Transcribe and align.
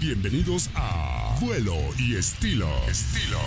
Bienvenidos 0.00 0.68
a 0.74 1.36
Vuelo 1.40 1.74
y 1.98 2.16
Estilo. 2.16 2.68
Estilo. 2.86 3.40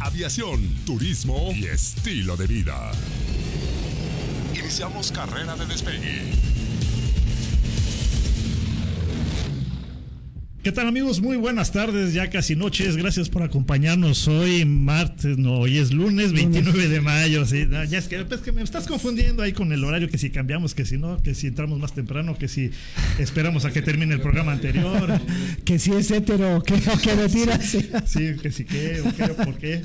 Aviación, 0.00 0.74
turismo 0.86 1.50
y 1.54 1.66
estilo 1.66 2.36
de 2.36 2.46
vida. 2.46 2.92
Iniciamos 4.54 5.12
carrera 5.12 5.54
de 5.56 5.66
despegue. 5.66 6.57
¿Qué 10.68 10.72
tal 10.72 10.86
amigos? 10.86 11.22
Muy 11.22 11.38
buenas 11.38 11.72
tardes, 11.72 12.12
ya 12.12 12.28
casi 12.28 12.54
noches. 12.54 12.98
Gracias 12.98 13.30
por 13.30 13.42
acompañarnos 13.42 14.28
hoy 14.28 14.66
martes, 14.66 15.38
no, 15.38 15.60
hoy 15.60 15.78
es 15.78 15.94
lunes 15.94 16.34
29 16.34 16.88
de 16.88 17.00
mayo. 17.00 17.46
¿sí? 17.46 17.66
ya 17.88 17.96
es 17.96 18.06
que, 18.06 18.22
que 18.44 18.52
me 18.52 18.60
estás 18.60 18.86
confundiendo 18.86 19.42
ahí 19.42 19.54
con 19.54 19.72
el 19.72 19.82
horario, 19.82 20.10
que 20.10 20.18
si 20.18 20.28
cambiamos, 20.28 20.74
que 20.74 20.84
si 20.84 20.98
no, 20.98 21.22
que 21.22 21.34
si 21.34 21.46
entramos 21.46 21.78
más 21.78 21.94
temprano, 21.94 22.36
que 22.36 22.48
si 22.48 22.70
esperamos 23.18 23.64
a 23.64 23.70
que 23.70 23.80
termine 23.80 24.12
el 24.12 24.20
programa 24.20 24.52
anterior. 24.52 25.18
que 25.64 25.78
si 25.78 25.92
es 25.92 26.10
hetero, 26.10 26.62
que, 26.62 26.74
que 26.74 27.14
retira. 27.14 27.58
Sí, 27.62 27.88
sí, 28.04 28.36
que 28.42 28.52
si 28.52 28.66
qué, 28.66 29.00
o 29.00 29.16
qué, 29.16 29.22
o 29.22 29.36
por 29.36 29.56
qué. 29.56 29.80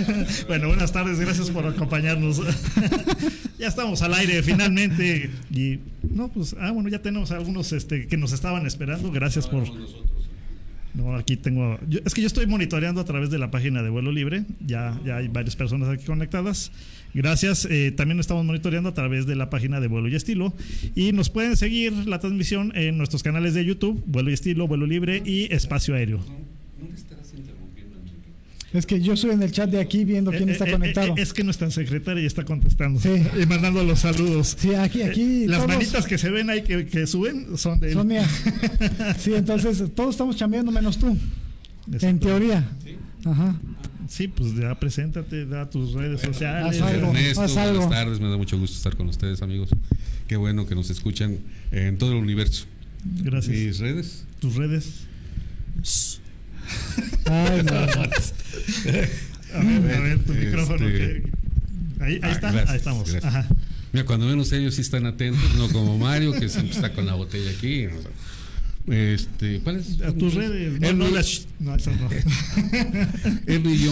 bueno, 0.48 0.68
buenas 0.68 0.92
tardes, 0.92 1.18
gracias 1.18 1.50
por 1.50 1.66
acompañarnos. 1.66 2.42
ya 3.58 3.68
estamos 3.68 4.02
al 4.02 4.12
aire 4.12 4.42
finalmente. 4.42 5.30
Y 5.50 5.78
no, 6.02 6.28
pues, 6.28 6.54
ah, 6.60 6.72
bueno, 6.72 6.90
ya 6.90 7.00
tenemos 7.00 7.30
algunos 7.30 7.72
este, 7.72 8.06
que 8.06 8.18
nos 8.18 8.32
estaban 8.32 8.66
esperando. 8.66 9.10
Gracias 9.10 9.46
por... 9.46 9.64
No, 10.96 11.14
aquí 11.14 11.36
tengo. 11.36 11.78
es 12.04 12.14
que 12.14 12.22
yo 12.22 12.26
estoy 12.26 12.46
monitoreando 12.46 13.02
a 13.02 13.04
través 13.04 13.28
de 13.28 13.38
la 13.38 13.50
página 13.50 13.82
de 13.82 13.90
Vuelo 13.90 14.12
Libre. 14.12 14.44
Ya, 14.64 14.98
ya 15.04 15.18
hay 15.18 15.28
varias 15.28 15.54
personas 15.54 15.90
aquí 15.90 16.06
conectadas. 16.06 16.72
Gracias. 17.12 17.66
Eh, 17.70 17.92
también 17.92 18.18
estamos 18.18 18.44
monitoreando 18.46 18.88
a 18.88 18.94
través 18.94 19.26
de 19.26 19.36
la 19.36 19.50
página 19.50 19.78
de 19.80 19.88
Vuelo 19.88 20.08
y 20.08 20.14
Estilo. 20.14 20.54
Y 20.94 21.12
nos 21.12 21.28
pueden 21.28 21.56
seguir 21.56 21.92
la 22.06 22.18
transmisión 22.18 22.72
en 22.74 22.96
nuestros 22.96 23.22
canales 23.22 23.52
de 23.52 23.64
YouTube: 23.64 24.02
Vuelo 24.06 24.30
y 24.30 24.32
Estilo, 24.32 24.66
Vuelo 24.66 24.86
Libre 24.86 25.22
y 25.24 25.52
Espacio 25.52 25.94
Aéreo. 25.94 26.20
Es 28.72 28.84
que 28.84 29.00
yo 29.00 29.14
estoy 29.14 29.30
en 29.30 29.42
el 29.42 29.52
chat 29.52 29.70
de 29.70 29.80
aquí 29.80 30.04
viendo 30.04 30.30
quién 30.30 30.48
eh, 30.48 30.52
está 30.52 30.68
eh, 30.68 30.72
conectado. 30.72 31.14
es 31.16 31.32
que 31.32 31.44
nuestra 31.44 31.70
secretaria 31.70 32.26
está 32.26 32.44
contestando 32.44 33.00
y 33.40 33.46
mandando 33.46 33.82
los 33.84 34.00
saludos. 34.00 34.56
Sí, 34.58 34.74
aquí, 34.74 35.02
aquí. 35.02 35.46
las 35.46 35.66
manitas 35.66 36.06
que 36.06 36.18
se 36.18 36.30
ven 36.30 36.50
ahí 36.50 36.62
que, 36.62 37.06
suben 37.06 37.56
son 37.56 37.80
de 37.80 37.92
Son 37.92 38.06
mías. 38.06 38.28
sí, 39.18 39.34
entonces 39.34 39.82
todos 39.94 40.10
estamos 40.10 40.36
chambeando 40.36 40.72
menos 40.72 40.98
tú. 40.98 41.16
En 42.00 42.18
teoría. 42.18 42.68
Sí. 42.84 42.96
Ajá. 43.24 43.56
Sí, 44.08 44.28
pues 44.28 44.54
ya 44.54 44.74
preséntate, 44.78 45.46
da 45.46 45.68
tus 45.68 45.92
redes 45.92 46.20
sociales. 46.20 46.80
Ernesto, 46.80 47.40
buenas 47.42 47.90
tardes, 47.90 48.20
me 48.20 48.28
da 48.28 48.36
mucho 48.36 48.58
gusto 48.58 48.76
estar 48.76 48.96
con 48.96 49.08
ustedes, 49.08 49.42
amigos. 49.42 49.70
Qué 50.28 50.36
bueno 50.36 50.66
que 50.66 50.74
nos 50.74 50.90
escuchan 50.90 51.38
en 51.72 51.98
todo 51.98 52.12
el 52.12 52.18
universo. 52.18 52.66
Gracias. 53.04 53.56
¿Mis 53.56 53.78
redes? 53.78 54.24
¿Tus 54.40 54.54
redes? 54.54 55.06
Ay, 57.26 57.62
no. 57.62 57.72
A 59.54 59.58
ver, 59.60 59.94
a 59.94 60.00
ver, 60.00 60.18
tu 60.20 60.32
este, 60.32 60.44
micrófono. 60.44 60.86
Ahí, 62.00 62.20
ah, 62.22 62.30
está, 62.30 62.50
ahí 62.50 62.76
estamos. 62.76 63.14
Ajá. 63.22 63.46
Mira, 63.92 64.04
cuando 64.04 64.26
menos 64.26 64.52
ellos 64.52 64.74
sí 64.74 64.82
están 64.82 65.06
atentos, 65.06 65.54
no 65.54 65.68
como 65.68 65.96
Mario, 65.96 66.32
que 66.32 66.48
siempre 66.48 66.74
está 66.74 66.92
con 66.92 67.06
la 67.06 67.14
botella 67.14 67.50
aquí. 67.50 67.86
Este, 68.88 69.60
¿Cuál 69.60 69.76
es? 69.76 70.00
A 70.02 70.12
tus 70.12 70.34
redes. 70.34 70.80
No, 70.80 70.92
no, 70.92 71.08
no, 71.08 71.18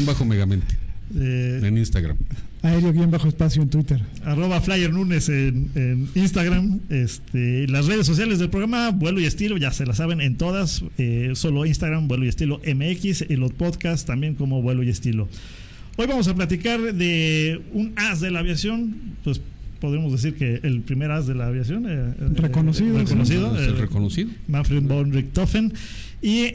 bajo 0.04 0.24
megamente 0.24 0.76
eh, 1.16 1.60
en 1.62 1.78
Instagram. 1.78 2.16
Aéreo-espacio 2.64 3.62
en 3.62 3.68
Twitter. 3.68 4.00
Arroba 4.24 4.58
Flyer 4.62 4.90
Nunes 4.90 5.28
en, 5.28 6.08
Instagram. 6.14 6.80
Este, 6.88 7.68
las 7.68 7.86
redes 7.86 8.06
sociales 8.06 8.38
del 8.38 8.48
programa, 8.48 8.90
Vuelo 8.90 9.20
y 9.20 9.26
Estilo, 9.26 9.58
ya 9.58 9.70
se 9.70 9.84
las 9.84 9.98
saben 9.98 10.22
en 10.22 10.36
todas. 10.36 10.82
Eh, 10.96 11.32
solo 11.34 11.66
Instagram, 11.66 12.08
Vuelo 12.08 12.24
y 12.24 12.28
Estilo 12.28 12.62
MX. 12.64 13.26
En 13.28 13.40
los 13.40 13.52
podcasts 13.52 14.06
también 14.06 14.34
como 14.34 14.62
Vuelo 14.62 14.82
y 14.82 14.88
Estilo. 14.88 15.28
Hoy 15.96 16.06
vamos 16.06 16.26
a 16.28 16.34
platicar 16.34 16.80
de 16.94 17.60
un 17.74 17.92
as 17.96 18.20
de 18.20 18.30
la 18.30 18.38
aviación. 18.38 18.96
Pues 19.24 19.42
podemos 19.78 20.10
decir 20.12 20.34
que 20.34 20.60
el 20.62 20.80
primer 20.80 21.10
as 21.10 21.26
de 21.26 21.34
la 21.34 21.48
aviación. 21.48 21.84
Eh, 21.86 22.14
reconocido. 22.36 22.98
reconocido. 22.98 23.58
el 23.58 23.76
reconocido. 23.76 24.30
Manfred 24.48 24.84
von 24.84 25.12
Richthofen. 25.12 25.70
Y 26.22 26.48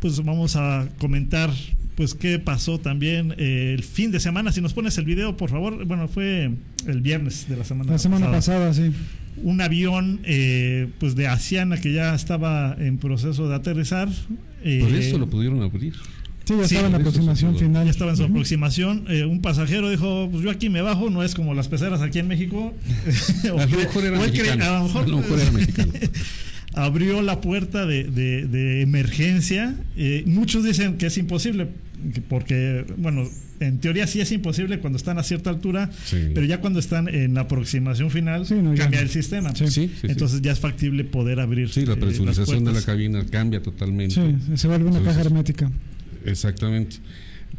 pues 0.00 0.20
vamos 0.24 0.56
a 0.56 0.88
comentar 0.98 1.50
pues 1.98 2.14
qué 2.14 2.38
pasó 2.38 2.78
también 2.78 3.34
eh, 3.38 3.74
el 3.76 3.82
fin 3.82 4.12
de 4.12 4.20
semana. 4.20 4.52
Si 4.52 4.60
nos 4.60 4.72
pones 4.72 4.96
el 4.98 5.04
video, 5.04 5.36
por 5.36 5.50
favor. 5.50 5.84
Bueno, 5.84 6.06
fue 6.06 6.52
el 6.86 7.00
viernes 7.00 7.48
de 7.48 7.56
la 7.56 7.64
semana. 7.64 7.90
La 7.90 7.98
semana 7.98 8.30
pasada, 8.30 8.72
sí. 8.72 8.92
Un 9.42 9.60
avión, 9.60 10.20
eh, 10.22 10.86
pues 11.00 11.16
de 11.16 11.26
Asiana 11.26 11.76
que 11.80 11.92
ya 11.92 12.14
estaba 12.14 12.76
en 12.78 12.98
proceso 12.98 13.48
de 13.48 13.56
aterrizar. 13.56 14.08
Eh, 14.62 14.78
por 14.80 14.94
eso 14.94 15.18
lo 15.18 15.28
pudieron 15.28 15.60
abrir. 15.60 15.94
Sí, 16.44 16.54
ya 16.56 16.62
estaba 16.62 16.86
en 16.86 16.92
la 16.92 16.98
aproximación 16.98 17.56
final. 17.56 17.84
Ya 17.84 17.90
estaba 17.90 18.12
en 18.12 18.16
su 18.16 18.22
aproximación. 18.22 19.06
un 19.28 19.40
pasajero 19.42 19.90
dijo, 19.90 20.28
pues 20.30 20.44
yo 20.44 20.52
aquí 20.52 20.68
me 20.68 20.82
bajo, 20.82 21.10
no 21.10 21.24
es 21.24 21.34
como 21.34 21.52
las 21.52 21.66
peceras 21.66 22.00
aquí 22.00 22.20
en 22.20 22.28
México. 22.28 22.74
a 23.42 23.48
lo 23.48 23.76
mejor 23.76 24.04
era 24.04 24.20
mexicano. 24.20 24.64
A 24.64 25.02
lo 25.04 25.16
mejor 25.16 25.40
era 25.40 25.50
mexicano. 25.50 25.92
abrió 26.74 27.22
la 27.22 27.40
puerta 27.40 27.86
de, 27.86 28.04
de, 28.04 28.82
emergencia. 28.82 29.74
muchos 30.26 30.62
dicen 30.62 30.96
que 30.96 31.06
es 31.06 31.18
imposible, 31.18 31.66
porque, 32.28 32.84
bueno, 32.96 33.28
en 33.60 33.78
teoría 33.78 34.06
sí 34.06 34.20
es 34.20 34.30
imposible 34.32 34.78
cuando 34.78 34.96
están 34.96 35.18
a 35.18 35.22
cierta 35.22 35.50
altura, 35.50 35.90
pero 36.10 36.44
ya 36.44 36.60
cuando 36.60 36.78
están 36.78 37.08
en 37.08 37.34
la 37.34 37.42
aproximación 37.42 38.10
final, 38.10 38.46
cambia 38.76 39.00
el 39.00 39.10
sistema. 39.10 39.52
Entonces 40.02 40.42
ya 40.42 40.52
es 40.52 40.60
factible 40.60 41.04
poder 41.04 41.40
abrir. 41.40 41.70
Sí, 41.70 41.84
la 41.84 41.94
eh, 41.94 41.96
presurización 41.96 42.64
de 42.64 42.72
la 42.72 42.82
cabina 42.82 43.24
cambia 43.30 43.62
totalmente. 43.62 44.14
Sí, 44.14 44.56
se 44.56 44.68
vuelve 44.68 44.88
una 44.88 45.02
caja 45.02 45.20
hermética. 45.20 45.70
Exactamente. 46.24 46.96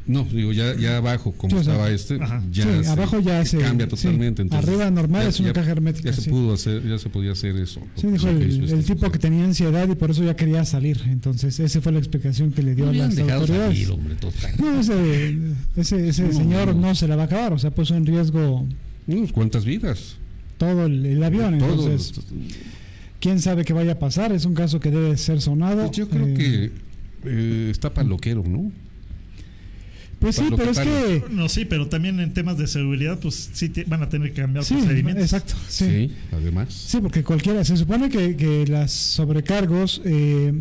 No, 0.10 0.24
digo, 0.24 0.52
ya, 0.54 0.76
ya 0.76 0.98
abajo, 0.98 1.34
como 1.34 1.60
estaba 1.60 1.92
este, 1.92 2.18
ya 2.52 2.92
abajo 2.92 3.20
ya 3.20 3.46
se 3.46 3.60
cambia 3.60 3.88
totalmente. 3.88 4.44
Arriba 4.50 4.90
normal 4.90 5.28
es 5.28 5.40
una 5.40 5.54
caja 5.54 5.70
hermética. 5.70 6.10
Ya 6.10 6.16
se 6.16 6.32
pudo 6.32 6.52
hacer, 6.52 6.84
ya 6.84 6.98
se 6.98 7.10
podía 7.10 7.34
hacer 7.34 7.56
eso. 7.58 7.80
Sí, 7.94 8.08
dijo 8.08 8.28
el, 8.28 8.84
tipo 8.84 9.12
que 9.12 9.20
tenía 9.20 9.46
ansiedad 9.46 9.88
y 9.88 9.94
por 9.94 10.10
eso 10.10 10.24
ya 10.24 10.36
quería 10.36 10.66
salir. 10.66 11.00
Entonces, 11.06 11.60
esa 11.60 11.80
fue 11.80 11.92
la 11.92 12.00
explicación 12.00 12.52
que 12.52 12.64
le 12.64 12.74
dio 12.74 12.90
a 12.90 12.94
las 12.94 13.20
autoridades. 13.20 13.88
no, 14.58 14.80
ese, 14.80 15.38
ese, 15.76 16.08
ese 16.10 16.34
señor 16.34 16.76
no 16.76 16.96
se 16.96 17.08
la 17.08 17.16
va 17.16 17.24
a 17.24 17.26
acabar, 17.26 17.54
o 17.54 17.60
sea, 17.60 17.70
puso 17.70 17.96
en 17.96 18.08
riesgo. 18.08 18.66
¿Cuántas 19.32 19.64
vidas? 19.64 20.16
Todo 20.58 20.88
el, 20.88 21.24
avión, 21.24 21.54
entonces. 21.54 22.20
¿Quién 23.20 23.40
sabe 23.42 23.64
qué 23.64 23.74
vaya 23.74 23.92
a 23.92 24.00
pasar? 24.00 24.32
Es 24.32 24.46
un 24.46 24.56
caso 24.56 24.80
que 24.80 24.90
debe 24.90 25.16
ser 25.18 25.40
sonado. 25.40 25.86
Pues 25.86 25.98
yo 25.98 26.10
creo 26.10 26.26
eh, 26.30 26.34
que 26.34 26.72
eh, 27.26 27.68
está 27.70 27.94
paloquero, 27.94 28.44
¿no? 28.48 28.72
Pues 30.20 30.36
sí, 30.36 30.44
pero 30.56 30.72
es 30.72 30.80
que. 30.80 31.24
No, 31.32 31.48
sí, 31.48 31.66
pero 31.66 31.88
también 31.88 32.20
en 32.20 32.34
temas 32.34 32.58
de 32.58 32.68
seguridad, 32.68 33.20
pues 33.20 33.50
sí 33.54 33.72
van 33.88 34.04
a 34.04 34.10
tener 34.10 34.34
que 34.34 34.42
cambiar 34.42 34.66
sí, 34.66 34.76
procedimientos. 34.76 35.24
Exacto, 35.24 35.54
sí. 35.68 36.12
además. 36.32 36.74
Sí, 36.74 37.00
porque 37.02 37.24
cualquiera. 37.24 37.64
Se 37.64 37.78
supone 37.78 38.10
que, 38.10 38.36
que 38.36 38.68
las 38.68 38.92
sobrecargos. 38.92 40.02
Eh, 40.06 40.54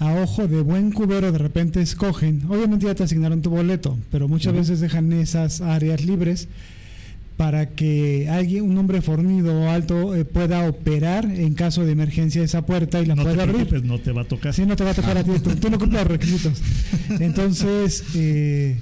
a 0.00 0.14
ojo 0.14 0.48
de 0.48 0.62
buen 0.62 0.92
cubero 0.92 1.30
de 1.30 1.36
repente 1.36 1.82
escogen, 1.82 2.42
obviamente 2.48 2.86
ya 2.86 2.94
te 2.94 3.02
asignaron 3.02 3.42
tu 3.42 3.50
boleto, 3.50 3.98
pero 4.10 4.28
muchas 4.28 4.54
veces 4.54 4.80
dejan 4.80 5.12
esas 5.12 5.60
áreas 5.60 6.02
libres 6.02 6.48
para 7.40 7.70
que 7.70 8.28
alguien, 8.28 8.64
un 8.64 8.76
hombre 8.76 9.00
fornido 9.00 9.62
o 9.62 9.70
alto, 9.70 10.14
eh, 10.14 10.26
pueda 10.26 10.68
operar 10.68 11.24
en 11.24 11.54
caso 11.54 11.86
de 11.86 11.92
emergencia 11.92 12.42
esa 12.42 12.66
puerta 12.66 13.00
y 13.00 13.06
la 13.06 13.16
pueda 13.16 13.44
abrir. 13.44 13.82
no 13.82 13.98
te 13.98 14.12
va 14.12 14.20
a 14.20 14.24
tocar. 14.26 14.52
Sí, 14.52 14.66
no 14.66 14.76
te 14.76 14.84
va 14.84 14.90
a 14.90 14.94
tocar 14.94 15.16
a 15.16 15.24
ti, 15.24 15.30
tú, 15.58 15.70
no 15.70 15.78
cumples 15.78 16.02
los 16.02 16.06
requisitos. 16.06 16.60
Entonces, 17.18 18.04
eh, 18.14 18.76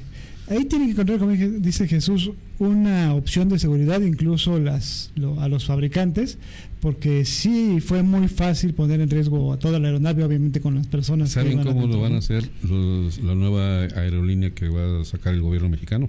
ahí 0.48 0.64
tiene 0.64 0.86
que 0.86 0.91
encontrar, 0.91 1.20
como 1.20 1.30
dice 1.30 1.86
Jesús, 1.86 2.32
una 2.58 3.14
opción 3.14 3.48
de 3.48 3.60
seguridad, 3.60 4.00
incluso 4.00 4.58
las, 4.58 5.12
a 5.38 5.46
los 5.46 5.64
fabricantes, 5.64 6.38
porque 6.80 7.25
sí 7.26 7.78
fue 7.81 8.02
muy 8.02 8.26
fácil 8.26 8.75
poner 8.75 9.00
en 9.00 9.08
riesgo 9.08 9.52
a 9.52 9.61
toda 9.61 9.78
la 9.78 9.87
aeronave, 9.87 10.25
obviamente 10.25 10.61
con 10.61 10.75
las 10.75 10.88
personas. 10.88 11.31
¿Saben 11.31 11.62
cómo 11.62 11.87
lo 11.87 12.00
van 12.00 12.14
a 12.14 12.19
hacer 12.19 12.50
la 12.64 13.37
nueva 13.37 13.82
aerolínea 13.82 14.50
que 14.50 14.69
va 14.69 15.02
a 15.02 15.04
sacar 15.04 15.32
el 15.32 15.43
gobierno 15.43 15.69
mexicano? 15.69 16.08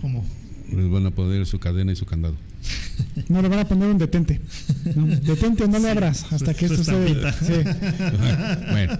¿Cómo? 0.00 0.24
Les 0.70 0.90
van 0.90 1.06
a 1.06 1.10
poner 1.10 1.46
su 1.46 1.58
cadena 1.58 1.92
y 1.92 1.96
su 1.96 2.06
candado. 2.06 2.36
No, 3.28 3.42
le 3.42 3.48
van 3.48 3.58
a 3.58 3.68
poner 3.68 3.88
un 3.88 3.98
detente. 3.98 4.40
detente, 5.22 5.68
no 5.68 5.78
le 5.78 5.90
abras 5.90 6.32
hasta 6.32 6.54
que 6.54 6.66
esto 6.66 6.82
se 6.82 6.92
bueno, 8.70 8.98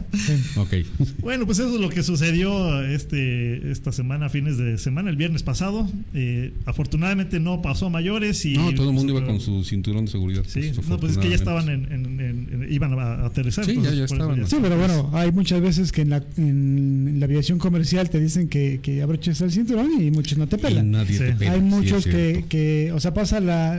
Bueno, 1.21 1.47
pues 1.47 1.59
eso 1.59 1.75
es 1.75 1.81
lo 1.81 1.89
que 1.89 2.03
sucedió 2.03 2.83
este 2.85 3.71
esta 3.71 3.93
semana, 3.93 4.29
fines 4.29 4.59
de 4.59 4.77
semana, 4.79 5.09
el 5.11 5.17
viernes 5.17 5.43
pasado. 5.43 5.89
Eh, 6.15 6.53
afortunadamente 6.67 7.41
no 7.41 7.63
pasó 7.63 7.87
a 7.87 7.91
mayores. 7.91 8.45
y 8.45 8.55
No, 8.55 8.75
todo 8.75 8.91
el 8.91 8.95
mundo 8.95 9.17
iba 9.17 9.25
con 9.25 9.41
su 9.41 9.65
cinturón 9.65 10.05
de 10.07 10.11
seguridad. 10.11 10.43
Sí, 10.47 10.73
pues, 10.75 10.89
no, 10.89 10.99
pues 10.99 11.13
es 11.13 11.19
que 11.19 11.31
ya 11.31 11.37
estaban 11.37 11.69
en, 11.69 12.67
iban 12.71 12.99
a 12.99 13.27
aterrizar. 13.27 13.65
Sí, 13.65 13.79
ya, 13.83 14.05
estaban. 14.05 14.47
Sí, 14.47 14.57
pero 14.61 14.77
bueno, 14.77 15.11
hay 15.15 15.33
muchas 15.33 15.61
veces 15.61 15.93
que 15.93 16.03
en 16.03 16.11
la, 16.11 16.23
en 16.37 17.17
la 17.19 17.27
aviación 17.27 17.59
comercial 17.59 18.11
te 18.11 18.21
dicen 18.21 18.49
que, 18.49 18.81
que 18.83 19.03
abroches 19.03 19.41
el 19.41 19.51
cinturón 19.53 19.91
y 20.01 20.11
muchos 20.11 20.37
no 20.39 20.47
te 20.49 20.59
pelan. 20.59 20.91
nadie 20.91 21.19
te 21.19 21.33
pela. 21.33 21.53
Hay 21.53 21.61
muchos 21.61 22.05
que, 22.05 22.45
que, 22.49 22.93
o 22.93 23.01
sea, 23.01 23.15
pasa 23.15 23.41
la 23.41 23.79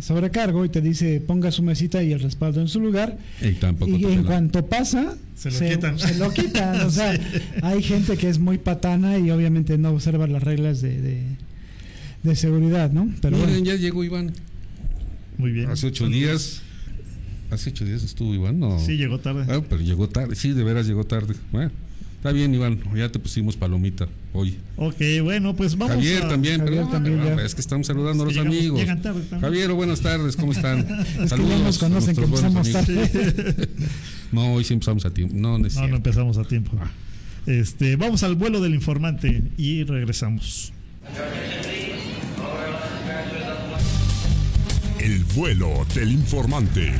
sobrecargo 0.00 0.64
y 0.64 0.68
te 0.68 0.80
dice 0.80 1.20
ponga 1.20 1.50
su 1.50 1.62
mesita 1.62 2.02
y 2.02 2.12
el 2.12 2.20
respaldo 2.20 2.60
en 2.60 2.68
su 2.68 2.80
lugar. 2.80 3.18
Y 3.40 3.52
tampoco 3.52 3.90
Y 3.96 4.00
te 4.02 4.12
en 4.12 4.22
la- 4.22 4.26
cuanto 4.28 4.66
pasa, 4.66 5.16
Se 5.36 5.50
lo 5.50 5.58
quitan. 5.74 5.98
se 5.98 6.14
lo 6.16 6.32
quitan. 6.32 6.80
O 6.82 6.90
sea, 6.90 7.18
hay 7.62 7.82
gente 7.82 8.16
que 8.16 8.28
es 8.28 8.38
muy 8.38 8.58
patana 8.58 9.18
y 9.18 9.30
obviamente 9.30 9.78
no 9.78 9.90
observa 9.90 10.26
las 10.26 10.42
reglas 10.42 10.80
de, 10.80 11.00
de, 11.00 11.22
de 12.22 12.36
seguridad, 12.36 12.90
¿no? 12.92 13.08
Pero 13.20 13.36
Miren, 13.36 13.52
bueno, 13.54 13.64
ya 13.66 13.76
llegó 13.76 14.04
Iván. 14.04 14.32
Muy 15.36 15.52
bien. 15.52 15.70
Hace 15.70 15.86
ocho 15.86 16.08
días. 16.08 16.62
Hace 17.50 17.70
ocho 17.70 17.84
días 17.84 18.02
estuvo 18.02 18.34
Iván, 18.34 18.58
¿no? 18.60 18.78
Sí, 18.78 18.96
llegó 18.96 19.18
tarde. 19.20 19.44
Ah, 19.48 19.62
pero 19.68 19.80
llegó 19.80 20.08
tarde. 20.08 20.34
Sí, 20.34 20.52
de 20.52 20.64
veras 20.64 20.86
llegó 20.86 21.04
tarde. 21.04 21.34
Bueno, 21.52 21.70
está 22.18 22.32
bien, 22.32 22.54
Iván. 22.54 22.78
Ya 22.94 23.08
te 23.10 23.18
pusimos 23.18 23.56
palomita 23.56 24.06
hoy. 24.32 24.58
Ok, 24.76 24.96
bueno, 25.22 25.54
pues 25.56 25.76
vamos 25.76 25.94
Javier 25.96 26.24
a... 26.24 26.28
también, 26.28 26.58
Javier 26.60 26.80
pero 26.82 26.88
también, 26.90 27.20
ah, 27.20 27.36
ya. 27.36 27.44
es 27.44 27.54
que 27.54 27.60
estamos 27.60 27.86
saludando 27.86 28.24
a 28.24 28.26
los 28.26 28.34
llegamos- 28.34 28.56
amigos. 28.56 28.80
llegan 28.80 29.02
tarde 29.02 29.20
también. 29.22 29.40
Javier, 29.40 29.72
buenas 29.72 30.00
tardes, 30.00 30.36
¿cómo 30.36 30.52
están? 30.52 30.80
es 31.22 31.32
que 31.32 31.48
ya 31.48 31.58
nos 31.58 31.78
conocen 31.78 32.14
que 32.14 32.24
empezamos 32.24 32.70
tarde. 32.70 33.68
No, 34.32 34.52
hoy 34.52 34.64
sí 34.64 34.74
empezamos 34.74 35.06
a 35.06 35.10
tiempo. 35.10 35.34
No, 35.34 35.58
no 35.58 35.96
empezamos 35.96 36.36
a 36.36 36.44
tiempo. 36.44 36.78
Este, 37.46 37.96
vamos 37.96 38.22
al 38.24 38.34
vuelo 38.34 38.60
del 38.60 38.74
informante 38.74 39.42
y 39.56 39.84
regresamos. 39.84 40.72
El 45.00 45.24
vuelo 45.24 45.86
del 45.94 46.12
informante. 46.12 46.92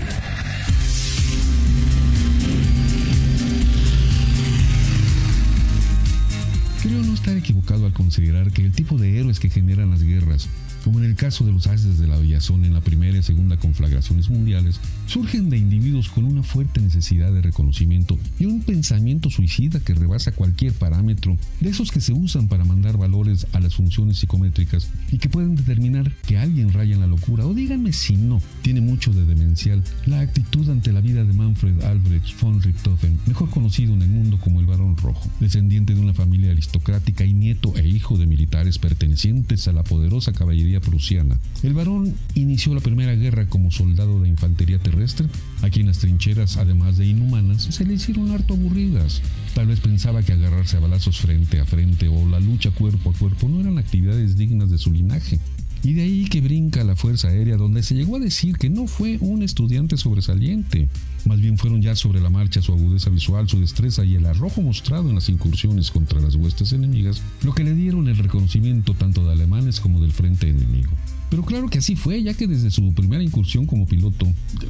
Creo 6.88 7.02
no 7.02 7.12
estar 7.12 7.36
equivocado 7.36 7.84
al 7.84 7.92
considerar 7.92 8.50
que 8.50 8.64
el 8.64 8.72
tipo 8.72 8.96
de 8.96 9.18
héroes 9.20 9.38
que 9.38 9.50
generan 9.50 9.90
las 9.90 10.02
guerras, 10.02 10.48
como 10.88 11.00
en 11.00 11.04
el 11.04 11.16
caso 11.16 11.44
de 11.44 11.52
los 11.52 11.66
ases 11.66 11.98
de 11.98 12.06
la 12.06 12.14
aviación 12.14 12.64
en 12.64 12.72
la 12.72 12.80
primera 12.80 13.18
y 13.18 13.22
segunda 13.22 13.58
conflagraciones 13.58 14.30
mundiales, 14.30 14.80
surgen 15.06 15.50
de 15.50 15.58
individuos 15.58 16.08
con 16.08 16.24
una 16.24 16.42
fuerte 16.42 16.80
necesidad 16.80 17.30
de 17.30 17.42
reconocimiento 17.42 18.18
y 18.38 18.46
un 18.46 18.62
pensamiento 18.62 19.28
suicida 19.28 19.80
que 19.80 19.92
rebasa 19.92 20.32
cualquier 20.32 20.72
parámetro, 20.72 21.36
de 21.60 21.68
esos 21.68 21.90
que 21.90 22.00
se 22.00 22.14
usan 22.14 22.48
para 22.48 22.64
mandar 22.64 22.96
valores 22.96 23.46
a 23.52 23.60
las 23.60 23.74
funciones 23.74 24.16
psicométricas 24.16 24.88
y 25.12 25.18
que 25.18 25.28
pueden 25.28 25.56
determinar 25.56 26.10
que 26.26 26.38
alguien 26.38 26.72
raya 26.72 26.94
en 26.94 27.00
la 27.00 27.06
locura, 27.06 27.44
o 27.44 27.52
díganme 27.52 27.92
si 27.92 28.16
no, 28.16 28.40
tiene 28.62 28.80
mucho 28.80 29.12
de 29.12 29.26
demencial 29.26 29.84
la 30.06 30.20
actitud 30.20 30.70
ante 30.70 30.90
la 30.90 31.02
vida 31.02 31.22
de 31.22 31.34
Manfred 31.34 31.82
Albrecht 31.82 32.40
von 32.40 32.62
Richthofen, 32.62 33.18
mejor 33.26 33.50
conocido 33.50 33.92
en 33.92 34.00
el 34.00 34.08
mundo 34.08 34.38
como 34.42 34.60
el 34.60 34.66
Barón 34.66 34.96
Rojo, 34.96 35.28
descendiente 35.38 35.94
de 35.94 36.00
una 36.00 36.14
familia 36.14 36.50
aristocrática 36.50 37.26
y 37.26 37.34
nieto 37.34 37.76
e 37.76 37.86
hijo 37.86 38.16
de 38.16 38.26
militares 38.26 38.78
pertenecientes 38.78 39.68
a 39.68 39.72
la 39.72 39.82
poderosa 39.82 40.32
caballería 40.32 40.77
prusiana. 40.80 41.38
El 41.62 41.74
barón 41.74 42.14
inició 42.34 42.74
la 42.74 42.80
Primera 42.80 43.14
Guerra 43.14 43.46
como 43.46 43.70
soldado 43.70 44.20
de 44.20 44.28
infantería 44.28 44.78
terrestre, 44.78 45.26
a 45.62 45.70
quien 45.70 45.86
las 45.86 45.98
trincheras, 45.98 46.56
además 46.56 46.98
de 46.98 47.06
inhumanas, 47.06 47.62
se 47.62 47.84
le 47.84 47.94
hicieron 47.94 48.30
harto 48.30 48.54
aburridas. 48.54 49.22
Tal 49.54 49.66
vez 49.66 49.80
pensaba 49.80 50.22
que 50.22 50.32
agarrarse 50.32 50.76
a 50.76 50.80
balazos 50.80 51.18
frente 51.18 51.60
a 51.60 51.64
frente 51.64 52.08
o 52.08 52.28
la 52.28 52.40
lucha 52.40 52.70
cuerpo 52.70 53.10
a 53.10 53.14
cuerpo 53.14 53.48
no 53.48 53.60
eran 53.60 53.78
actividades 53.78 54.36
dignas 54.36 54.70
de 54.70 54.78
su 54.78 54.92
linaje. 54.92 55.38
Y 55.82 55.94
de 55.94 56.02
ahí 56.02 56.24
que 56.24 56.40
brinca 56.40 56.84
la 56.84 56.96
Fuerza 56.96 57.28
Aérea, 57.28 57.56
donde 57.56 57.82
se 57.82 57.94
llegó 57.94 58.16
a 58.16 58.20
decir 58.20 58.56
que 58.56 58.68
no 58.68 58.86
fue 58.86 59.18
un 59.20 59.42
estudiante 59.42 59.96
sobresaliente. 59.96 60.88
Más 61.24 61.40
bien 61.40 61.58
fueron 61.58 61.82
ya 61.82 61.94
sobre 61.94 62.20
la 62.20 62.30
marcha 62.30 62.62
su 62.62 62.72
agudeza 62.72 63.10
visual, 63.10 63.48
su 63.48 63.60
destreza 63.60 64.04
y 64.04 64.14
el 64.14 64.26
arrojo 64.26 64.62
mostrado 64.62 65.08
en 65.08 65.14
las 65.14 65.28
incursiones 65.28 65.90
contra 65.90 66.20
las 66.20 66.34
huestes 66.34 66.72
enemigas, 66.72 67.22
lo 67.42 67.54
que 67.54 67.64
le 67.64 67.74
dieron 67.74 68.08
el 68.08 68.16
reconocimiento 68.16 68.94
tanto 68.94 69.24
de 69.24 69.32
alemanes 69.32 69.80
como 69.80 70.00
del 70.00 70.12
frente 70.12 70.48
enemigo. 70.48 70.90
Pero 71.30 71.44
claro 71.44 71.68
que 71.68 71.78
así 71.78 71.94
fue, 71.94 72.22
ya 72.22 72.32
que 72.34 72.46
desde 72.46 72.70
su 72.70 72.92
primera 72.94 73.22
incursión 73.22 73.66
como 73.66 73.86
piloto, 73.86 74.26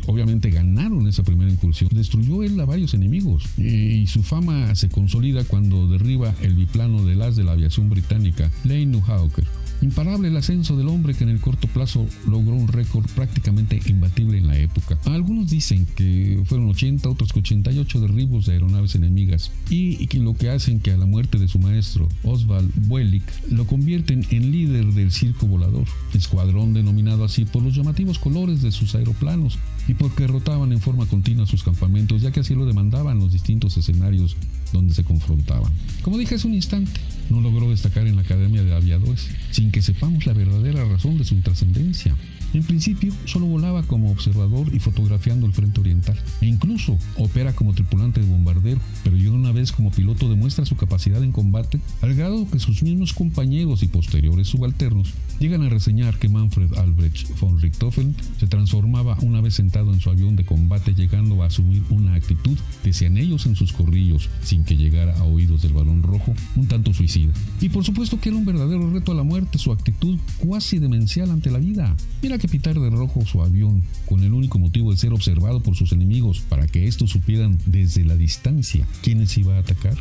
obviamente 0.07 0.51
ganaron 0.51 1.07
esa 1.07 1.23
primera 1.23 1.51
incursión, 1.51 1.89
destruyó 1.95 2.43
él 2.43 2.59
a 2.59 2.65
varios 2.65 2.95
enemigos 2.95 3.45
y 3.57 4.07
su 4.09 4.23
fama 4.23 4.75
se 4.75 4.89
consolida 4.89 5.45
cuando 5.45 5.87
derriba 5.87 6.35
el 6.43 6.55
biplano 6.55 7.05
del 7.05 7.23
as 7.23 7.37
de 7.37 7.45
la 7.45 7.53
aviación 7.53 7.89
británica, 7.89 8.51
Lane 8.65 9.01
Hawker. 9.07 9.47
Imparable 9.81 10.29
el 10.29 10.37
ascenso 10.37 10.77
del 10.77 10.89
hombre 10.89 11.15
que 11.15 11.25
en 11.25 11.31
el 11.31 11.41
corto 11.41 11.69
plazo 11.69 12.07
logró 12.27 12.55
un 12.55 12.69
récord 12.69 13.07
prácticamente 13.15 13.81
imbatible 13.87 14.39
en 14.39 14.49
la 14.49 14.59
época. 14.59 14.99
Algunos 15.05 15.51
dicen 15.51 15.87
que 15.97 16.43
fueron 16.47 16.69
80, 16.69 17.09
otros 17.09 17.33
que 17.33 17.39
88 17.39 18.01
derribos 18.01 18.47
de 18.47 18.55
aeronaves 18.55 18.97
enemigas 18.97 19.53
y 19.71 20.07
que 20.09 20.19
lo 20.19 20.35
que 20.35 20.51
hacen 20.51 20.81
que 20.81 20.91
a 20.91 20.97
la 20.97 21.07
muerte 21.07 21.39
de 21.39 21.49
su 21.49 21.59
maestro 21.59 22.09
Oswald 22.25 22.71
Wellick 22.89 23.25
lo 23.51 23.67
convierten 23.67 24.27
en 24.31 24.51
líder 24.51 24.87
del 24.95 25.13
circo 25.13 25.47
volador, 25.47 25.87
escuadrón 26.13 26.75
denominado 26.75 27.25
así 27.25 27.45
por 27.45 27.63
los 27.63 27.75
llamativos 27.75 28.19
colores 28.19 28.63
de 28.63 28.73
sus 28.73 28.95
aeroplanos 28.95 29.59
y 29.87 29.95
porque 29.95 30.27
rotaban 30.27 30.73
en 30.73 30.81
forma 30.81 31.07
continua 31.07 31.47
sus 31.47 31.63
campamentos 31.63 32.21
ya 32.21 32.31
que 32.31 32.41
así 32.41 32.55
lo 32.55 32.67
demandaban 32.67 33.19
los 33.19 33.33
distintos 33.33 33.77
escenarios 33.77 34.37
donde 34.73 34.95
se 34.95 35.05
confrontaban. 35.05 35.73
Como 36.03 36.19
dije 36.19 36.35
hace 36.35 36.47
un 36.47 36.55
instante, 36.55 36.91
no 37.31 37.41
logró 37.41 37.71
destacar 37.71 38.07
en 38.07 38.17
la 38.17 38.23
Academia 38.23 38.63
de 38.63 38.75
Aviadores, 38.75 39.29
sin 39.51 39.71
que 39.71 39.83
sepamos 39.83 40.27
la 40.27 40.33
verdadera 40.33 40.85
razón 40.85 41.19
de 41.19 41.25
su 41.25 41.35
intrascendencia. 41.35 42.15
En 42.55 42.63
principio, 42.63 43.13
solo 43.25 43.47
volaba 43.47 43.83
como 43.83 44.11
observador 44.11 44.73
y 44.73 44.79
fotografiando 44.79 45.47
el 45.47 45.53
frente 45.53 45.81
oriental, 45.81 46.19
e 46.41 46.47
incluso 46.47 46.99
opera 47.17 47.53
como 47.55 47.75
tripulante 47.75 48.21
de 48.21 48.27
bombardero, 48.27 48.81
pero 49.05 49.17
ya 49.17 49.31
una 49.31 49.53
vez 49.53 49.73
como 49.73 49.91
piloto 49.91 50.29
demuestra 50.29 50.65
su 50.65 50.77
capacidad 50.77 51.23
en 51.23 51.33
combate, 51.33 51.81
al 52.01 52.15
grado 52.15 52.49
que 52.51 52.59
sus 52.59 52.83
mismos 52.83 53.13
compañeros 53.13 53.83
y 53.83 53.89
posteriores 53.89 54.49
subalternos 54.49 55.13
llegan 55.39 55.63
a 55.63 55.69
reseñar 55.69 56.19
que 56.19 56.29
Manfred 56.29 56.75
Albrecht 56.75 57.39
von 57.39 57.61
Richthofen 57.61 58.15
se 58.39 58.47
transformaba 58.47 59.19
una 59.23 59.41
vez 59.41 59.55
sentado 59.55 59.93
en 59.93 60.01
su 60.01 60.11
avión 60.11 60.37
de 60.37 60.45
combate, 60.45 60.95
llegando 60.95 61.43
a 61.43 61.47
asumir 61.47 61.83
una 61.91 62.15
actitud, 62.15 62.57
decían 62.83 63.19
ellos 63.19 63.47
en 63.47 63.57
sus 63.57 63.73
corrillos, 63.73 64.29
sin 64.43 64.65
que 64.65 64.77
llegara 64.77 65.17
a 65.19 65.25
oídos 65.25 65.63
del 65.63 65.75
balón 65.75 66.03
rojo, 66.03 66.35
un 66.57 66.67
tanto 66.67 66.95
suicida. 66.95 67.33
Y 67.61 67.69
por 67.69 67.85
supuesto 67.85 68.21
que 68.21 68.31
era 68.31 68.39
un 68.39 68.45
verdadero 68.45 68.91
reto 68.91 69.13
a 69.13 69.15
la 69.15 69.23
muerte 69.23 69.59
su 69.59 69.73
actitud 69.73 70.19
cuasi 70.39 70.79
demencial 70.79 71.31
ante 71.31 71.51
la 71.51 71.59
vida. 71.59 71.95
Mira 72.23 72.38
que 72.39 72.49
pitar 72.49 72.79
de 72.79 72.91
rojo 72.91 73.25
su 73.27 73.43
avión 73.43 73.83
con 74.07 74.23
el 74.23 74.33
único 74.33 74.59
motivo 74.59 74.91
de 74.91 74.99
ser 74.99 75.13
observado 75.13 75.61
por 75.61 75.77
sus 75.77 75.93
enemigos 75.93 76.41
para 76.41 76.67
que 76.67 76.87
estos 76.87 77.11
supieran 77.11 77.59
desde 77.67 78.05
la 78.05 78.17
distancia 78.17 78.87
quiénes 79.03 79.37
iba 79.37 79.57
a 79.57 79.61
atacar. 79.61 79.97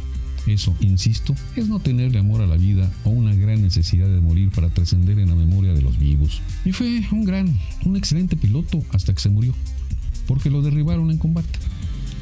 Eso, 0.45 0.73
insisto, 0.79 1.35
es 1.57 1.67
no 1.67 1.79
tenerle 1.79 2.19
amor 2.19 2.41
a 2.41 2.47
la 2.47 2.55
vida 2.55 2.89
o 3.03 3.09
una 3.09 3.35
gran 3.35 3.61
necesidad 3.61 4.07
de 4.07 4.21
morir 4.21 4.49
para 4.51 4.69
trascender 4.69 5.19
en 5.19 5.29
la 5.29 5.35
memoria 5.35 5.73
de 5.73 5.81
los 5.81 5.99
vivos. 5.99 6.41
Y 6.63 6.71
fue 6.71 7.03
un 7.11 7.25
gran, 7.25 7.59
un 7.83 7.97
excelente 7.97 8.37
piloto 8.37 8.81
hasta 8.91 9.13
que 9.13 9.19
se 9.19 9.29
murió, 9.29 9.53
porque 10.25 10.49
lo 10.49 10.61
derribaron 10.61 11.11
en 11.11 11.17
combate. 11.17 11.59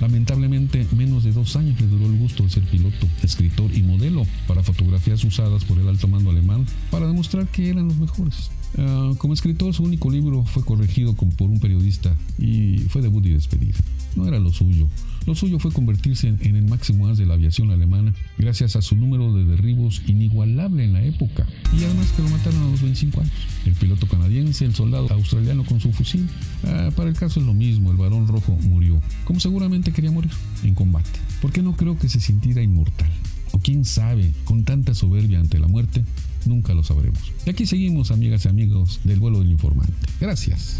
Lamentablemente, 0.01 0.85
menos 0.95 1.23
de 1.23 1.31
dos 1.31 1.55
años 1.55 1.79
le 1.79 1.87
duró 1.87 2.05
el 2.05 2.17
gusto 2.17 2.43
de 2.43 2.49
ser 2.49 2.63
piloto, 2.63 3.07
escritor 3.23 3.71
y 3.73 3.81
modelo 3.81 4.25
para 4.47 4.63
fotografías 4.63 5.23
usadas 5.23 5.63
por 5.63 5.79
el 5.79 5.87
alto 5.87 6.07
mando 6.07 6.31
alemán 6.31 6.65
para 6.91 7.07
demostrar 7.07 7.47
que 7.47 7.69
eran 7.69 7.87
los 7.87 7.97
mejores. 7.97 8.51
Ah, 8.77 9.13
como 9.17 9.33
escritor, 9.33 9.73
su 9.73 9.83
único 9.83 10.09
libro 10.09 10.43
fue 10.43 10.63
corregido 10.63 11.13
por 11.13 11.49
un 11.49 11.59
periodista 11.59 12.15
y 12.37 12.79
fue 12.89 13.01
debut 13.01 13.25
y 13.25 13.33
despedida. 13.33 13.77
No 14.15 14.27
era 14.27 14.39
lo 14.39 14.51
suyo. 14.51 14.87
Lo 15.25 15.33
suyo 15.33 15.59
fue 15.59 15.71
convertirse 15.71 16.27
en, 16.27 16.55
el 16.55 16.65
máximo 16.65 17.07
as 17.07 17.17
de 17.17 17.25
la 17.25 17.33
aviación 17.33 17.71
alemana 17.71 18.13
gracias 18.37 18.75
a 18.75 18.81
su 18.81 18.95
número 18.95 19.33
de 19.33 19.45
derribos 19.45 20.01
inigualable 20.07 20.83
en 20.83 20.93
la 20.93 21.03
época 21.03 21.47
y 21.73 21.83
además 21.83 22.11
que 22.11 22.21
lo 22.21 22.29
mataron 22.29 22.61
a 22.61 22.71
los 22.71 22.81
25 22.81 23.21
años. 23.21 23.33
El 23.65 23.73
piloto 23.73 24.07
canadiense, 24.07 24.65
el 24.65 24.75
soldado 24.75 25.11
australiano 25.11 25.63
con 25.63 25.79
su 25.79 25.91
fusil. 25.91 26.27
Ah, 26.63 26.91
para 26.95 27.09
el 27.09 27.15
caso 27.15 27.39
es 27.39 27.45
lo 27.45 27.53
mismo, 27.53 27.91
el 27.91 27.97
varón 27.97 28.27
rojo 28.27 28.57
murió, 28.63 29.01
como 29.23 29.39
seguramente 29.39 29.91
quería 29.91 30.11
morir, 30.11 30.31
en 30.63 30.75
combate. 30.75 31.19
Porque 31.41 31.61
no 31.61 31.75
creo 31.75 31.97
que 31.97 32.09
se 32.09 32.19
sintiera 32.19 32.61
inmortal. 32.61 33.09
O 33.51 33.59
quién 33.59 33.85
sabe, 33.85 34.31
con 34.43 34.63
tanta 34.63 34.93
soberbia 34.93 35.39
ante 35.39 35.59
la 35.59 35.67
muerte, 35.67 36.03
nunca 36.45 36.73
lo 36.73 36.83
sabremos. 36.83 37.31
Y 37.45 37.49
aquí 37.49 37.65
seguimos, 37.65 38.11
amigas 38.11 38.45
y 38.45 38.49
amigos 38.49 38.99
del 39.03 39.19
vuelo 39.19 39.39
del 39.39 39.51
informante. 39.51 39.93
Gracias. 40.19 40.79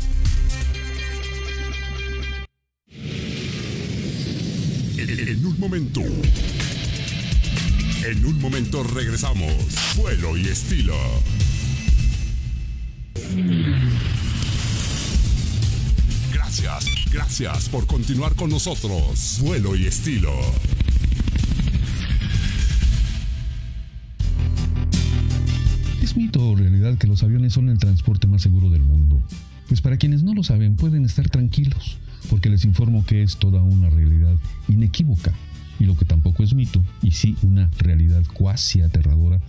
En, 5.07 5.45
un 5.45 5.59
momento. 5.59 6.01
En 8.03 8.25
un 8.25 8.41
momento 8.41 8.81
regresamos. 8.81 9.53
Vuelo 9.95 10.35
y 10.35 10.47
estilo. 10.47 10.95
Gracias, 16.33 16.85
gracias 17.12 17.69
por 17.69 17.85
continuar 17.85 18.33
con 18.33 18.50
nosotros. 18.50 19.38
Vuelo 19.41 19.75
y 19.75 19.85
estilo. 19.85 20.33
¿Es 26.01 26.17
mito 26.17 26.50
o 26.50 26.55
realidad 26.55 26.97
que 26.97 27.05
los 27.05 27.21
aviones 27.21 27.53
son 27.53 27.69
el 27.69 27.77
transporte 27.77 28.25
más 28.25 28.41
seguro 28.41 28.71
del 28.71 28.81
mundo? 28.81 29.21
Pues 29.67 29.81
para 29.81 29.97
quienes 29.97 30.24
no 30.24 30.33
lo 30.33 30.41
saben 30.41 30.75
pueden 30.75 31.05
estar 31.05 31.29
tranquilos, 31.29 32.00
porque 32.29 32.50
les 32.50 32.65
informo 32.65 33.05
que 33.05 33.24
es 33.24 33.38
toda 33.38 33.62
una 33.62 33.89
realidad 33.89 34.36
inequívoca. 34.67 35.34
Y 35.79 35.86
lo 35.86 35.98
que 35.98 36.05
tampoco 36.05 36.44
es 36.44 36.53
mito, 36.53 36.84
y 37.01 37.12
sí 37.12 37.36
una 37.41 37.70
realidad 37.77 38.24
cuasi 38.34 38.82
aterradora, 38.82 39.41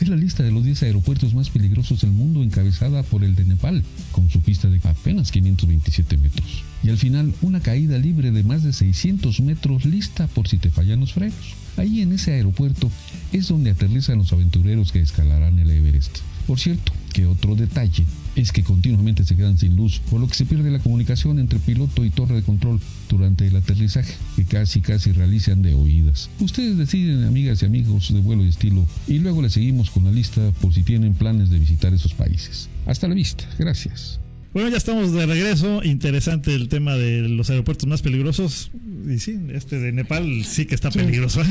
es 0.00 0.08
la 0.08 0.16
lista 0.16 0.42
de 0.42 0.50
los 0.50 0.64
10 0.64 0.82
aeropuertos 0.84 1.34
más 1.34 1.50
peligrosos 1.50 2.00
del 2.00 2.12
mundo 2.12 2.42
encabezada 2.42 3.02
por 3.02 3.22
el 3.22 3.34
de 3.34 3.44
Nepal, 3.44 3.84
con 4.12 4.30
su 4.30 4.40
pista 4.40 4.68
de 4.68 4.78
apenas 4.78 5.00
apenas 5.00 5.30
527 5.30 6.16
metros. 6.16 6.64
Y 6.82 6.88
al 6.88 6.96
final 6.96 7.34
una 7.42 7.60
caída 7.60 7.98
libre 7.98 8.30
de 8.30 8.42
más 8.42 8.62
de 8.62 8.72
600 8.72 9.40
metros 9.40 9.84
lista 9.84 10.26
por 10.28 10.48
si 10.48 10.56
te 10.56 10.70
fallan 10.70 11.00
los 11.00 11.12
frenos. 11.12 11.54
Ahí 11.76 12.00
en 12.00 12.12
ese 12.12 12.32
aeropuerto 12.32 12.90
es 13.32 13.48
donde 13.48 13.70
aterrizan 13.70 14.18
los 14.18 14.32
aventureros 14.32 14.90
que 14.92 15.00
escalarán 15.00 15.58
el 15.58 15.70
Everest. 15.70 16.18
Por 16.46 16.58
cierto, 16.58 16.92
que 17.12 17.26
otro 17.26 17.54
detalle 17.54 18.06
es 18.36 18.52
que 18.52 18.62
continuamente 18.62 19.24
se 19.24 19.36
quedan 19.36 19.58
sin 19.58 19.76
luz, 19.76 20.00
por 20.10 20.20
lo 20.20 20.28
que 20.28 20.34
se 20.34 20.46
pierde 20.46 20.70
la 20.70 20.78
comunicación 20.78 21.38
entre 21.38 21.58
piloto 21.58 22.04
y 22.04 22.10
torre 22.10 22.36
de 22.36 22.42
control 22.42 22.80
durante 23.08 23.46
el 23.46 23.56
aterrizaje, 23.56 24.14
que 24.36 24.44
casi 24.44 24.80
casi 24.80 25.12
realizan 25.12 25.62
de 25.62 25.74
oídas. 25.74 26.30
Ustedes 26.40 26.76
deciden, 26.76 27.24
amigas 27.24 27.62
y 27.62 27.66
amigos 27.66 28.12
de 28.12 28.20
vuelo 28.20 28.44
y 28.44 28.48
estilo, 28.48 28.86
y 29.06 29.18
luego 29.18 29.42
les 29.42 29.52
seguimos 29.52 29.90
con 29.90 30.04
la 30.04 30.12
lista 30.12 30.52
por 30.60 30.72
si 30.72 30.82
tienen 30.82 31.14
planes 31.14 31.50
de 31.50 31.58
visitar 31.58 31.92
esos 31.92 32.14
países. 32.14 32.68
Hasta 32.86 33.08
la 33.08 33.14
vista, 33.14 33.44
gracias. 33.58 34.20
Bueno, 34.52 34.68
ya 34.68 34.78
estamos 34.78 35.12
de 35.12 35.26
regreso. 35.26 35.82
Interesante 35.84 36.54
el 36.54 36.68
tema 36.68 36.96
de 36.96 37.28
los 37.28 37.50
aeropuertos 37.50 37.88
más 37.88 38.02
peligrosos. 38.02 38.72
Y 39.08 39.18
sí, 39.20 39.38
este 39.52 39.78
de 39.78 39.92
Nepal 39.92 40.44
sí 40.44 40.66
que 40.66 40.74
está 40.74 40.90
peligroso. 40.90 41.42
¿eh? 41.42 41.46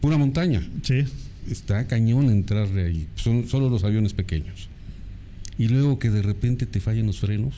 Pura 0.00 0.16
montaña. 0.16 0.62
Sí. 0.82 1.04
Está 1.50 1.86
cañón 1.88 2.30
entrarle 2.30 2.84
ahí. 2.84 3.08
Son 3.16 3.48
solo 3.48 3.68
los 3.68 3.82
aviones 3.82 4.12
pequeños. 4.12 4.68
Y 5.58 5.68
luego 5.68 5.98
que 5.98 6.10
de 6.10 6.22
repente 6.22 6.66
te 6.66 6.80
fallen 6.80 7.06
los 7.06 7.20
frenos. 7.20 7.54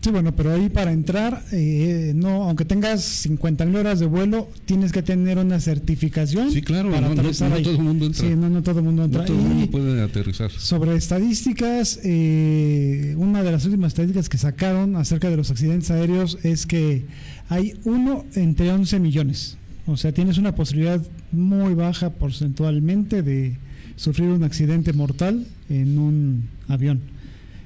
Sí, 0.00 0.10
bueno, 0.10 0.34
pero 0.34 0.52
ahí 0.52 0.68
para 0.68 0.90
entrar, 0.90 1.44
eh, 1.52 2.12
no, 2.16 2.42
aunque 2.48 2.64
tengas 2.64 3.04
50 3.04 3.64
mil 3.66 3.76
horas 3.76 4.00
de 4.00 4.06
vuelo, 4.06 4.48
tienes 4.64 4.90
que 4.90 5.00
tener 5.00 5.38
una 5.38 5.60
certificación. 5.60 6.50
Sí, 6.50 6.60
claro, 6.60 6.88
para 6.90 7.02
no, 7.02 7.14
no- 7.14 7.20
aterrizar 7.20 7.50
no 7.50 7.54
ahí. 7.54 7.62
todo 7.62 7.74
el 7.76 7.82
mundo 7.82 8.06
entra. 8.06 8.28
Sí, 8.28 8.34
no, 8.34 8.50
no 8.50 8.62
todo 8.64 8.80
el 8.80 8.84
mundo 8.84 9.04
entra. 9.04 9.20
No 9.20 9.26
todo 9.28 9.36
el 9.38 9.44
mundo 9.44 9.70
puede 9.70 10.02
aterrizar. 10.02 10.50
Sobre 10.50 10.96
estadísticas, 10.96 12.00
eh, 12.02 13.14
una 13.16 13.44
de 13.44 13.52
las 13.52 13.64
últimas 13.64 13.88
estadísticas 13.92 14.28
que 14.28 14.38
sacaron 14.38 14.96
acerca 14.96 15.30
de 15.30 15.36
los 15.36 15.52
accidentes 15.52 15.90
aéreos 15.92 16.36
es 16.42 16.66
que 16.66 17.04
hay 17.48 17.74
uno 17.84 18.24
entre 18.34 18.72
11 18.72 18.98
millones. 18.98 19.56
O 19.86 19.96
sea, 19.96 20.10
tienes 20.10 20.36
una 20.36 20.54
posibilidad 20.56 21.00
muy 21.30 21.74
baja 21.74 22.10
porcentualmente 22.10 23.22
de 23.22 23.56
sufrir 23.94 24.30
un 24.30 24.42
accidente 24.42 24.92
mortal 24.92 25.46
en 25.70 25.98
un 25.98 26.48
avión. 26.66 27.00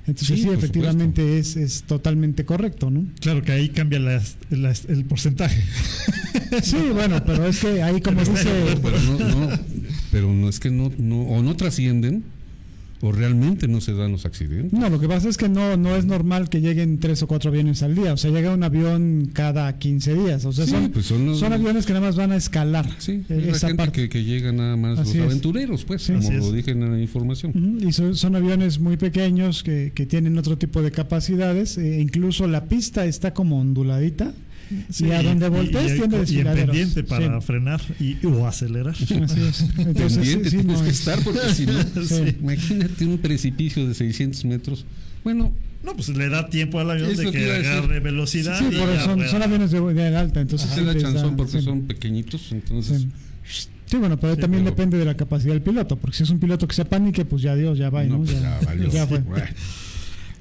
Entonces 0.06 0.36
Sí, 0.38 0.42
sí, 0.44 0.48
efectivamente 0.50 1.38
es, 1.38 1.56
es 1.56 1.82
totalmente 1.82 2.44
correcto, 2.44 2.90
¿no? 2.90 3.06
Claro 3.20 3.42
que 3.42 3.52
ahí 3.52 3.68
cambia 3.70 3.98
las- 3.98 4.36
las- 4.50 4.84
el 4.86 5.04
porcentaje. 5.04 5.62
Sí, 6.62 6.76
bueno, 6.92 7.24
pero 7.24 7.46
es 7.46 7.58
que 7.60 7.82
ahí 7.82 8.00
como 8.02 8.20
dice... 8.20 8.76
Pero 8.82 9.00
no, 9.00 9.18
no, 9.18 9.58
pero 10.12 10.32
no 10.32 10.48
es 10.50 10.60
que 10.60 10.70
no, 10.70 10.92
no, 10.98 11.22
o 11.22 11.42
no 11.42 11.56
trascienden, 11.56 12.24
o 13.00 13.12
realmente 13.12 13.68
no 13.68 13.80
se 13.80 13.92
dan 13.94 14.12
los 14.12 14.24
accidentes. 14.26 14.72
No, 14.72 14.88
lo 14.88 14.98
que 15.00 15.08
pasa 15.08 15.28
es 15.28 15.36
que 15.36 15.48
no, 15.48 15.76
no 15.76 15.94
es 15.96 16.04
normal 16.06 16.48
que 16.48 16.60
lleguen 16.60 16.98
tres 16.98 17.22
o 17.22 17.26
cuatro 17.26 17.50
aviones 17.50 17.82
al 17.82 17.94
día. 17.94 18.12
O 18.12 18.16
sea, 18.16 18.30
llega 18.30 18.52
un 18.54 18.62
avión 18.62 19.30
cada 19.32 19.78
15 19.78 20.14
días. 20.14 20.44
O 20.44 20.52
sea, 20.52 20.64
Sí, 20.64 20.70
son, 20.72 20.90
pues 20.90 21.06
son 21.06 21.26
los- 21.26 21.38
son 21.38 21.52
aviones 21.52 21.84
que 21.86 21.92
nada 21.92 22.06
más 22.06 22.16
van 22.16 22.32
a 22.32 22.36
escalar 22.36 22.88
Sí, 22.98 23.22
eh, 23.28 23.42
la 23.46 23.52
esa 23.52 23.68
gente 23.68 23.82
parte. 23.82 24.02
que, 24.02 24.08
que 24.08 24.24
llega 24.24 24.52
nada 24.52 24.76
más 24.76 24.98
Así 24.98 25.18
los 25.18 25.26
es. 25.26 25.30
aventureros, 25.32 25.84
pues, 25.84 26.02
Sí, 26.02 26.12
como 26.14 26.30
lo 26.30 26.46
es. 26.46 26.52
dije 26.52 26.70
en 26.72 26.90
la 26.92 27.00
información. 27.00 27.78
Y 27.86 27.92
son, 27.92 28.14
son 28.16 28.34
aviones 28.36 28.78
muy 28.80 28.96
pequeños 28.96 29.62
que, 29.62 29.92
que 29.94 30.06
tienen 30.06 30.38
otro 30.38 30.56
tipo 30.58 30.82
de 30.82 30.90
capacidades. 30.90 31.78
e 31.78 32.00
incluso 32.00 32.46
la 32.46 32.64
pista 32.66 33.04
está 33.06 33.32
como 33.34 33.60
onduladita. 33.60 34.32
Y 34.98 35.10
a 35.10 35.22
donde 35.22 35.48
voltees 35.48 35.92
y, 35.92 36.00
tiene 36.00 36.24
y 36.26 36.38
en 36.40 36.66
pendiente 36.66 37.04
para 37.04 37.40
Sí. 37.40 37.46
frenar 37.46 37.80
y, 38.00 38.26
o 38.26 38.46
acelerar. 38.46 38.94
Así 38.94 39.14
es. 39.14 39.60
Entonces, 39.78 40.12
sí, 40.12 40.18
Pendiente 40.18 40.50
sí, 40.50 40.56
tienes 40.58 40.78
no 40.78 40.84
que 40.84 40.90
es- 40.90 40.98
estar 40.98 41.18
porque 41.22 41.54
si 41.54 41.66
no, 41.66 41.74
Sí. 42.06 42.36
imagínate 42.40 43.06
un 43.06 43.18
precipicio 43.18 43.86
de 43.86 43.94
600 43.94 44.44
metros. 44.44 44.84
Bueno, 45.24 45.52
No, 45.84 45.94
pues 45.94 46.08
le 46.08 46.28
da 46.28 46.48
tiempo 46.48 46.80
al 46.80 46.90
avión 46.90 47.14
de 47.14 47.24
que 47.26 47.30
que 47.32 47.52
agarre 47.52 48.00
velocidad. 48.00 48.58
Sí, 48.58 48.66
ya 48.74 49.04
son, 49.04 49.28
son 49.28 49.42
aviones 49.42 49.70
de, 49.70 49.80
de 49.80 50.16
alta. 50.16 50.40
Entonces 50.40 50.68
sí 50.74 50.80
les 50.80 51.00
chanzón 51.02 51.30
da- 51.32 51.36
porque 51.36 51.58
sí. 51.58 51.64
son 51.64 51.82
pequeñitos, 51.86 52.50
entonces 52.52 53.02
Sí. 53.02 53.68
Sí, 53.88 53.98
bueno, 53.98 54.18
pero 54.18 54.34
Sí, 54.34 54.40
también 54.40 54.64
pero- 54.64 54.74
depende 54.74 54.98
de 54.98 55.04
la 55.04 55.16
capacidad 55.16 55.52
del 55.52 55.62
piloto, 55.62 55.94
porque 55.96 56.16
si 56.16 56.24
es 56.24 56.30
un 56.30 56.40
piloto 56.40 56.66
que 56.66 56.74
se 56.74 56.84
panique, 56.84 57.24
pues 57.24 57.42
ya 57.42 57.54
Dios, 57.54 57.78
ya 57.78 57.88
va, 57.88 58.02
¿no? 58.02 58.18
no, 58.18 58.24
pues 58.24 58.40
ya, 58.40 58.58
valió. 58.66 58.90
ya 58.90 59.06
fue. 59.06 59.20
Bueno, 59.20 59.46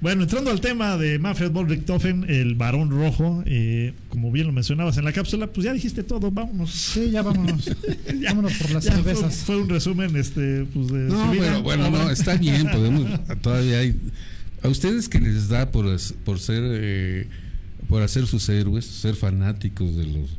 Bueno, 0.06 0.22
entrando 0.22 0.52
al 0.52 0.62
tema 0.62 0.98
de 0.98 1.18
Manfred 1.18 1.50
von 1.50 1.68
Richthofen, 1.68 2.26
el 2.30 2.54
varón 2.54 2.92
rojo, 2.92 3.42
eh, 3.48 3.94
como 4.10 4.32
bien 4.32 4.46
lo 4.46 4.54
mencionabas 4.54 5.00
en 5.00 5.04
la 5.04 5.12
cápsula, 5.12 5.48
pues 5.48 5.66
ya 5.66 5.74
dijiste 5.74 6.04
todo, 6.04 6.30
vámonos. 6.30 6.70
Sí, 6.70 7.10
ya 7.10 7.24
vámonos. 7.24 7.66
Ya- 8.22 8.30
vámonos 8.30 8.54
por 8.54 8.70
las 8.70 8.86
fue, 8.86 8.94
cervezas. 8.98 9.36
fue 9.38 9.58
un 9.60 9.68
resumen 9.68 10.16
este, 10.16 10.66
pues 10.66 10.90
de 10.90 11.00
No, 11.10 11.26
su 11.26 11.32
vida. 11.32 11.46
pero 11.48 11.64
bueno, 11.64 11.90
no, 11.90 12.12
está 12.12 12.36
bien, 12.38 12.68
podemos, 12.72 13.20
todavía 13.42 13.80
hay, 13.80 14.00
a 14.62 14.68
ustedes 14.68 15.10
que 15.10 15.20
les 15.20 15.48
da 15.50 15.72
por, 15.72 15.88
por 16.24 16.38
ser, 16.40 16.62
eh, 16.64 17.28
por 17.90 18.04
hacer 18.04 18.28
sus 18.28 18.48
héroes, 18.48 18.86
ser 18.86 19.16
fanáticos 19.16 19.96
de 19.96 20.06
los, 20.06 20.38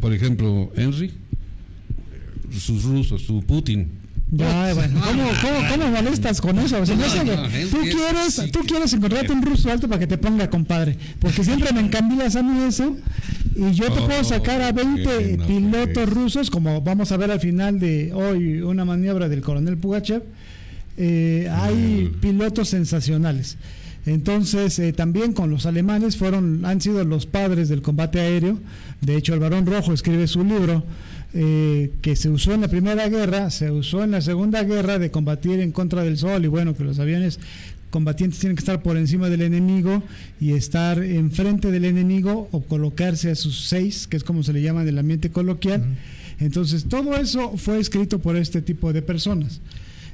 por 0.00 0.12
ejemplo, 0.12 0.72
Henry, 0.74 1.06
eh, 1.06 2.58
sus 2.58 2.82
rusos, 2.82 3.22
su 3.22 3.44
Putin, 3.44 3.90
Ya, 4.30 4.72
bueno, 4.74 5.00
¿cómo, 5.04 5.22
cómo, 5.42 5.68
cómo 5.70 5.90
molestas 5.96 6.40
con 6.40 6.58
eso? 6.58 6.80
O 6.80 6.86
sea, 6.86 6.96
no 6.96 7.08
sé, 7.08 7.24
no, 7.24 7.34
tú 7.70 7.78
quieres, 7.82 8.38
así 8.38 8.50
tú 8.50 8.60
quieres 8.66 8.92
encontrarte 8.92 9.32
un 9.32 9.42
ruso 9.42 9.70
alto 9.70 9.86
para 9.86 10.00
que 10.00 10.06
te 10.06 10.18
ponga 10.18 10.48
compadre, 10.50 10.96
porque 11.20 11.44
siempre 11.44 11.72
me 11.72 11.80
encandilas 11.80 12.34
a 12.34 12.42
mí 12.42 12.62
eso 12.64 12.96
y 13.54 13.70
yo 13.72 13.92
te 13.92 14.00
Oh, 14.00 14.06
puedo 14.06 14.24
sacar 14.24 14.60
a 14.62 14.72
20 14.72 15.02
que 15.04 15.36
no, 15.36 15.46
pilotos 15.46 16.08
rusos, 16.08 16.50
como 16.50 16.80
vamos 16.80 17.12
a 17.12 17.16
ver 17.16 17.30
al 17.30 17.38
final 17.40 17.78
de 17.78 18.12
hoy 18.12 18.60
una 18.62 18.84
maniobra 18.84 19.28
del 19.28 19.42
coronel 19.42 19.76
Pugachev, 19.76 20.22
eh, 20.96 21.48
hay 21.52 22.10
Mm. 22.16 22.20
pilotos 22.20 22.68
sensacionales. 22.70 23.56
Entonces, 24.06 24.78
eh, 24.80 24.92
también 24.92 25.32
con 25.32 25.50
los 25.50 25.64
alemanes 25.64 26.16
fueron, 26.16 26.64
han 26.66 26.80
sido 26.80 27.04
los 27.04 27.24
padres 27.26 27.68
del 27.70 27.80
combate 27.82 28.20
aéreo. 28.20 28.58
De 29.00 29.16
hecho, 29.16 29.32
el 29.32 29.40
Barón 29.40 29.64
Rojo 29.64 29.92
escribe 29.94 30.26
su 30.26 30.44
libro 30.44 30.84
eh, 31.34 31.90
que 32.00 32.16
se 32.16 32.30
usó 32.30 32.54
en 32.54 32.60
la 32.60 32.68
Primera 32.68 33.08
Guerra, 33.08 33.50
se 33.50 33.70
usó 33.70 34.04
en 34.04 34.12
la 34.12 34.20
Segunda 34.20 34.62
Guerra 34.62 34.98
de 34.98 35.10
combatir 35.10 35.60
en 35.60 35.72
contra 35.72 36.04
del 36.04 36.16
sol 36.16 36.44
y 36.44 36.48
bueno, 36.48 36.76
que 36.76 36.84
los 36.84 36.98
aviones 36.98 37.40
combatientes 37.90 38.40
tienen 38.40 38.56
que 38.56 38.60
estar 38.60 38.82
por 38.82 38.96
encima 38.96 39.28
del 39.28 39.42
enemigo 39.42 40.02
y 40.40 40.52
estar 40.52 41.02
enfrente 41.02 41.70
del 41.70 41.84
enemigo 41.84 42.48
o 42.50 42.62
colocarse 42.62 43.30
a 43.30 43.34
sus 43.34 43.66
seis, 43.66 44.06
que 44.06 44.16
es 44.16 44.24
como 44.24 44.42
se 44.42 44.52
le 44.52 44.62
llama 44.62 44.82
en 44.82 44.88
el 44.88 44.98
ambiente 44.98 45.30
coloquial. 45.30 45.84
Entonces, 46.40 46.86
todo 46.86 47.16
eso 47.16 47.56
fue 47.56 47.78
escrito 47.78 48.18
por 48.18 48.36
este 48.36 48.62
tipo 48.62 48.92
de 48.92 49.02
personas. 49.02 49.60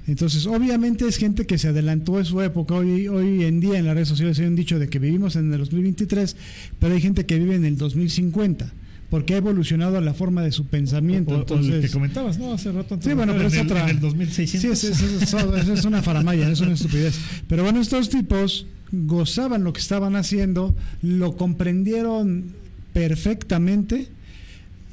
Entonces, 0.06 0.46
obviamente 0.46 1.06
es 1.06 1.16
gente 1.16 1.46
que 1.46 1.56
se 1.56 1.68
adelantó 1.68 2.18
en 2.18 2.24
su 2.24 2.40
época. 2.42 2.74
Hoy, 2.74 3.08
hoy 3.08 3.44
en 3.44 3.60
día 3.60 3.78
en 3.78 3.86
las 3.86 3.94
redes 3.94 4.08
sociales 4.08 4.38
hay 4.38 4.46
un 4.46 4.56
dicho 4.56 4.78
de 4.78 4.88
que 4.88 4.98
vivimos 4.98 5.36
en 5.36 5.52
el 5.52 5.58
2023, 5.58 6.36
pero 6.78 6.94
hay 6.94 7.00
gente 7.00 7.26
que 7.26 7.38
vive 7.38 7.54
en 7.54 7.64
el 7.64 7.76
2050, 7.76 8.72
porque 9.10 9.34
ha 9.34 9.38
evolucionado 9.38 10.00
la 10.00 10.14
forma 10.14 10.42
de 10.42 10.52
su 10.52 10.66
pensamiento. 10.66 11.32
O- 11.32 11.34
o 11.34 11.36
el 11.38 11.42
Entonces, 11.42 11.80
que 11.86 11.90
comentabas, 11.92 12.38
¿no? 12.38 12.52
Hace 12.54 12.70
rato. 12.72 12.98
Sí, 13.02 13.12
bueno, 13.12 13.34
pero 13.36 13.48
es 13.48 13.54
el, 13.54 13.66
otra. 13.66 13.82
En 13.82 13.88
el 13.90 13.96
Sí, 13.96 14.00
2600. 14.00 14.84
es, 14.84 15.68
es- 15.68 15.84
una 15.84 16.00
faramaya, 16.02 16.48
es 16.50 16.60
una 16.60 16.72
estupidez. 16.74 17.18
Pero 17.48 17.64
bueno, 17.64 17.80
estos 17.80 18.08
tipos 18.08 18.66
gozaban 18.92 19.64
lo 19.64 19.72
que 19.72 19.80
estaban 19.80 20.16
haciendo, 20.16 20.74
lo 21.02 21.36
comprendieron 21.36 22.52
perfectamente 22.92 24.08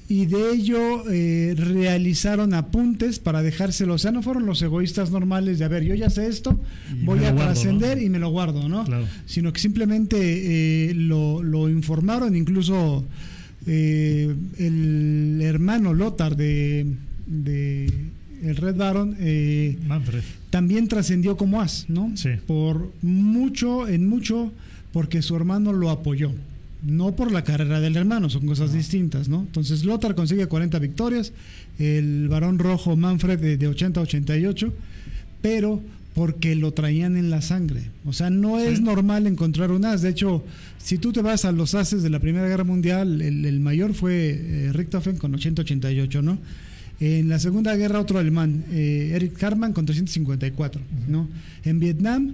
y 0.09 0.25
de 0.25 0.51
ello 0.51 1.03
eh, 1.11 1.53
realizaron 1.57 2.53
apuntes 2.53 3.19
para 3.19 3.41
dejárselo. 3.41 3.95
O 3.95 3.97
sea, 3.97 4.11
no 4.11 4.23
fueron 4.23 4.45
los 4.45 4.61
egoístas 4.61 5.11
normales 5.11 5.59
de, 5.59 5.65
a 5.65 5.67
ver, 5.67 5.83
yo 5.83 5.95
ya 5.95 6.09
sé 6.09 6.27
esto, 6.27 6.57
Y 6.93 7.03
voy 7.05 7.23
a 7.25 7.35
trascender 7.35 7.97
¿no? 7.97 8.03
y 8.03 8.09
me 8.09 8.17
lo 8.19 8.29
guardo, 8.29 8.69
¿no? 8.69 8.85
Claro. 8.85 9.05
Sino 9.25 9.51
que 9.51 9.59
simplemente 9.59 10.17
eh, 10.89 10.93
lo, 10.93 11.43
lo 11.43 11.67
informaron, 11.69 12.35
incluso 12.37 13.03
eh, 13.67 14.33
el 14.57 15.39
hermano 15.41 15.93
Lothar 15.93 16.35
de, 16.35 16.85
de 17.25 17.91
el 18.43 18.55
Red 18.55 18.75
Baron 18.75 19.15
eh, 19.19 19.77
Manfred. 19.87 20.23
también 20.49 20.87
trascendió 20.87 21.37
como 21.37 21.61
as, 21.61 21.85
¿no? 21.89 22.11
Sí. 22.15 22.29
Por 22.45 22.91
mucho, 23.01 23.87
en 23.87 24.07
mucho, 24.07 24.51
porque 24.93 25.21
su 25.21 25.35
hermano 25.35 25.73
lo 25.73 25.89
apoyó. 25.89 26.31
No 26.83 27.15
por 27.15 27.31
la 27.31 27.43
carrera 27.43 27.79
del 27.79 27.97
hermano, 27.97 28.29
son 28.29 28.45
cosas 28.45 28.71
distintas, 28.71 29.27
¿no? 29.27 29.39
Entonces 29.41 29.83
Lothar 29.83 30.13
consigue 30.15 30.45
40 30.45 30.77
victorias, 30.79 31.33
el 31.79 32.27
varón 32.29 32.59
rojo 32.59 32.95
Manfred 32.95 33.39
de, 33.39 33.57
de 33.57 33.67
80 33.67 33.99
a 33.99 34.03
88, 34.03 34.73
pero 35.41 35.81
porque 36.17 36.55
lo 36.55 36.73
traían 36.73 37.15
en 37.15 37.29
la 37.29 37.43
sangre. 37.43 37.91
O 38.03 38.11
sea, 38.11 38.31
no 38.31 38.57
es 38.59 38.81
normal 38.81 39.27
encontrar 39.27 39.69
un 39.69 39.85
as. 39.85 40.01
De 40.01 40.09
hecho, 40.09 40.43
si 40.79 40.97
tú 40.97 41.13
te 41.13 41.21
vas 41.21 41.45
a 41.45 41.51
los 41.51 41.75
ases 41.75 42.01
de 42.01 42.09
la 42.09 42.19
Primera 42.19 42.47
Guerra 42.47 42.63
Mundial, 42.63 43.21
el, 43.21 43.45
el 43.45 43.59
mayor 43.59 43.93
fue 43.93 44.31
eh, 44.31 44.71
Richthofen 44.73 45.17
con 45.17 45.33
80-88, 45.33 46.23
¿no? 46.23 46.39
En 46.99 47.29
la 47.29 47.37
Segunda 47.37 47.75
Guerra, 47.75 47.99
otro 47.99 48.17
alemán, 48.17 48.65
eh, 48.71 49.11
Eric 49.13 49.43
Harman 49.43 49.73
con 49.73 49.85
354, 49.85 50.81
¿no? 51.07 51.29
En 51.63 51.79
Vietnam, 51.79 52.33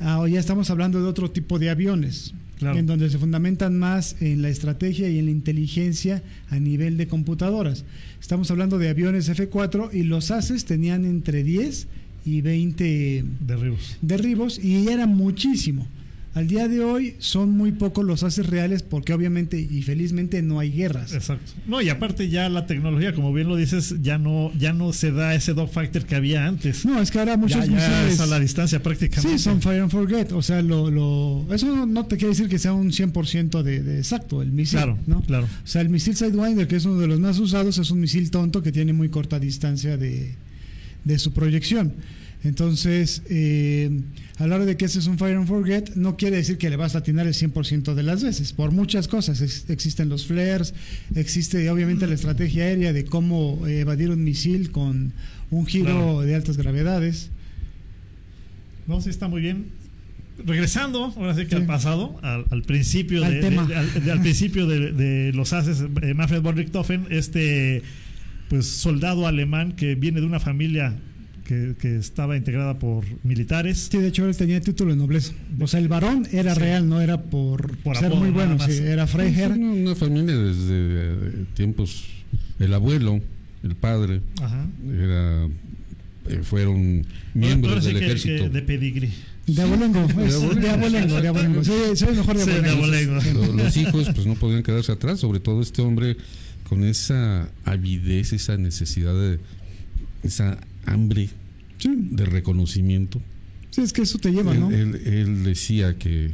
ah, 0.00 0.26
ya 0.28 0.40
estamos 0.40 0.68
hablando 0.70 1.00
de 1.00 1.06
otro 1.06 1.30
tipo 1.30 1.60
de 1.60 1.70
aviones, 1.70 2.34
Claro. 2.58 2.80
en 2.80 2.86
donde 2.86 3.08
se 3.10 3.18
fundamentan 3.18 3.78
más 3.78 4.16
en 4.20 4.42
la 4.42 4.48
estrategia 4.48 5.08
y 5.08 5.20
en 5.20 5.26
la 5.26 5.30
inteligencia 5.30 6.24
a 6.50 6.58
nivel 6.58 6.96
de 6.96 7.06
computadoras. 7.06 7.84
Estamos 8.20 8.50
hablando 8.50 8.76
de 8.78 8.88
aviones 8.88 9.28
F4 9.30 9.90
y 9.94 10.02
los 10.02 10.32
ases 10.32 10.64
tenían 10.64 11.04
entre 11.04 11.44
10 11.44 11.86
y 12.24 12.40
20 12.40 13.24
Derribos. 13.40 13.96
derribos 14.02 14.58
y 14.62 14.88
era 14.88 15.06
muchísimo. 15.06 15.86
Al 16.32 16.46
día 16.46 16.68
de 16.68 16.78
hoy 16.78 17.16
son 17.18 17.50
muy 17.50 17.72
pocos 17.72 18.04
los 18.04 18.22
haces 18.22 18.46
reales 18.46 18.84
porque 18.84 19.12
obviamente 19.12 19.58
y 19.58 19.82
felizmente 19.82 20.42
no 20.42 20.60
hay 20.60 20.70
guerras. 20.70 21.12
Exacto. 21.12 21.50
No, 21.66 21.82
y 21.82 21.88
aparte 21.88 22.28
ya 22.28 22.48
la 22.48 22.66
tecnología, 22.66 23.12
como 23.12 23.32
bien 23.32 23.48
lo 23.48 23.56
dices, 23.56 23.96
ya 24.00 24.16
no, 24.16 24.52
ya 24.56 24.72
no 24.72 24.92
se 24.92 25.10
da 25.10 25.34
ese 25.34 25.54
dogfighter 25.54 26.06
que 26.06 26.14
había 26.14 26.46
antes. 26.46 26.84
No, 26.84 27.02
es 27.02 27.10
que 27.10 27.18
ahora 27.18 27.36
muchos 27.36 27.66
ya, 27.66 27.76
ya 27.76 28.08
es 28.08 28.20
a 28.20 28.26
la 28.26 28.38
distancia 28.38 28.80
prácticamente. 28.80 29.38
Sí, 29.38 29.42
son 29.42 29.60
fire 29.60 29.80
and 29.82 29.90
forget. 29.90 30.30
O 30.30 30.40
sea, 30.40 30.62
lo, 30.62 30.88
lo, 30.88 31.52
eso 31.52 31.66
no, 31.66 31.84
no 31.84 32.06
te 32.06 32.16
quiere 32.16 32.28
decir 32.28 32.48
que 32.48 32.60
sea 32.60 32.74
un 32.74 32.92
100% 32.92 33.64
de, 33.64 33.82
de 33.82 33.98
exacto 33.98 34.40
el 34.40 34.52
misil. 34.52 34.78
Claro, 34.78 34.98
¿no? 35.08 35.22
claro. 35.22 35.46
O 35.46 35.66
sea, 35.66 35.80
el 35.82 35.88
misil 35.88 36.14
Sidewinder, 36.14 36.68
que 36.68 36.76
es 36.76 36.84
uno 36.84 37.00
de 37.00 37.08
los 37.08 37.18
más 37.18 37.40
usados, 37.40 37.76
es 37.78 37.90
un 37.90 37.98
misil 37.98 38.30
tonto 38.30 38.62
que 38.62 38.70
tiene 38.70 38.92
muy 38.92 39.08
corta 39.08 39.40
distancia 39.40 39.96
de, 39.96 40.36
de 41.04 41.18
su 41.18 41.32
proyección. 41.32 41.94
Entonces, 42.42 43.22
eh, 43.28 44.00
a 44.38 44.46
la 44.46 44.56
hora 44.56 44.64
de 44.64 44.78
que 44.78 44.86
ese 44.86 44.98
es 44.98 45.06
un 45.06 45.18
Fire 45.18 45.36
and 45.36 45.46
Forget, 45.46 45.94
no 45.96 46.16
quiere 46.16 46.36
decir 46.36 46.56
que 46.56 46.70
le 46.70 46.76
vas 46.76 46.94
a 46.94 46.98
atinar 46.98 47.26
el 47.26 47.34
100% 47.34 47.94
de 47.94 48.02
las 48.02 48.22
veces, 48.22 48.54
por 48.54 48.70
muchas 48.72 49.08
cosas. 49.08 49.42
Ex- 49.42 49.68
existen 49.68 50.08
los 50.08 50.24
flares, 50.26 50.72
existe 51.14 51.68
obviamente 51.70 52.06
la 52.06 52.14
estrategia 52.14 52.64
aérea 52.64 52.94
de 52.94 53.04
cómo 53.04 53.66
eh, 53.66 53.80
evadir 53.80 54.08
un 54.10 54.24
misil 54.24 54.70
con 54.70 55.12
un 55.50 55.66
giro 55.66 55.84
Claro. 55.84 56.20
de 56.22 56.34
altas 56.34 56.56
gravedades. 56.56 57.28
No, 58.86 59.00
sí 59.00 59.10
está 59.10 59.28
muy 59.28 59.42
bien. 59.42 59.66
Regresando, 60.44 61.12
ahora 61.16 61.34
sí 61.34 61.42
que 61.42 61.50
Sí. 61.50 61.54
al 61.56 61.66
pasado, 61.66 62.18
al, 62.22 62.46
al 62.48 62.62
principio 62.62 63.22
Al 63.22 63.40
de, 63.42 63.46
al, 63.58 64.02
de- 64.04 64.10
al 64.12 64.20
principio 64.22 64.66
de, 64.66 64.92
de 64.92 65.32
los 65.34 65.52
haces, 65.52 65.84
eh, 66.00 66.14
Manfred 66.14 66.40
von 66.40 66.56
Richthofen, 66.56 67.06
este 67.10 67.82
pues 68.50 68.66
soldado 68.66 69.26
alemán 69.28 69.72
que 69.72 69.94
viene 69.94 70.20
de 70.20 70.26
una 70.26 70.40
familia 70.40 70.94
que, 71.44 71.74
que 71.80 71.96
estaba 71.96 72.36
integrada 72.36 72.78
por 72.80 73.04
militares. 73.24 73.88
Sí, 73.90 73.98
de 73.98 74.08
hecho 74.08 74.26
él 74.28 74.36
tenía 74.36 74.60
título 74.60 74.90
de 74.90 74.96
nobleza. 74.96 75.32
O 75.60 75.66
sea, 75.68 75.78
el 75.80 75.86
varón 75.88 76.26
era 76.32 76.54
Sí. 76.54 76.60
real, 76.60 76.88
no 76.88 77.00
era 77.00 77.22
por, 77.22 77.78
Por 77.78 77.96
ser 77.96 78.06
apodo, 78.06 78.20
muy 78.20 78.30
bueno, 78.30 78.58
sí, 78.58 78.72
era 78.78 79.06
Freiherr. 79.06 79.52
Una, 79.52 79.70
una 79.72 79.94
familia 79.94 80.36
desde 80.36 80.66
eh, 80.74 81.44
tiempos. 81.54 82.06
El 82.58 82.74
abuelo, 82.74 83.20
el 83.62 83.74
padre, 83.76 84.20
Ajá. 84.42 84.66
era, 84.92 85.46
eh, 86.28 86.40
fueron 86.42 87.06
miembros 87.34 87.84
del 87.84 87.98
que- 88.00 88.04
ejército. 88.04 88.44
que 88.44 88.50
de 88.50 88.62
pedigrí. 88.62 89.10
De 89.46 89.62
abolengo, 89.62 90.06
de 90.06 90.70
abolengo, 90.70 91.20
de 91.20 91.28
abolengo. 91.28 91.64
Sí, 91.64 91.72
soy 91.94 92.14
mejor 92.16 92.36
de 92.36 92.44
Sí, 92.44 92.50
de 92.50 92.70
abolengo. 92.70 93.14
abolengo. 93.14 93.46
Lo- 93.46 93.64
Los 93.64 93.76
hijos 93.76 94.08
pues 94.14 94.26
no 94.26 94.34
podían 94.34 94.62
quedarse 94.62 94.92
atrás, 94.92 95.18
sobre 95.20 95.40
todo 95.40 95.62
este 95.62 95.82
hombre 95.82 96.16
con 96.70 96.84
esa 96.84 97.50
avidez, 97.64 98.32
esa 98.32 98.56
necesidad 98.56 99.12
de 99.12 99.40
esa 100.22 100.58
hambre 100.86 101.28
Sí, 101.78 101.90
de 101.94 102.24
reconocimiento. 102.26 103.20
sí, 103.70 103.80
es 103.82 103.92
que 103.92 104.02
eso 104.02 104.18
te 104.18 104.30
lleva, 104.30 104.52
él, 104.54 104.60
¿no? 104.60 104.70
él- 104.70 104.94
él 105.04 105.44
decía 105.44 105.98
que 105.98 106.30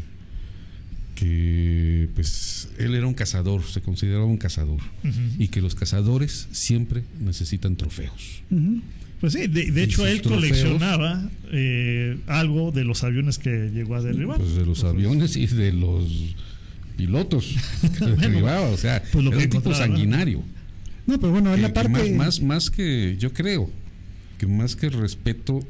que 1.15 2.11
pues 2.15 2.69
él 2.79 2.95
era 2.95 3.07
un 3.07 3.15
cazador, 3.15 3.63
se 3.65 3.81
consideraba 3.81 4.27
un 4.27 4.37
cazador 4.37 4.81
y 5.39 5.49
que 5.49 5.63
los 5.63 5.75
cazadores 5.75 6.47
siempre 6.53 7.05
necesitan 7.21 7.75
trofeos. 7.77 8.43
Pues 9.21 9.33
sí, 9.33 9.47
de, 9.47 9.83
hecho 9.83 10.07
él 10.07 10.21
trofeos. 10.21 10.43
coleccionaba 10.43 11.31
eh, 11.53 12.19
algo 12.27 12.71
de 12.71 12.85
los 12.85 13.03
aviones 13.03 13.39
que 13.39 13.71
llegó 13.73 13.95
a 13.95 14.03
derribar. 14.03 14.37
Pues 14.39 14.57
de 14.57 14.67
los 14.67 14.85
aviones 14.85 15.37
y 15.39 15.47
de 15.47 15.73
los 15.73 16.05
pilotos 16.97 17.55
que 17.99 18.07
derribaba, 18.07 18.69
o 18.71 18.77
sea, 18.77 19.03
pues 19.13 19.25
era 19.27 19.37
un 19.39 19.49
tipo 19.51 19.75
sanguinario. 19.75 20.43
No, 21.07 21.21
pero 21.21 21.33
bueno, 21.33 21.55
es 21.55 21.61
la 21.61 21.73
parte. 21.73 21.91
más, 21.91 22.11
más, 22.11 22.43
más 22.43 22.71
que 22.71 23.17
yo 23.19 23.33
creo 23.33 23.71
que 24.39 24.47
más 24.47 24.75
que 24.77 24.91
respeto 24.91 25.61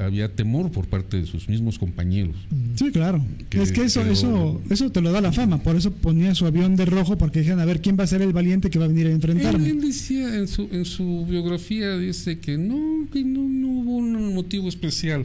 había 0.00 0.28
temor 0.30 0.70
por 0.70 0.86
parte 0.86 1.16
de 1.18 1.24
sus 1.26 1.48
mismos 1.48 1.78
compañeros. 1.78 2.36
Sí, 2.74 2.90
claro. 2.92 3.24
Que- 3.48 3.62
es 3.62 3.72
que 3.72 3.84
eso, 3.84 4.00
pero- 4.00 4.12
eso, 4.12 4.60
eso 4.68 4.92
te 4.92 5.00
lo 5.00 5.10
da 5.12 5.22
la 5.22 5.32
fama. 5.32 5.62
Por 5.62 5.76
eso 5.76 5.90
ponía 5.92 6.34
su 6.34 6.44
avión 6.44 6.76
de 6.76 6.84
rojo, 6.84 7.16
porque 7.16 7.38
dijeron, 7.38 7.60
a 7.60 7.64
ver, 7.64 7.80
¿quién 7.80 7.96
va 7.98 8.04
a 8.04 8.06
ser 8.06 8.20
el 8.20 8.34
valiente 8.34 8.68
que 8.68 8.78
va 8.78 8.84
a 8.84 8.88
venir 8.88 9.06
a 9.06 9.08
Él, 9.08 9.14
enfrentarme? 9.14 9.70
él 9.70 9.80
decía 9.80 10.36
en 10.36 10.46
su, 10.46 10.68
en 10.70 10.84
su 10.84 11.24
biografía, 11.26 11.96
dice 11.96 12.38
que 12.38 12.58
no, 12.58 13.06
que 13.10 13.24
no, 13.24 13.40
no 13.48 13.68
hubo 13.68 13.96
un 13.96 14.34
motivo 14.34 14.68
especial 14.68 15.24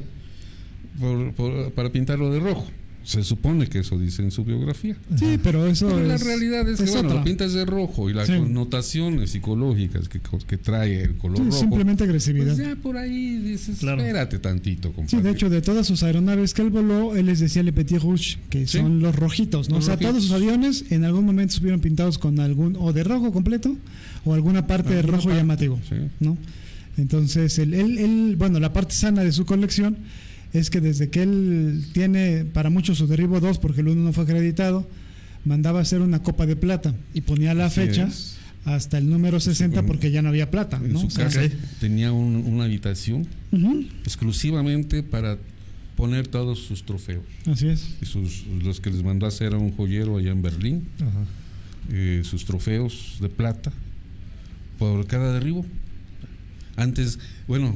por- 0.97 1.33
por- 1.33 1.71
para 1.73 1.91
pintarlo 1.91 2.31
de 2.31 2.39
rojo. 2.39 2.67
Se 3.07 3.23
supone 3.23 3.67
que 3.67 3.79
eso 3.79 3.97
dice 3.97 4.21
en 4.21 4.31
su 4.31 4.43
biografía. 4.43 4.97
Sí, 5.17 5.39
pero 5.41 5.65
eso 5.65 5.87
Pero 5.87 6.03
la 6.05 6.15
es, 6.15 6.23
realidad 6.25 6.67
es, 6.67 6.77
que 6.81 6.91
bueno, 6.91 7.07
otra. 7.07 7.19
lo 7.19 7.23
pintas 7.23 7.53
de 7.53 7.63
rojo 7.63 8.09
y 8.09 8.13
las 8.13 8.27
Sí. 8.27 8.33
connotaciones 8.33 9.29
psicológicas 9.31 10.09
que, 10.09 10.19
que 10.45 10.57
trae 10.57 11.03
el 11.03 11.15
color 11.15 11.37
Sí, 11.37 11.43
rojo. 11.45 11.57
simplemente 11.57 12.03
agresividad. 12.03 12.53
Pues 12.55 12.67
ya 12.67 12.75
por 12.75 12.97
ahí 12.97 13.37
dices, 13.37 13.77
Claro. 13.79 14.01
espérate 14.01 14.39
tantito, 14.39 14.91
compadre. 14.91 15.17
Sí, 15.17 15.23
de 15.23 15.31
hecho, 15.31 15.49
de 15.49 15.61
todas 15.61 15.87
sus 15.87 16.03
aeronaves 16.03 16.53
que 16.53 16.63
él 16.63 16.69
voló, 16.69 17.15
él 17.15 17.27
les 17.27 17.39
decía 17.39 17.63
Le 17.63 17.71
Petit 17.71 18.01
Rouge, 18.01 18.39
que 18.49 18.67
Sí. 18.67 18.77
son 18.79 18.99
los 18.99 19.15
rojitos, 19.15 19.69
¿no? 19.69 19.77
Los 19.77 19.85
o 19.85 19.87
sea, 19.87 19.95
rojitos. 19.95 20.11
todos 20.11 20.23
sus 20.25 20.33
aviones 20.33 20.83
en 20.89 21.05
algún 21.05 21.25
momento 21.25 21.53
estuvieron 21.53 21.79
pintados 21.79 22.17
con 22.17 22.41
algún, 22.41 22.75
o 22.77 22.91
de 22.91 23.05
rojo 23.05 23.31
completo, 23.31 23.73
o 24.25 24.33
alguna 24.33 24.67
parte 24.67 24.89
de 24.89 24.99
Alguna 24.99 25.15
rojo 25.15 25.29
parte, 25.29 25.39
llamativo, 25.39 25.79
sí. 25.87 25.95
¿no? 26.19 26.37
Entonces, 26.97 27.57
él, 27.59 27.73
él, 27.73 27.97
él- 27.99 28.35
bueno, 28.37 28.59
la 28.59 28.73
parte 28.73 28.93
sana 28.95 29.23
de 29.23 29.31
su 29.31 29.45
colección 29.45 29.95
es 30.53 30.69
que 30.69 30.81
desde 30.81 31.09
que 31.09 31.23
él 31.23 31.85
tiene 31.93 32.45
para 32.45 32.69
muchos 32.69 32.97
su 32.97 33.07
derribo 33.07 33.39
2, 33.39 33.59
porque 33.59 33.81
el 33.81 33.89
uno 33.89 34.01
no 34.03 34.13
fue 34.13 34.23
acreditado, 34.23 34.87
mandaba 35.45 35.79
a 35.79 35.81
hacer 35.83 36.01
una 36.01 36.23
copa 36.23 36.45
de 36.45 36.55
plata 36.55 36.93
y 37.13 37.21
ponía 37.21 37.53
la 37.53 37.65
Así 37.67 37.81
fecha 37.81 38.07
es. 38.07 38.37
hasta 38.65 38.97
el 38.97 39.09
número 39.09 39.39
60 39.39 39.79
en- 39.81 39.85
porque 39.85 40.11
ya 40.11 40.21
no 40.21 40.29
había 40.29 40.51
plata, 40.51 40.77
En 40.77 40.93
¿no? 40.93 40.99
su 40.99 41.07
O 41.07 41.09
sea, 41.09 41.25
casa 41.25 41.41
tenía 41.79 42.11
un- 42.11 42.35
una 42.47 42.65
habitación 42.65 43.25
exclusivamente 44.05 45.03
para 45.03 45.37
poner 45.95 46.27
todos 46.27 46.59
sus 46.59 46.83
trofeos. 46.85 47.23
así 47.45 47.67
es. 47.67 47.87
Y 48.01 48.05
sus, 48.05 48.45
los 48.63 48.79
que 48.79 48.89
les 48.91 49.03
mandó 49.03 49.25
a 49.25 49.29
hacer 49.29 49.53
a 49.53 49.57
un 49.57 49.71
joyero 49.71 50.17
allá 50.17 50.31
en 50.31 50.41
Berlín, 50.41 50.87
Ajá. 50.99 51.25
eh, 51.91 52.21
sus 52.23 52.45
trofeos 52.45 53.17
de 53.19 53.29
plata 53.29 53.71
por 54.77 55.07
cada 55.07 55.33
derribo. 55.33 55.65
Antes, 56.75 57.17
bueno, 57.47 57.75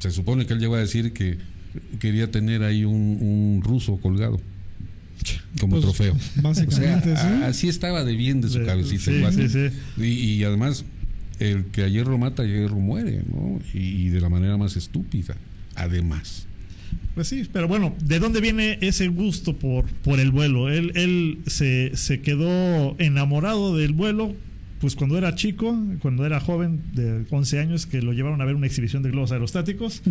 se 0.00 0.10
supone 0.10 0.46
que 0.46 0.54
él 0.54 0.58
llegó 0.58 0.74
a 0.74 0.80
decir 0.80 1.12
que 1.12 1.38
quería 1.98 2.30
tener 2.30 2.62
ahí 2.62 2.84
un, 2.84 2.94
un 3.20 3.62
ruso 3.62 3.96
colgado 3.98 4.40
como 5.60 5.72
Pues, 5.80 5.82
trofeo. 5.84 6.14
O 6.14 6.18
sea, 6.18 6.42
Básicamente, 6.42 7.16
sí. 7.16 7.26
así 7.44 7.68
estaba 7.68 8.04
de 8.04 8.14
bien 8.16 8.40
de 8.40 8.48
su 8.48 8.58
De- 8.58 8.66
cabecita. 8.66 9.04
sí, 9.04 9.10
el 9.12 9.20
cuate. 9.20 9.48
sí, 9.48 9.70
sí. 9.70 10.02
Y, 10.02 10.04
y 10.34 10.44
además, 10.44 10.84
el 11.38 11.66
que 11.66 11.82
ayer 11.84 12.06
lo 12.06 12.18
mata, 12.18 12.42
ayer 12.42 12.70
lo 12.70 12.76
muere, 12.78 13.22
¿no? 13.30 13.60
Y, 13.74 13.78
y 13.78 14.08
de 14.08 14.20
la 14.20 14.28
manera 14.28 14.56
más 14.56 14.76
estúpida, 14.76 15.36
además. 15.74 16.46
Pues 17.14 17.28
sí, 17.28 17.46
pero 17.52 17.68
bueno, 17.68 17.94
¿de 18.04 18.18
dónde 18.18 18.40
viene 18.40 18.78
ese 18.80 19.08
gusto 19.08 19.56
por, 19.56 19.84
por 19.86 20.18
el 20.20 20.30
vuelo? 20.30 20.68
Él, 20.70 20.92
él 20.94 21.38
se, 21.46 21.92
se 21.94 22.20
quedó 22.20 22.96
enamorado 22.98 23.76
del 23.76 23.92
vuelo, 23.92 24.34
pues 24.80 24.96
cuando 24.96 25.16
era 25.18 25.34
chico, 25.34 25.78
cuando 26.00 26.26
era 26.26 26.40
joven, 26.40 26.80
de 26.94 27.24
11 27.30 27.58
años, 27.60 27.86
que 27.86 28.02
lo 28.02 28.12
llevaron 28.12 28.40
a 28.40 28.44
ver 28.44 28.54
una 28.56 28.66
exhibición 28.66 29.02
de 29.02 29.10
globos 29.10 29.30
aerostáticos. 29.32 30.02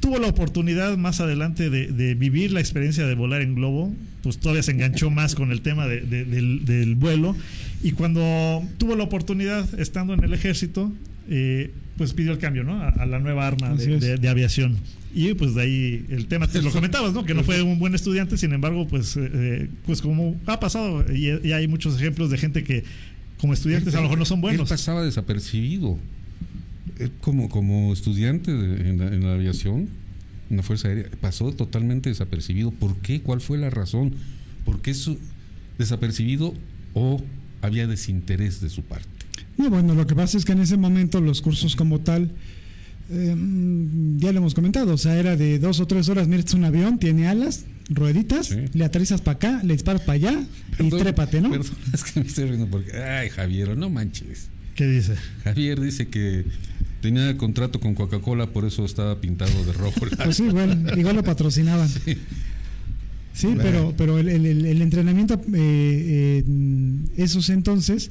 Tuvo 0.00 0.18
la 0.18 0.28
oportunidad 0.28 0.96
más 0.96 1.20
adelante 1.20 1.70
de, 1.70 1.88
de 1.88 2.14
vivir 2.14 2.52
la 2.52 2.60
experiencia 2.60 3.06
de 3.06 3.14
volar 3.14 3.42
en 3.42 3.54
globo, 3.54 3.94
pues 4.22 4.38
todavía 4.38 4.62
se 4.62 4.70
enganchó 4.72 5.10
más 5.10 5.34
con 5.34 5.50
el 5.50 5.60
tema 5.60 5.86
de- 5.86 6.00
de- 6.02 6.24
del, 6.24 6.64
del 6.64 6.94
vuelo. 6.94 7.34
Y 7.82 7.92
cuando 7.92 8.62
tuvo 8.78 8.96
la 8.96 9.04
oportunidad, 9.04 9.78
estando 9.80 10.14
en 10.14 10.22
el 10.24 10.32
ejército, 10.34 10.92
eh, 11.28 11.72
pues 11.96 12.12
pidió 12.14 12.32
el 12.32 12.38
cambio, 12.38 12.62
¿no? 12.64 12.80
A, 12.80 12.88
a 12.90 13.06
la 13.06 13.18
nueva 13.18 13.46
arma 13.46 13.74
de, 13.74 13.96
es. 13.96 14.00
de- 14.00 14.16
de 14.18 14.28
aviación. 14.28 14.76
Y 15.14 15.34
pues 15.34 15.54
de 15.54 15.62
ahí 15.62 16.04
el 16.10 16.26
tema, 16.26 16.46
te 16.46 16.62
lo 16.62 16.70
comentabas, 16.70 17.12
¿no? 17.12 17.24
Que 17.24 17.34
no 17.34 17.42
fue 17.42 17.62
un 17.62 17.78
buen 17.78 17.94
estudiante, 17.94 18.36
sin 18.36 18.52
embargo, 18.52 18.86
pues, 18.86 19.16
eh, 19.20 19.68
pues 19.86 20.00
como 20.00 20.38
ha 20.46 20.60
pasado, 20.60 21.04
y, 21.12 21.30
y 21.46 21.52
hay 21.52 21.66
muchos 21.66 21.96
ejemplos 21.96 22.30
de 22.30 22.38
gente 22.38 22.62
que 22.62 22.84
como 23.38 23.52
estudiantes 23.54 23.94
a 23.94 23.98
lo 23.98 24.02
mejor 24.04 24.18
no 24.18 24.24
son 24.24 24.38
Él 24.38 24.42
buenos. 24.42 24.68
pasaba 24.68 25.02
desapercibido. 25.04 25.98
Como, 27.20 27.48
como 27.48 27.92
estudiante 27.92 28.52
de- 28.52 28.88
en, 28.90 28.98
la, 28.98 29.06
en 29.08 29.22
la 29.22 29.34
aviación, 29.34 29.88
en 30.50 30.56
la 30.56 30.62
Fuerza 30.62 30.88
Aérea, 30.88 31.06
pasó 31.20 31.52
totalmente 31.52 32.08
desapercibido. 32.08 32.70
¿Por 32.70 32.96
qué? 32.98 33.20
¿Cuál 33.20 33.40
fue 33.40 33.58
la 33.58 33.70
razón? 33.70 34.14
¿Por 34.64 34.80
qué 34.82 34.94
su 34.94 35.18
desapercibido 35.78 36.54
o 36.94 37.22
había 37.62 37.86
desinterés 37.86 38.60
de 38.60 38.68
su 38.70 38.82
parte? 38.82 39.06
No, 39.56 39.70
bueno, 39.70 39.94
lo 39.94 40.06
que 40.06 40.14
pasa 40.14 40.38
es 40.38 40.44
que 40.44 40.52
en 40.52 40.60
ese 40.60 40.76
momento 40.76 41.20
los 41.20 41.40
cursos 41.42 41.76
como 41.76 42.00
tal, 42.00 42.30
eh, 43.10 43.34
ya 44.18 44.32
lo 44.32 44.38
hemos 44.38 44.54
comentado, 44.54 44.94
o 44.94 44.98
sea, 44.98 45.18
era 45.18 45.36
de 45.36 45.58
dos 45.58 45.80
o 45.80 45.86
tres 45.86 46.08
horas, 46.08 46.26
mira, 46.28 46.38
este 46.40 46.50
es 46.50 46.54
un 46.54 46.64
avión, 46.64 46.98
tiene 46.98 47.26
alas, 47.28 47.64
rueditas, 47.88 48.46
Sí. 48.48 48.56
le 48.74 48.84
aterrizas 48.84 49.20
para 49.20 49.36
acá, 49.36 49.60
le 49.64 49.72
disparas 49.74 50.02
para 50.02 50.12
allá 50.14 50.40
y 50.74 50.76
Perdón, 50.76 51.00
trépate, 51.00 51.40
¿no? 51.40 51.50
Perdón, 51.50 51.72
es 51.92 52.04
que 52.04 52.20
me 52.20 52.26
estoy 52.26 52.44
riendo 52.46 52.66
porque, 52.68 52.96
ay, 52.96 53.30
Javier, 53.30 53.76
no 53.76 53.88
manches. 53.90 54.48
¿Qué 54.74 54.86
dice? 54.86 55.14
Javier 55.42 55.80
dice 55.80 56.06
que 56.08 56.44
tenía 57.00 57.36
contrato 57.36 57.80
con 57.80 57.94
Coca-Cola, 57.94 58.46
por 58.46 58.64
eso 58.64 58.84
estaba 58.84 59.20
pintado 59.20 59.64
de 59.64 59.72
rojo. 59.72 60.00
Pues 60.24 60.36
sí, 60.36 60.44
bueno, 60.48 60.74
igual 60.96 61.16
lo 61.16 61.22
patrocinaban. 61.24 61.88
Sí, 63.32 63.54
pero, 63.56 63.94
pero 63.96 64.18
el, 64.18 64.28
el- 64.28 64.46
el- 64.46 64.64
el 64.66 64.82
entrenamiento, 64.82 65.34
eh, 65.54 66.44
eh, 66.44 66.44
esos 67.16 67.50
entonces, 67.50 68.10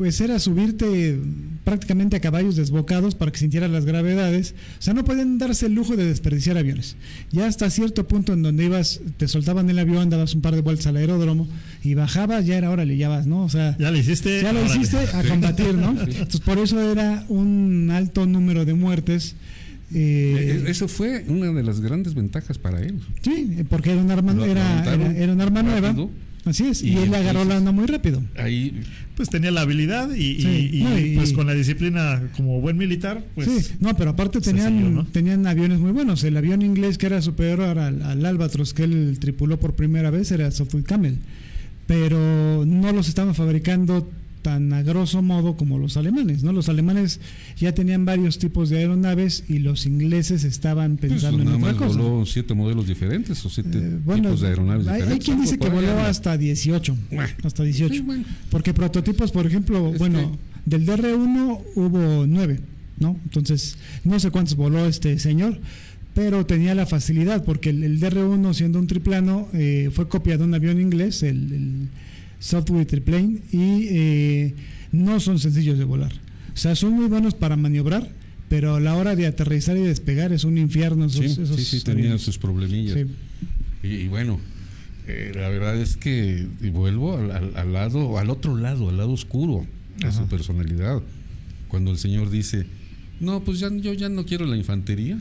pues 0.00 0.18
era 0.22 0.38
subirte 0.38 1.20
prácticamente 1.62 2.16
a 2.16 2.20
caballos 2.20 2.56
desbocados 2.56 3.14
para 3.14 3.30
que 3.32 3.38
sintieras 3.38 3.70
las 3.70 3.84
gravedades. 3.84 4.54
O 4.78 4.82
sea, 4.82 4.94
no 4.94 5.04
podían 5.04 5.36
darse 5.36 5.66
el 5.66 5.74
lujo 5.74 5.94
de 5.94 6.06
desperdiciar 6.06 6.56
aviones. 6.56 6.96
Ya 7.32 7.46
hasta 7.46 7.68
cierto 7.68 8.08
punto 8.08 8.32
en 8.32 8.40
donde 8.42 8.64
ibas, 8.64 9.02
te 9.18 9.28
soltaban 9.28 9.68
el 9.68 9.78
avión, 9.78 10.08
dabas 10.08 10.34
un 10.34 10.40
par 10.40 10.54
de 10.54 10.62
vueltas 10.62 10.86
al 10.86 10.96
aeródromo 10.96 11.46
y 11.84 11.92
bajabas, 11.92 12.46
ya 12.46 12.56
era 12.56 12.70
hora, 12.70 12.86
le 12.86 12.96
llevas, 12.96 13.26
¿no? 13.26 13.42
O 13.42 13.50
sea, 13.50 13.76
Ya 13.78 13.90
lo 13.90 13.98
hiciste. 13.98 14.40
ya 14.42 14.54
lo 14.54 14.60
órale. 14.60 14.74
hiciste 14.74 14.96
a 15.12 15.22
combatir, 15.22 15.74
¿no? 15.74 15.90
Entonces, 15.90 16.40
por 16.40 16.56
eso 16.56 16.80
era 16.80 17.26
un 17.28 17.90
alto 17.92 18.24
número 18.24 18.64
de 18.64 18.72
muertes. 18.72 19.34
eh, 19.92 20.62
Eh, 20.64 20.70
Eso 20.70 20.88
fue 20.88 21.26
una 21.28 21.52
de 21.52 21.62
las 21.62 21.80
grandes 21.80 22.14
ventajas 22.14 22.56
para 22.56 22.80
él. 22.80 23.00
sí, 23.20 23.64
porque 23.68 23.92
era 23.92 24.00
un 24.00 24.10
arma, 24.10 24.32
era, 24.46 24.94
era, 24.94 25.12
era 25.14 25.32
un 25.34 25.40
arma 25.42 25.62
nueva. 25.62 25.94
Así 26.46 26.64
es, 26.68 26.82
y, 26.82 26.92
Y 26.92 26.96
él 26.96 27.14
agarró 27.14 27.44
la 27.44 27.58
onda 27.58 27.70
muy 27.70 27.84
rápido. 27.84 28.22
Ahí 28.38 28.80
Pues 29.20 29.28
tenía 29.28 29.50
la 29.50 29.60
habilidad 29.60 30.14
y, 30.14 30.22
y- 30.22 30.40
Sí, 30.40 30.70
y, 30.78 30.82
no, 30.82 30.98
y- 30.98 31.14
pues 31.14 31.34
con 31.34 31.46
la 31.46 31.52
disciplina 31.52 32.22
como 32.38 32.58
buen 32.62 32.78
militar, 32.78 33.22
pues 33.34 33.48
sí, 33.50 33.74
no, 33.78 33.94
pero 33.94 34.12
aparte 34.12 34.40
tenían, 34.40 34.72
siguió, 34.78 34.88
¿no? 34.90 35.04
tenían 35.08 35.46
aviones 35.46 35.78
muy 35.78 35.92
buenos. 35.92 36.24
El 36.24 36.38
avión 36.38 36.62
inglés 36.62 36.96
que 36.96 37.04
era 37.04 37.20
superior 37.20 37.60
al, 37.78 38.00
al 38.02 38.24
Albatros 38.24 38.72
que 38.72 38.84
él 38.84 39.18
tripuló 39.20 39.60
por 39.60 39.74
primera 39.74 40.10
vez 40.10 40.32
era 40.32 40.50
Suffolk 40.50 40.86
Camel, 40.86 41.18
pero 41.86 42.64
no 42.66 42.92
los 42.92 43.08
estaban 43.08 43.34
fabricando 43.34 44.10
tan 44.42 44.72
a 44.72 44.82
grosso 44.82 45.22
modo 45.22 45.56
como 45.56 45.78
los 45.78 45.96
alemanes, 45.96 46.42
¿no? 46.42 46.52
Los 46.52 46.68
alemanes 46.68 47.20
ya 47.58 47.72
tenían 47.74 48.04
varios 48.04 48.38
tipos 48.38 48.70
de 48.70 48.78
aeronaves 48.78 49.44
y 49.48 49.58
los 49.60 49.86
ingleses 49.86 50.44
estaban 50.44 50.96
pues, 50.96 51.12
pensando 51.12 51.44
nada 51.44 51.56
en 51.56 51.62
otra 51.64 51.76
cosa. 51.76 51.98
voló 52.00 52.26
siete 52.26 52.54
modelos 52.54 52.86
diferentes 52.86 53.44
o 53.44 53.50
siete 53.50 53.78
Eh, 53.78 53.98
bueno, 54.04 54.24
tipos 54.24 54.40
de 54.40 54.48
aeronaves 54.48 54.86
hay, 54.86 54.94
hay 54.94 54.98
diferentes. 55.00 55.24
quien 55.24 55.40
dice 55.40 55.54
algo 55.54 55.64
que 55.66 55.70
voló 55.70 56.00
hasta 56.00 56.36
18. 56.36 56.96
Bueno. 57.10 57.32
Hasta 57.44 57.62
18. 57.62 57.94
Sí, 57.94 58.00
bueno. 58.00 58.24
Porque 58.50 58.74
prototipos, 58.74 59.30
por 59.32 59.46
ejemplo, 59.46 59.90
Es 59.92 59.98
bueno, 59.98 60.38
del 60.66 60.86
DR1 60.86 61.60
hubo 61.74 62.26
9, 62.26 62.60
¿no? 62.98 63.16
Entonces, 63.24 63.76
no 64.04 64.18
sé 64.20 64.30
cuántos 64.30 64.56
voló 64.56 64.86
este 64.86 65.18
señor, 65.18 65.58
pero 66.14 66.44
tenía 66.46 66.74
la 66.74 66.86
facilidad, 66.86 67.44
porque 67.44 67.70
el, 67.70 67.82
el 67.84 68.00
DR1, 68.00 68.52
siendo 68.54 68.78
un 68.78 68.86
triplano, 68.86 69.48
eh, 69.52 69.90
fue 69.92 70.08
copia 70.08 70.36
de 70.38 70.44
un 70.44 70.54
avión 70.54 70.80
inglés, 70.80 71.22
el, 71.22 71.52
el 71.52 71.88
Software 72.40 72.86
Triplane, 72.86 73.38
y 73.52 73.86
eh, 73.90 74.54
no 74.90 75.20
son 75.20 75.38
sencillos 75.38 75.78
de 75.78 75.84
volar. 75.84 76.12
O 76.52 76.56
sea, 76.56 76.74
son 76.74 76.92
muy 76.94 77.06
buenos 77.06 77.34
para 77.34 77.54
maniobrar, 77.56 78.10
pero 78.48 78.74
a 78.74 78.80
la 78.80 78.96
hora 78.96 79.14
de 79.14 79.26
aterrizar 79.28 79.76
y 79.76 79.82
despegar 79.82 80.32
es 80.32 80.42
un 80.42 80.58
infierno. 80.58 81.04
Esos, 81.04 81.24
Sí, 81.34 81.40
esos 81.42 81.56
sí, 81.56 81.64
sí, 81.78 81.84
tenía 81.84 82.02
aviones. 82.06 82.22
sus 82.22 82.38
problemillas. 82.38 82.98
Sí. 82.98 83.06
Y, 83.86 83.94
y 83.94 84.08
bueno, 84.08 84.40
eh, 85.06 85.30
la 85.34 85.48
verdad 85.48 85.76
es 85.80 85.96
que 85.96 86.46
vuelvo 86.72 87.16
al, 87.16 87.30
al- 87.30 87.56
al 87.56 87.72
lado, 87.72 88.18
al 88.18 88.28
otro 88.30 88.56
lado, 88.56 88.88
al 88.88 88.96
lado 88.96 89.12
oscuro 89.12 89.64
de 89.98 90.10
su 90.10 90.26
personalidad. 90.26 91.00
Cuando 91.68 91.92
el 91.92 91.98
señor 91.98 92.30
dice, 92.30 92.66
no, 93.20 93.44
pues 93.44 93.60
ya, 93.60 93.68
yo 93.70 93.92
ya 93.92 94.08
no 94.08 94.24
quiero 94.26 94.44
la 94.46 94.56
infantería, 94.56 95.18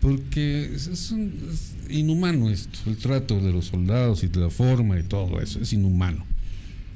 porque 0.00 0.70
es, 0.74 1.10
un- 1.10 1.32
es 1.52 1.74
inhumano 1.90 2.50
esto, 2.50 2.78
el 2.86 2.96
trato 2.96 3.40
de 3.40 3.52
los 3.52 3.66
soldados 3.66 4.22
y 4.24 4.28
de 4.28 4.40
la 4.40 4.50
forma 4.50 4.98
y 4.98 5.02
todo 5.02 5.40
eso, 5.40 5.60
es 5.60 5.72
inhumano. 5.72 6.24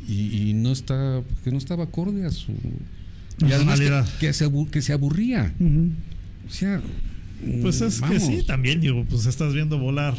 Y, 0.08 0.50
y 0.50 0.54
no 0.54 0.72
está, 0.72 1.22
que 1.44 1.50
no 1.52 1.58
estaba 1.58 1.84
acorde 1.84 2.26
a 2.26 2.30
su... 2.30 2.52
Y 2.52 3.52
además 3.52 3.80
que, 3.80 3.86
Personalidad. 3.86 4.18
que 4.18 4.32
se, 4.32 4.50
que 4.70 4.82
se 4.82 4.92
aburría. 4.92 5.54
O 6.48 6.50
sea, 6.52 6.80
Pues 7.62 7.80
es 7.80 8.00
que 8.00 8.20
sí, 8.20 8.42
también 8.46 8.80
digo, 8.80 9.04
pues 9.08 9.26
estás 9.26 9.52
viendo 9.54 9.78
volar 9.78 10.14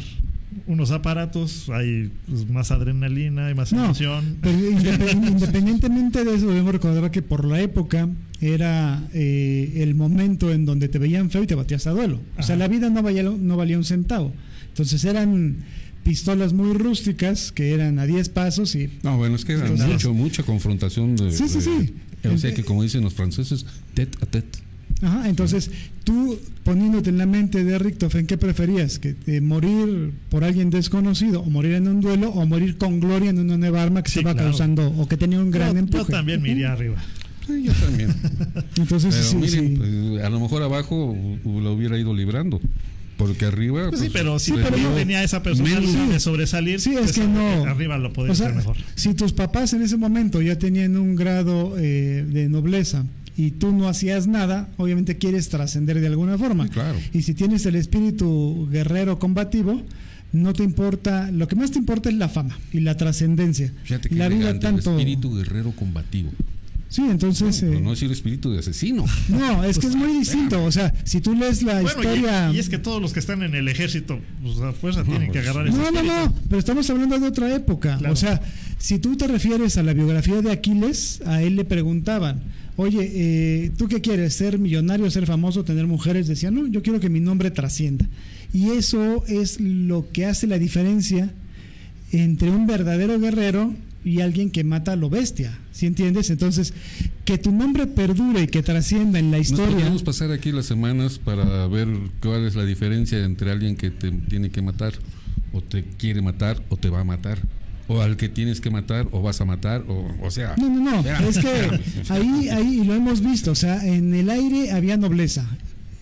unos 0.66 0.90
aparatos, 0.90 1.68
hay 1.70 2.10
pues, 2.28 2.48
más 2.48 2.70
adrenalina, 2.70 3.46
hay 3.48 3.54
más 3.54 3.72
No, 3.72 3.86
emoción. 3.86 4.36
pero 4.40 4.56
independ- 4.70 5.28
independientemente 5.30 6.24
de 6.24 6.34
eso, 6.34 6.46
debemos 6.48 6.72
recordar 6.72 7.10
que 7.10 7.22
por 7.22 7.44
la 7.44 7.60
época 7.60 8.08
era 8.40 9.08
eh, 9.14 9.72
el 9.76 9.94
momento 9.94 10.52
en 10.52 10.64
donde 10.66 10.88
te 10.88 10.98
veían 10.98 11.30
feo 11.30 11.42
y 11.42 11.46
te 11.46 11.54
batías 11.54 11.86
a 11.86 11.90
duelo. 11.92 12.20
O 12.36 12.42
sea, 12.42 12.56
la 12.56 12.68
vida 12.68 12.90
no 12.90 13.02
valía, 13.02 13.22
no 13.22 13.56
valía 13.56 13.78
un 13.78 13.84
centavo. 13.84 14.32
Entonces 14.68 15.04
eran 15.04 15.56
pistolas 16.02 16.52
muy 16.52 16.74
rústicas 16.74 17.52
que 17.52 17.72
eran 17.72 17.98
a 17.98 18.06
10 18.06 18.28
pasos 18.28 18.74
y 18.74 18.90
No, 19.02 19.16
bueno, 19.16 19.36
es 19.36 19.44
que 19.44 19.52
era 19.54 19.62
Entonces- 19.62 19.86
mucho, 19.88 20.12
mucha 20.14 20.42
confrontación 20.42 21.16
de, 21.16 21.30
Sí, 21.32 21.48
sí, 21.48 21.58
de- 21.58 21.62
sí. 21.62 21.94
O 22.28 22.38
sea 22.38 22.54
que 22.54 22.64
como 22.64 22.82
dicen 22.82 23.02
los 23.02 23.14
franceses, 23.14 23.66
tete 23.94 24.18
a 24.22 24.26
tete. 24.26 24.58
Ajá, 25.02 25.28
entonces 25.28 25.70
tú 26.04 26.38
poniéndote 26.62 27.10
en 27.10 27.18
la 27.18 27.26
mente 27.26 27.64
de 27.64 27.78
Richtofen, 27.78 28.26
¿qué 28.26 28.38
preferías? 28.38 28.98
¿Que 28.98 29.16
eh, 29.26 29.40
morir 29.40 30.12
por 30.30 30.44
alguien 30.44 30.70
desconocido 30.70 31.40
o 31.42 31.50
morir 31.50 31.72
en 31.74 31.88
un 31.88 32.00
duelo 32.00 32.30
o 32.30 32.46
morir 32.46 32.78
con 32.78 33.00
gloria 33.00 33.30
en 33.30 33.38
una 33.38 33.56
nueva 33.58 33.82
arma 33.82 34.02
que 34.02 34.10
Sí, 34.10 34.20
se 34.20 34.24
va 34.24 34.32
claro. 34.32 34.48
causando 34.50 34.88
o 34.88 35.06
que 35.08 35.16
tenía 35.18 35.38
un 35.40 35.50
gran 35.50 35.68
yo, 35.70 35.74
yo 35.74 35.78
empuje? 35.80 36.12
también 36.12 36.40
me 36.40 36.50
iría 36.52 36.72
arriba. 36.72 36.96
Sí, 37.46 37.62
yo 37.64 37.72
también. 37.74 38.14
Entonces, 38.76 39.14
Pero 39.14 39.26
sí, 39.28 39.36
miren, 39.36 39.68
sí. 39.68 39.74
pues, 40.10 40.22
a 40.24 40.30
lo 40.30 40.40
mejor 40.40 40.62
abajo 40.62 41.16
lo 41.44 41.72
hubiera 41.72 41.98
ido 41.98 42.14
librando. 42.14 42.60
Porque 43.16 43.44
arriba. 43.44 43.90
Pues 43.90 44.00
sí, 44.00 44.10
pero 44.12 44.38
si 44.40 44.50
Sí, 44.52 44.58
pero 44.60 44.76
no 44.76 44.90
tenía 44.90 45.22
esa 45.22 45.40
personalidad 45.42 46.08
de 46.08 46.18
sobresalir, 46.18 46.80
Sí, 46.80 46.94
es 46.94 46.98
pues, 47.00 47.12
que 47.12 47.26
no. 47.28 47.64
arriba 47.64 47.96
lo 47.96 48.12
podía 48.12 48.32
O 48.32 48.34
sea, 48.34 48.46
hacer 48.46 48.56
mejor. 48.56 48.76
si 48.96 49.14
tus 49.14 49.32
papás 49.32 49.72
en 49.72 49.82
ese 49.82 49.96
momento 49.96 50.42
ya 50.42 50.58
tenían 50.58 50.96
un 50.96 51.14
grado 51.14 51.76
eh, 51.78 52.26
de 52.28 52.48
nobleza 52.48 53.06
y 53.36 53.52
tú 53.52 53.70
no 53.72 53.88
hacías 53.88 54.26
nada, 54.26 54.68
obviamente 54.78 55.16
quieres 55.16 55.48
trascender 55.48 56.00
de 56.00 56.08
alguna 56.08 56.36
forma. 56.38 56.64
Sí, 56.64 56.70
claro. 56.70 56.98
Y 57.12 57.22
si 57.22 57.34
tienes 57.34 57.64
el 57.66 57.76
espíritu 57.76 58.68
guerrero 58.72 59.20
combativo, 59.20 59.80
no 60.32 60.52
te 60.52 60.64
importa, 60.64 61.30
lo 61.30 61.46
que 61.46 61.54
más 61.54 61.70
te 61.70 61.78
importa 61.78 62.08
es 62.08 62.16
la 62.16 62.28
fama 62.28 62.58
y 62.72 62.80
la 62.80 62.96
trascendencia. 62.96 63.72
Fíjate 63.84 64.08
que 64.08 64.16
la 64.16 64.26
vida 64.28 64.50
elegante, 64.50 64.66
tanto. 64.66 64.90
el 64.94 64.98
espíritu 64.98 65.36
guerrero 65.36 65.70
combativo. 65.70 66.30
Sí, 66.94 67.02
entonces. 67.10 67.60
Eh, 67.64 67.80
no 67.82 67.90
decir 67.90 68.12
espíritu 68.12 68.52
de 68.52 68.60
asesino. 68.60 69.04
no, 69.28 69.64
es 69.64 69.80
que 69.80 69.88
es 69.88 69.96
muy 69.96 70.16
distinto. 70.16 70.62
O 70.62 70.70
sea, 70.70 70.94
si 71.02 71.20
tú 71.20 71.34
lees 71.34 71.60
la 71.64 71.82
Bueno, 71.82 71.88
historia. 71.88 72.52
y, 72.52 72.56
y 72.56 72.58
es 72.60 72.68
que 72.68 72.78
todos 72.78 73.02
los 73.02 73.12
que 73.12 73.18
están 73.18 73.42
en 73.42 73.56
el 73.56 73.66
ejército, 73.66 74.20
pues 74.40 74.58
a 74.60 74.72
fuerza 74.72 75.02
tienen 75.02 75.32
que 75.32 75.40
pues, 75.40 75.48
agarrar 75.48 75.66
ese 75.66 75.76
No, 75.76 75.90
no, 75.90 76.02
no, 76.04 76.34
pero 76.48 76.60
estamos 76.60 76.88
hablando 76.88 77.18
de 77.18 77.26
otra 77.26 77.52
época. 77.52 77.96
Claro. 77.98 78.12
O 78.12 78.16
sea, 78.16 78.40
si 78.78 79.00
tú 79.00 79.16
te 79.16 79.26
refieres 79.26 79.76
a 79.76 79.82
la 79.82 79.92
biografía 79.92 80.40
de 80.40 80.52
Aquiles, 80.52 81.20
a 81.26 81.42
él 81.42 81.56
le 81.56 81.64
preguntaban, 81.64 82.44
oye, 82.76 83.10
eh, 83.12 83.72
¿tú 83.76 83.88
qué 83.88 84.00
quieres? 84.00 84.34
¿Ser 84.34 84.60
millonario, 84.60 85.10
ser 85.10 85.26
famoso, 85.26 85.64
tener 85.64 85.88
mujeres? 85.88 86.28
Decía, 86.28 86.52
no, 86.52 86.68
yo 86.68 86.80
quiero 86.84 87.00
que 87.00 87.08
mi 87.10 87.18
nombre 87.18 87.50
trascienda. 87.50 88.08
Y 88.52 88.70
eso 88.70 89.24
es 89.26 89.60
lo 89.60 90.12
que 90.12 90.26
hace 90.26 90.46
la 90.46 90.60
diferencia 90.60 91.32
entre 92.12 92.52
un 92.52 92.68
verdadero 92.68 93.18
guerrero 93.18 93.74
y 94.04 94.20
alguien 94.20 94.50
que 94.50 94.64
mata 94.64 94.92
a 94.92 94.96
lo 94.96 95.08
bestia. 95.08 95.58
¿Sí 95.72 95.86
entiendes? 95.86 96.30
Entonces, 96.30 96.74
que 97.24 97.38
tu 97.38 97.52
nombre 97.52 97.86
perdure 97.86 98.42
y 98.42 98.46
que 98.46 98.62
trascienda 98.62 99.18
en 99.18 99.30
la 99.30 99.38
historia. 99.38 99.76
podemos 99.76 100.02
pasar 100.02 100.30
aquí 100.30 100.52
las 100.52 100.66
semanas 100.66 101.18
para 101.18 101.66
ver 101.66 101.88
cuál 102.20 102.46
es 102.46 102.54
la 102.54 102.64
diferencia 102.64 103.24
entre 103.24 103.50
alguien 103.50 103.76
que 103.76 103.90
te 103.90 104.10
tiene 104.10 104.50
que 104.50 104.62
matar, 104.62 104.92
o 105.52 105.60
te 105.62 105.84
quiere 105.84 106.20
matar, 106.20 106.62
o 106.68 106.76
te 106.76 106.90
va 106.90 107.00
a 107.00 107.04
matar. 107.04 107.38
O 107.86 108.00
al 108.00 108.16
que 108.16 108.30
tienes 108.30 108.60
que 108.60 108.70
matar, 108.70 109.08
o 109.10 109.20
vas 109.20 109.40
a 109.40 109.44
matar, 109.44 109.84
o, 109.88 110.10
o 110.22 110.30
sea. 110.30 110.54
No, 110.58 110.70
no, 110.70 110.80
no. 110.80 110.98
espérame, 111.00 111.28
Es 111.28 111.38
que 111.38 111.50
espérame. 111.50 111.80
ahí, 112.08 112.48
ahí 112.48 112.84
lo 112.84 112.94
hemos 112.94 113.20
visto. 113.20 113.50
O 113.50 113.54
sea, 113.54 113.84
en 113.86 114.14
el 114.14 114.30
aire 114.30 114.70
había 114.72 114.96
nobleza. 114.96 115.46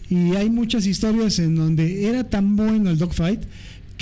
Y 0.08 0.36
hay 0.36 0.50
muchas 0.50 0.86
historias 0.86 1.38
en 1.38 1.56
donde 1.56 2.06
era 2.06 2.24
tan 2.24 2.54
bueno 2.54 2.90
el 2.90 2.98
dogfight 2.98 3.40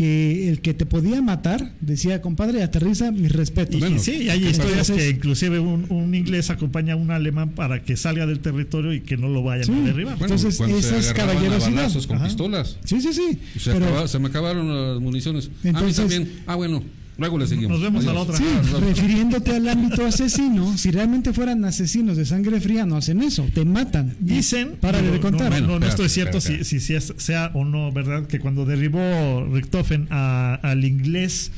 que 0.00 0.48
el 0.48 0.62
que 0.62 0.72
te 0.72 0.86
podía 0.86 1.20
matar 1.20 1.72
decía, 1.82 2.22
compadre, 2.22 2.62
aterriza 2.62 3.10
mis 3.12 3.30
respetos. 3.32 3.76
Y, 3.76 3.80
Bueno, 3.80 3.96
y 3.96 3.98
sí, 3.98 4.30
hay 4.30 4.46
historias 4.46 4.90
que 4.90 5.10
inclusive 5.10 5.58
un, 5.58 5.84
un 5.90 6.14
inglés 6.14 6.48
acompaña 6.48 6.94
a 6.94 6.96
un 6.96 7.10
alemán 7.10 7.50
para 7.50 7.82
que 7.82 7.98
salga 7.98 8.24
del 8.26 8.40
territorio 8.40 8.94
y 8.94 9.02
que 9.02 9.18
no 9.18 9.28
lo 9.28 9.42
vayan 9.42 9.66
Sí. 9.66 9.72
a 9.72 9.80
derribar. 9.84 10.16
Bueno, 10.18 10.34
Entonces, 10.34 10.56
cuando 10.56 10.78
esa 10.78 10.88
se 10.88 10.98
es 11.00 11.10
agarraban 11.10 11.36
a 11.36 11.40
caballerosidad. 11.40 11.74
balazos 11.76 12.06
con 12.06 12.16
Ajá. 12.16 12.24
pistolas. 12.28 12.78
Sí, 12.84 12.98
sí, 13.02 13.12
sí. 13.12 13.38
Se, 13.58 13.72
Pero- 13.72 13.84
acaba- 13.88 14.08
se 14.08 14.18
me 14.18 14.28
acabaron 14.28 14.68
las 14.94 15.00
municiones. 15.02 15.50
a 15.74 15.82
mí 15.82 15.92
también. 15.92 16.32
Ah, 16.46 16.54
bueno, 16.54 16.82
luego 17.20 17.38
le 17.38 17.46
seguimos. 17.46 17.70
Nos 17.72 17.80
vemos 17.82 18.02
a 18.06 18.12
la 18.12 18.20
Adiós. 18.22 18.28
otra. 18.28 18.36
Sí, 18.38 18.44
Ah, 18.74 18.80
refiriéndote 18.80 19.54
al 19.54 19.68
ámbito 19.68 20.04
asesino, 20.04 20.76
si 20.76 20.90
realmente 20.90 21.32
fueran 21.32 21.64
asesinos 21.64 22.16
de 22.16 22.24
sangre 22.24 22.60
fría, 22.60 22.86
no 22.86 22.96
hacen 22.96 23.22
eso, 23.22 23.46
te 23.54 23.64
matan. 23.64 24.16
Dicen, 24.18 24.72
Para 24.80 25.00
de 25.00 25.20
contar. 25.20 25.52
no, 25.60 25.66
no, 25.68 25.78
no, 25.78 25.86
esto 25.86 26.04
es 26.04 26.12
cierto 26.12 26.40
si, 26.40 26.64
si, 26.64 26.80
si 26.80 26.94
es- 26.94 27.14
sea 27.18 27.50
o 27.54 27.64
no 27.64 27.92
verdad 27.92 28.26
que 28.26 28.40
cuando 28.40 28.64
derribó 28.64 29.46
Richtofen 29.52 30.08
a- 30.10 30.54
al 30.62 30.84
inglés 30.84 31.52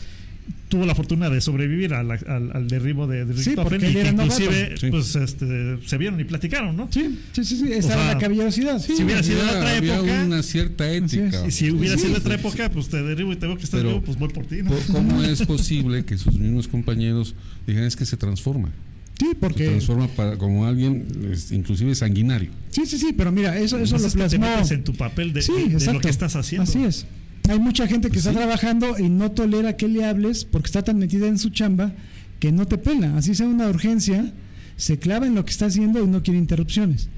tuvo 0.72 0.87
la 0.87 0.94
fortuna 0.94 1.30
de 1.30 1.40
sobrevivir 1.40 1.94
a 1.94 2.02
la- 2.02 2.14
al, 2.26 2.50
al 2.54 2.66
derribo 2.68 3.06
de, 3.06 3.24
de 3.24 3.35
Sí, 3.35 3.50
Richtofen 3.50 3.62
porque 3.78 3.90
y 3.90 3.92
que 3.92 4.00
era 4.00 4.08
inclusive. 4.11 4.74
Sí. 4.78 4.87
pues 4.90 5.14
este, 5.14 5.78
se 5.87 5.98
vieron 5.98 6.18
y 6.18 6.24
platicaron, 6.24 6.76
¿no? 6.76 6.88
Sí, 6.90 7.18
sí, 7.32 7.44
sí, 7.44 7.56
sí, 7.58 7.72
esa 7.72 7.88
O 7.88 7.92
era 7.92 8.02
sea, 8.04 8.14
la 8.14 8.18
caballerosidad. 8.18 8.78
si 8.80 9.02
hubiera 9.04 9.22
sido 9.22 9.42
en 9.42 9.48
otra 9.48 9.76
había 9.76 9.96
época, 9.96 10.24
una 10.24 10.42
cierta 10.42 10.90
ética. 10.90 11.46
Y 11.46 11.50
si 11.50 11.70
hubiera 11.70 11.96
Sí, 11.96 12.02
sido 12.04 12.14
de 12.14 12.20
sí, 12.20 12.26
otra 12.26 12.35
sí. 12.38 12.40
época, 12.46 12.70
pues 12.70 12.88
te 12.88 13.02
derribo 13.02 13.32
y 13.32 13.37
te 13.37 13.46
veo 13.46 13.56
que 13.56 13.64
estás 13.64 13.80
Pero- 13.80 13.90
vivo, 13.94 14.02
pues 14.04 14.18
voy 14.18 14.28
por 14.30 14.46
ti. 14.46 14.62
¿no? 14.62 14.70
¿Cómo 14.90 15.22
es 15.22 15.42
posible 15.46 16.04
que 16.04 16.16
sus 16.18 16.38
mismos 16.38 16.66
compañeros 16.68 17.35
digan 17.66 17.85
es 17.85 17.94
que 17.94 18.06
se 18.06 18.16
transforma? 18.16 18.70
Sí, 19.18 19.26
Se 19.28 19.35
porque 19.37 19.66
transforma 19.66 20.08
para, 20.08 20.37
como 20.38 20.66
alguien, 20.66 21.06
es, 21.30 21.52
inclusive 21.52 21.94
sanguinario. 21.94 22.50
Sí, 22.70 22.87
sí, 22.87 22.98
sí, 22.98 23.12
pero 23.16 23.30
mira, 23.30 23.56
eso, 23.58 23.78
eso 23.78 23.98
lo 23.98 24.08
plasmó. 24.11 24.46
en 24.70 24.82
tu 24.85 24.94
papel 24.94 25.32
de, 25.32 25.42
sí, 25.42 25.52
de- 25.68 25.76
de 25.76 25.92
lo 25.92 26.00
que 26.00 26.08
estás 26.08 26.35
haciendo. 26.35 26.64
Así 26.64 26.82
es. 26.82 27.06
Hay 27.48 27.59
mucha 27.59 27.87
gente 27.87 28.09
que 28.09 28.14
Pues 28.14 28.26
está 28.26 28.38
trabajando 28.38 28.98
y 28.98 29.09
no 29.09 29.33
tolera 29.33 29.76
que 29.76 29.88
le 29.88 30.05
hables 30.05 30.44
porque 30.44 30.66
está 30.66 30.83
tan 30.83 30.98
metida 30.98 31.26
en 31.26 31.38
su 31.38 31.50
chamba 31.50 31.92
que 32.38 32.52
no 32.52 32.66
te 32.66 32.78
pela. 32.78 33.16
Así 33.16 33.35
sea 33.35 33.46
una 33.46 33.68
urgencia, 33.68 34.33
se 34.76 34.98
clava 34.98 35.26
en 35.26 35.35
lo 35.35 35.44
que 35.44 35.50
está 35.50 35.66
haciendo 35.66 36.02
y 36.02 36.07
no 36.07 36.22
quiere 36.22 36.38
interrupciones. 36.38 37.09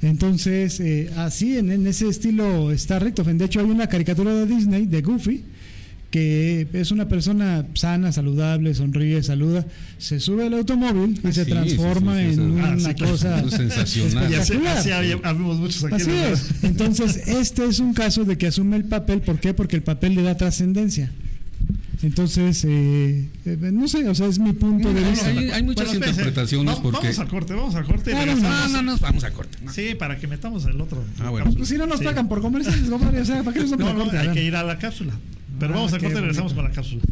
Entonces, 0.00 0.80
eh, 0.80 1.10
así 1.16 1.56
en, 1.58 1.70
en 1.70 1.86
ese 1.86 2.08
estilo 2.08 2.72
está 2.72 2.98
Richtofen. 2.98 3.38
De 3.38 3.44
hecho, 3.44 3.60
hay 3.60 3.66
una 3.66 3.88
caricatura 3.88 4.34
de 4.34 4.46
Disney, 4.46 4.86
de 4.86 5.00
Goofy, 5.00 5.44
que 6.12 6.68
es 6.74 6.90
una 6.92 7.08
persona 7.08 7.66
sana, 7.74 8.12
saludable, 8.12 8.72
sonríe, 8.74 9.22
saluda, 9.24 9.66
se 9.98 10.20
sube 10.20 10.46
al 10.46 10.54
automóvil 10.54 11.18
y 11.24 11.26
Ah, 11.26 11.32
se 11.32 11.44
sí, 11.46 11.50
transforma 11.50 12.14
sí, 12.18 12.20
sí, 12.20 12.26
sí, 12.26 12.32
en 12.34 12.34
sí. 12.34 12.40
una 12.52 12.90
Ah, 12.90 12.94
cosa 12.94 13.40
Es 13.40 13.50
sensacional. 13.50 14.30
Y 14.30 14.34
así, 14.36 14.52
espectacular. 14.52 14.76
así 14.78 14.88
hab- 14.90 15.20
habemos 15.24 15.56
muchos 15.58 15.82
aquí. 15.84 15.94
Así 15.94 16.10
¿no? 16.10 16.14
es. 16.26 16.50
Entonces, 16.62 17.16
este 17.28 17.64
es 17.66 17.80
un 17.80 17.94
caso 17.94 18.24
de 18.24 18.38
que 18.38 18.46
asume 18.46 18.76
el 18.76 18.84
papel. 18.84 19.22
¿Por 19.22 19.40
qué? 19.40 19.54
Porque 19.54 19.74
el 19.74 19.82
papel 19.82 20.14
le 20.14 20.22
da 20.22 20.36
trascendencia. 20.36 21.10
Entonces, 22.02 22.64
eh, 22.68 23.28
eh, 23.46 23.56
no 23.72 23.86
sé, 23.86 24.08
o 24.08 24.14
sea, 24.14 24.26
es 24.26 24.38
mi 24.40 24.52
punto 24.52 24.92
de 24.92 25.04
Hay, 25.04 25.10
vista. 25.12 25.28
hay- 25.28 25.50
hay 25.50 25.62
muchas 25.62 25.86
Bueno, 25.86 26.06
interpretaciones 26.06 26.74
Va- 26.76 26.82
porque. 26.82 26.98
Vamos 27.08 27.18
a 27.20 27.26
corte, 27.26 27.54
vamos 27.54 27.74
a 27.76 27.82
corte. 27.84 28.12
No, 28.12 28.26
no, 28.68 28.82
no, 28.82 28.96
vamos 28.98 29.22
a 29.24 29.30
corte. 29.30 29.56
¿no? 29.64 29.72
Sí, 29.72 29.94
para 29.96 30.18
que 30.18 30.26
metamos 30.26 30.64
el 30.66 30.80
otro. 30.80 31.02
Ah, 31.20 31.30
bueno. 31.30 31.50
Pues 31.56 31.68
si 31.68 31.76
no 31.78 31.86
nos 31.86 32.00
Sí. 32.00 32.04
pagan 32.04 32.28
por 32.28 32.40
comerciales, 32.42 32.90
compadre, 32.90 33.20
o 33.20 33.24
sea, 33.24 33.42
¿para 33.44 33.54
qué 33.54 33.60
nos 33.60 33.70
No, 33.70 33.76
vamos 33.78 33.92
a 33.92 33.96
no, 33.98 34.02
corte? 34.04 34.18
hay 34.18 34.28
que 34.34 34.42
ir 34.44 34.56
a 34.56 34.64
la 34.64 34.78
cápsula. 34.78 35.14
Pero 35.58 35.72
Ah, 35.74 35.76
vamos 35.76 35.92
a 35.92 35.98
qué 35.98 36.04
corte 36.04 36.18
y 36.18 36.20
regresamos 36.20 36.54
con 36.54 36.64
la 36.64 36.70
cápsula. 36.70 37.02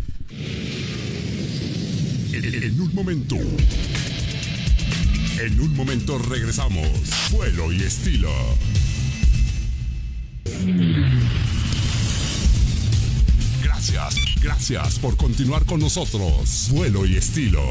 En, 2.33 2.45
en 2.65 2.81
un 2.81 2.95
momento. 2.95 3.37
En 5.41 5.61
un 5.61 5.75
momento 5.77 6.19
regresamos. 6.19 6.89
Vuelo 7.31 7.73
y 7.73 7.83
estilo. 7.83 8.31
Gracias, 13.63 14.15
gracias 14.43 14.99
por 14.99 15.17
continuar 15.17 15.65
con 15.65 15.81
nosotros. 15.81 16.69
Vuelo 16.73 17.07
y 17.07 17.17
estilo. 17.17 17.63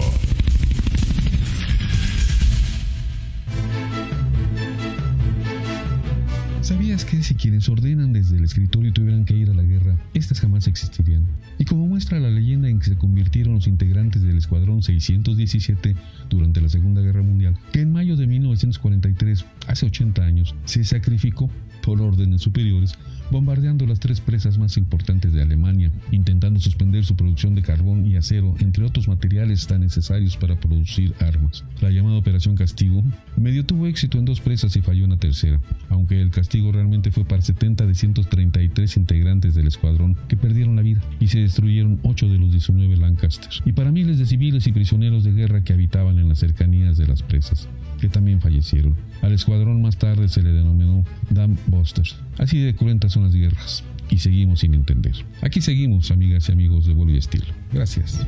¿Sabías 6.70 7.04
que 7.04 7.24
si 7.24 7.34
quienes 7.34 7.68
ordenan 7.68 8.14
desde 8.14 8.38
el 8.38 8.44
escritorio 8.44 8.94
tuvieran 8.94 9.26
que 9.26 9.36
ir 9.36 9.50
a 9.50 9.56
la 9.56 9.64
guerra, 9.64 9.98
estas 10.14 10.40
jamás 10.40 10.68
existirían? 10.68 11.26
Y 11.58 11.66
como 11.66 11.88
muestra 11.88 12.20
la 12.20 12.30
leyenda 12.30 12.70
en 12.70 12.78
que 12.78 12.86
se 12.86 12.96
convirtieron 12.96 13.56
los 13.56 13.66
integrantes 13.66 14.22
del 14.22 14.38
Escuadrón 14.38 14.84
617 14.84 15.96
durante 16.30 16.62
la 16.62 16.70
Segunda 16.70 17.02
Guerra 17.02 17.24
Mundial, 17.24 17.58
que 17.74 17.82
en 17.82 17.92
mayo 17.92 18.16
de 18.16 18.28
1943, 18.28 19.46
hace 19.66 19.88
80 19.88 20.22
años, 20.22 20.54
se 20.66 20.84
sacrificó 20.84 21.50
por 21.82 22.02
órdenes 22.02 22.42
superiores, 22.42 22.94
bombardeando 23.32 23.86
las 23.88 24.00
tres 24.00 24.22
presas 24.22 24.58
más 24.58 24.78
importantes 24.78 25.34
de 25.34 25.42
Alemania, 25.42 25.92
intentando 26.12 26.60
suspender 26.60 27.04
su 27.06 27.16
producción 27.16 27.56
de 27.56 27.62
carbón 27.62 28.06
y 28.06 28.16
acero, 28.16 28.56
entre 28.60 28.86
otros 28.86 29.08
materiales 29.08 29.66
tan 29.66 29.82
necesarios 29.82 30.38
para 30.38 30.60
producir 30.60 31.14
armas. 31.20 31.64
La 31.82 31.92
llamada 31.92 32.18
Operación 32.18 32.56
Castigo 32.56 33.04
medio 33.38 33.66
tuvo 33.66 33.88
éxito 33.88 34.20
en 34.20 34.26
dos 34.26 34.40
presas 34.40 34.76
y 34.76 34.82
falló 34.82 35.06
en 35.06 35.12
la 35.12 35.18
tercera, 35.18 35.60
aunque 35.90 36.22
el 36.22 36.32
castigo 36.32 36.59
realmente 36.72 37.12
fue 37.12 37.26
para 37.26 37.42
70 37.42 37.86
de 37.86 37.96
133 37.96 38.98
integrantes 38.98 39.56
del 39.56 39.68
escuadrón 39.68 40.18
que 40.28 40.38
perdieron 40.38 40.76
la 40.76 40.82
vida 40.82 41.02
y 41.20 41.28
se 41.28 41.40
destruyeron 41.40 42.00
8 42.04 42.30
de 42.30 42.38
los 42.38 42.52
19 42.52 42.98
Lancaster, 42.98 43.50
y 43.66 43.72
para 43.72 43.92
miles 43.92 44.20
de 44.20 44.26
civiles 44.26 44.68
y 44.68 44.72
prisioneros 44.72 45.24
de 45.24 45.32
guerra 45.32 45.64
que 45.64 45.74
habitaban 45.74 46.20
en 46.20 46.30
las 46.30 46.40
cercanías 46.40 46.98
de 46.98 47.08
las 47.08 47.24
presas, 47.24 47.68
que 48.00 48.10
también 48.10 48.42
fallecieron. 48.42 48.96
Al 49.22 49.34
escuadrón 49.34 49.82
más 49.82 49.98
tarde 49.98 50.28
se 50.28 50.42
le 50.42 50.52
denominó 50.52 51.04
Dam 51.30 51.58
Busters. 51.68 52.18
Así 52.38 52.60
de 52.60 52.76
cruentas 52.76 53.14
son 53.14 53.24
las 53.24 53.34
guerras. 53.34 53.84
Y 54.10 54.18
seguimos 54.18 54.62
sin 54.62 54.74
entender. 54.74 55.14
Aquí 55.42 55.62
seguimos, 55.62 56.10
amigas 56.10 56.50
y 56.50 56.52
amigos 56.52 56.88
de 56.88 56.94
vuelo 56.94 57.12
y 57.12 57.18
estilo. 57.18 57.46
Gracias. 57.72 58.26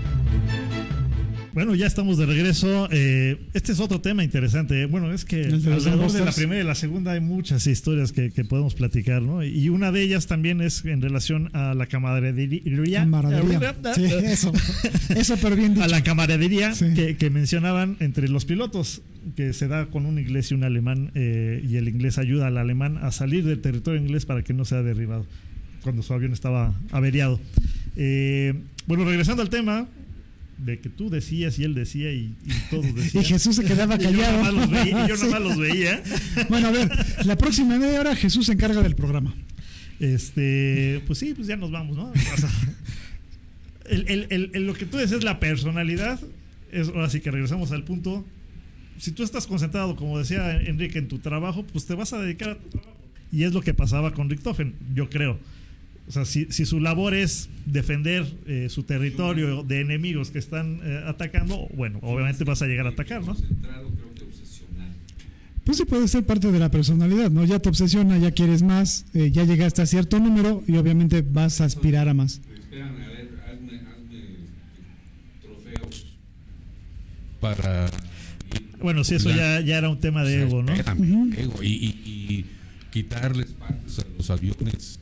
Bueno, 1.54 1.76
ya 1.76 1.86
estamos 1.86 2.18
de 2.18 2.26
regreso. 2.26 2.88
Eh, 2.92 3.38
este 3.54 3.74
es 3.74 3.82
otro 3.82 4.00
tema 4.00 4.24
interesante. 4.24 4.86
Bueno, 4.86 5.12
es 5.12 5.26
que 5.26 5.44
alrededor 5.44 6.10
de 6.12 6.24
la 6.24 6.32
primera 6.32 6.62
y 6.62 6.64
la 6.66 6.76
segunda 6.76 7.12
hay 7.12 7.20
muchas 7.20 7.68
historias 7.68 8.14
que, 8.14 8.32
que 8.32 8.46
podemos 8.46 8.74
platicar, 8.74 9.22
¿no? 9.22 9.44
Y 9.44 9.68
una 9.68 9.92
de 9.92 10.02
ellas 10.02 10.28
también 10.28 10.62
es 10.62 10.86
en 10.86 11.02
relación 11.02 11.50
a 11.54 11.74
la 11.74 11.88
camaradería. 11.88 13.02
Camaradería. 13.02 13.76
Sí, 13.94 14.06
eso. 14.06 14.54
Eso, 15.10 15.36
pero 15.42 15.58
bien 15.58 15.74
dicho. 15.74 15.84
a 15.86 15.88
la 15.90 16.04
camaradería 16.04 16.74
Sí. 16.74 16.94
que, 16.94 17.18
que 17.18 17.30
mencionaban 17.30 17.98
entre 18.00 18.30
los 18.30 18.46
pilotos, 18.46 19.02
que 19.36 19.52
se 19.52 19.68
da 19.68 19.88
con 19.88 20.06
un 20.06 20.20
inglés 20.20 20.52
y 20.52 20.54
un 20.54 20.64
alemán, 20.64 21.12
eh, 21.16 21.62
y 21.70 21.76
el 21.76 21.90
inglés 21.90 22.18
ayuda 22.18 22.48
al 22.48 22.58
alemán 22.58 22.98
a 23.02 23.12
salir 23.12 23.44
del 23.44 23.60
territorio 23.60 24.00
inglés 24.00 24.26
para 24.26 24.42
que 24.44 24.54
no 24.54 24.64
sea 24.64 24.84
derribado 24.84 25.26
cuando 25.84 26.02
su 26.02 26.14
avión 26.14 26.32
estaba 26.32 26.74
averiado. 26.92 27.42
Eh, 27.98 28.54
bueno, 28.88 29.04
regresando 29.04 29.42
al 29.42 29.50
tema 29.50 29.88
de 30.63 30.80
que 30.80 30.89
tú 30.89 31.10
decías 31.10 31.58
y 31.60 31.63
él 31.63 31.74
decía 31.74 32.12
y, 32.12 32.36
y 32.45 32.54
todos 32.69 32.93
decían. 32.95 33.24
Y 33.24 33.28
Jesús 33.28 33.56
se 33.56 33.63
quedaba 33.65 33.95
Y 34.00 34.00
yo 34.00 34.12
callado. 34.12 34.32
nada 34.41 34.43
más 34.43 34.54
los 34.54 34.69
veía, 34.71 35.06
y 35.06 35.10
yo 35.10 35.15
Sí. 35.17 35.24
nada 35.26 35.39
más 35.39 35.41
los 35.41 35.58
veía. 35.58 36.04
Bueno, 36.50 36.67
a 36.67 36.71
ver, 36.71 36.89
la 37.26 37.38
próxima 37.38 37.78
media 37.78 38.00
hora 38.00 38.15
Jesús 38.15 38.45
se 38.45 38.54
encarga 38.54 38.82
del 38.82 38.95
programa. 38.95 39.34
Este, 40.00 41.02
pues 41.08 41.19
sí, 41.19 41.34
pues 41.36 41.47
ya 41.47 41.56
nos 41.58 41.71
vamos, 41.71 41.95
¿no? 41.97 42.06
O 42.12 42.38
sea, 42.38 42.50
el- 43.89 44.28
el- 44.54 44.65
lo 44.65 44.74
que 44.74 44.86
tú 44.86 44.97
dices, 44.97 45.24
la 45.24 45.39
personalidad, 45.39 46.19
es 46.71 46.88
ahora 46.88 47.10
sí 47.10 47.19
que 47.21 47.30
regresamos 47.32 47.71
al 47.71 47.84
punto. 47.84 48.26
Si 48.97 49.12
tú 49.12 49.24
estás 49.24 49.47
concentrado, 49.47 49.95
como 49.95 50.17
decía 50.19 50.58
Enrique, 50.62 51.00
en 51.00 51.08
tu 51.08 51.19
trabajo, 51.19 51.63
pues 51.65 51.86
te 51.86 51.93
vas 51.95 52.13
a 52.13 52.19
dedicar 52.19 52.50
a 52.52 52.56
tu 52.58 52.69
trabajo. 52.69 52.97
Y 53.32 53.43
es 53.43 53.54
lo 53.54 53.62
que 53.62 53.74
pasaba 53.74 54.13
con 54.13 54.30
Richtofen, 54.30 54.74
yo 54.95 55.10
creo. 55.10 55.39
O 56.08 56.12
sea, 56.12 56.26
si, 56.26 56.48
si 56.50 56.66
su 56.66 56.80
labor 56.80 57.14
es 57.14 57.50
defender 57.66 58.26
eh, 58.46 58.68
su 58.70 58.84
territorio 58.84 59.64
de 59.64 59.82
enemigos 59.82 60.30
que 60.32 60.40
están 60.40 60.80
eh, 60.84 61.04
atacando, 61.08 61.68
bueno, 61.76 62.00
obviamente 62.02 62.44
vas 62.44 62.62
a 62.62 62.68
llegar 62.68 62.86
a 62.86 62.90
atacar, 62.90 63.24
¿no? 63.24 63.36
Pues 65.64 65.78
sí 65.78 65.86
puede 65.86 66.08
ser 66.08 66.26
parte 66.26 66.52
de 66.52 66.60
la 66.60 66.70
personalidad, 66.72 67.30
¿no? 67.30 67.46
Ya 67.46 67.60
te 67.60 67.70
obsesiona, 67.70 68.18
ya 68.18 68.32
quieres 68.32 68.64
más, 68.64 69.06
eh, 69.14 69.30
ya 69.32 69.44
llegaste 69.46 69.82
a 69.84 69.86
cierto 69.86 70.20
número 70.20 70.64
y 70.68 70.76
obviamente 70.76 71.22
vas 71.22 71.62
a 71.62 71.66
aspirar 71.66 72.10
a 72.10 72.14
más. 72.16 72.42
Espérame, 72.60 72.90
a 73.04 73.10
ver, 73.10 73.30
hazme, 73.48 73.76
hazme 73.78 74.22
trofeos 75.42 76.06
para. 77.40 77.90
Bueno, 78.82 79.04
sí, 79.04 79.16
eso 79.16 79.30
ya, 79.30 79.62
ya 79.62 79.78
era 79.78 79.90
un 79.90 80.00
tema 80.00 80.24
de 80.24 80.42
ego, 80.42 80.64
¿no? 80.64 80.74
Espérame, 80.74 81.32
ego, 81.38 81.62
y, 81.62 81.68
y- 81.68 82.02
y 82.06 82.46
quitarles 82.92 83.52
partes 83.52 84.00
a 84.00 84.06
los 84.18 84.30
aviones. 84.32 85.00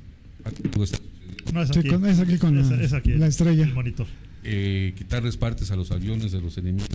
No, 1.54 1.62
es 1.64 1.70
Sí, 1.70 1.80
aquí. 1.80 1.88
con- 1.90 2.06
es 2.06 2.20
aquí 2.20 2.38
con 2.38 2.56
la- 2.56 2.62
Es- 2.76 2.86
es 2.86 2.94
aquí, 2.94 3.12
la 3.14 3.28
estrella. 3.28 3.64
El 3.64 3.74
monitor. 3.74 4.08
Eh, 4.44 4.94
quitarles 4.98 5.36
partes 5.38 5.72
a 5.72 5.76
los 5.76 5.92
aviones 5.92 6.32
de 6.32 6.42
los 6.42 6.58
enemigos. 6.58 6.88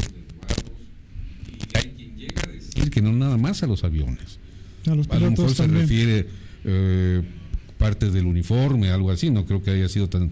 Y 1.73 1.77
hay 1.77 1.93
quien 1.97 2.17
llega 2.17 2.43
a 2.43 2.53
decir 2.53 2.91
que 2.91 3.03
no 3.03 3.13
nada 3.13 3.37
más 3.37 3.63
a 3.63 3.67
los 3.67 3.85
aviones. 3.85 4.39
A 4.87 4.95
los 4.95 5.09
A 5.11 5.15
lo 5.15 5.31
mejor 5.31 5.35
pilotos 5.35 5.57
se 5.57 5.63
también. 5.63 5.83
refiere 5.83 6.27
eh, 6.67 7.23
partes 7.79 8.13
del 8.13 8.27
uniforme, 8.27 8.89
algo 8.91 9.11
así. 9.11 9.31
No 9.31 9.45
creo 9.45 9.63
que 9.63 9.71
haya 9.73 9.89
sido 9.89 10.09
tan 10.09 10.31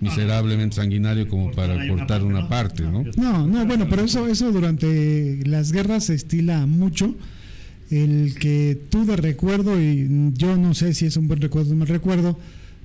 miserablemente 0.00 0.76
sanguinario 0.76 1.28
como 1.28 1.46
Cortar 1.46 1.68
para 1.76 1.88
cortar 1.88 2.06
parte, 2.20 2.24
una 2.24 2.48
parte, 2.48 2.82
No, 2.82 3.04
No, 3.16 3.46
no, 3.46 3.66
bueno, 3.66 3.86
pero 3.88 4.02
eso, 4.02 4.26
eso 4.28 4.50
durante 4.52 5.40
las 5.46 5.72
guerras 5.72 6.04
se 6.06 6.14
estila 6.14 6.66
mucho. 6.66 7.16
El 7.90 8.34
que 8.38 8.80
tú 8.90 9.04
de 9.04 9.16
recuerdo, 9.16 9.80
y 9.80 10.30
yo 10.34 10.56
no 10.56 10.72
sé 10.74 10.94
si 10.94 11.06
es 11.06 11.16
un 11.16 11.28
buen 11.28 11.40
recuerdo 11.40 11.70
o 11.70 11.72
un 11.72 11.78
mal 11.80 11.88
recuerdo, 11.88 12.38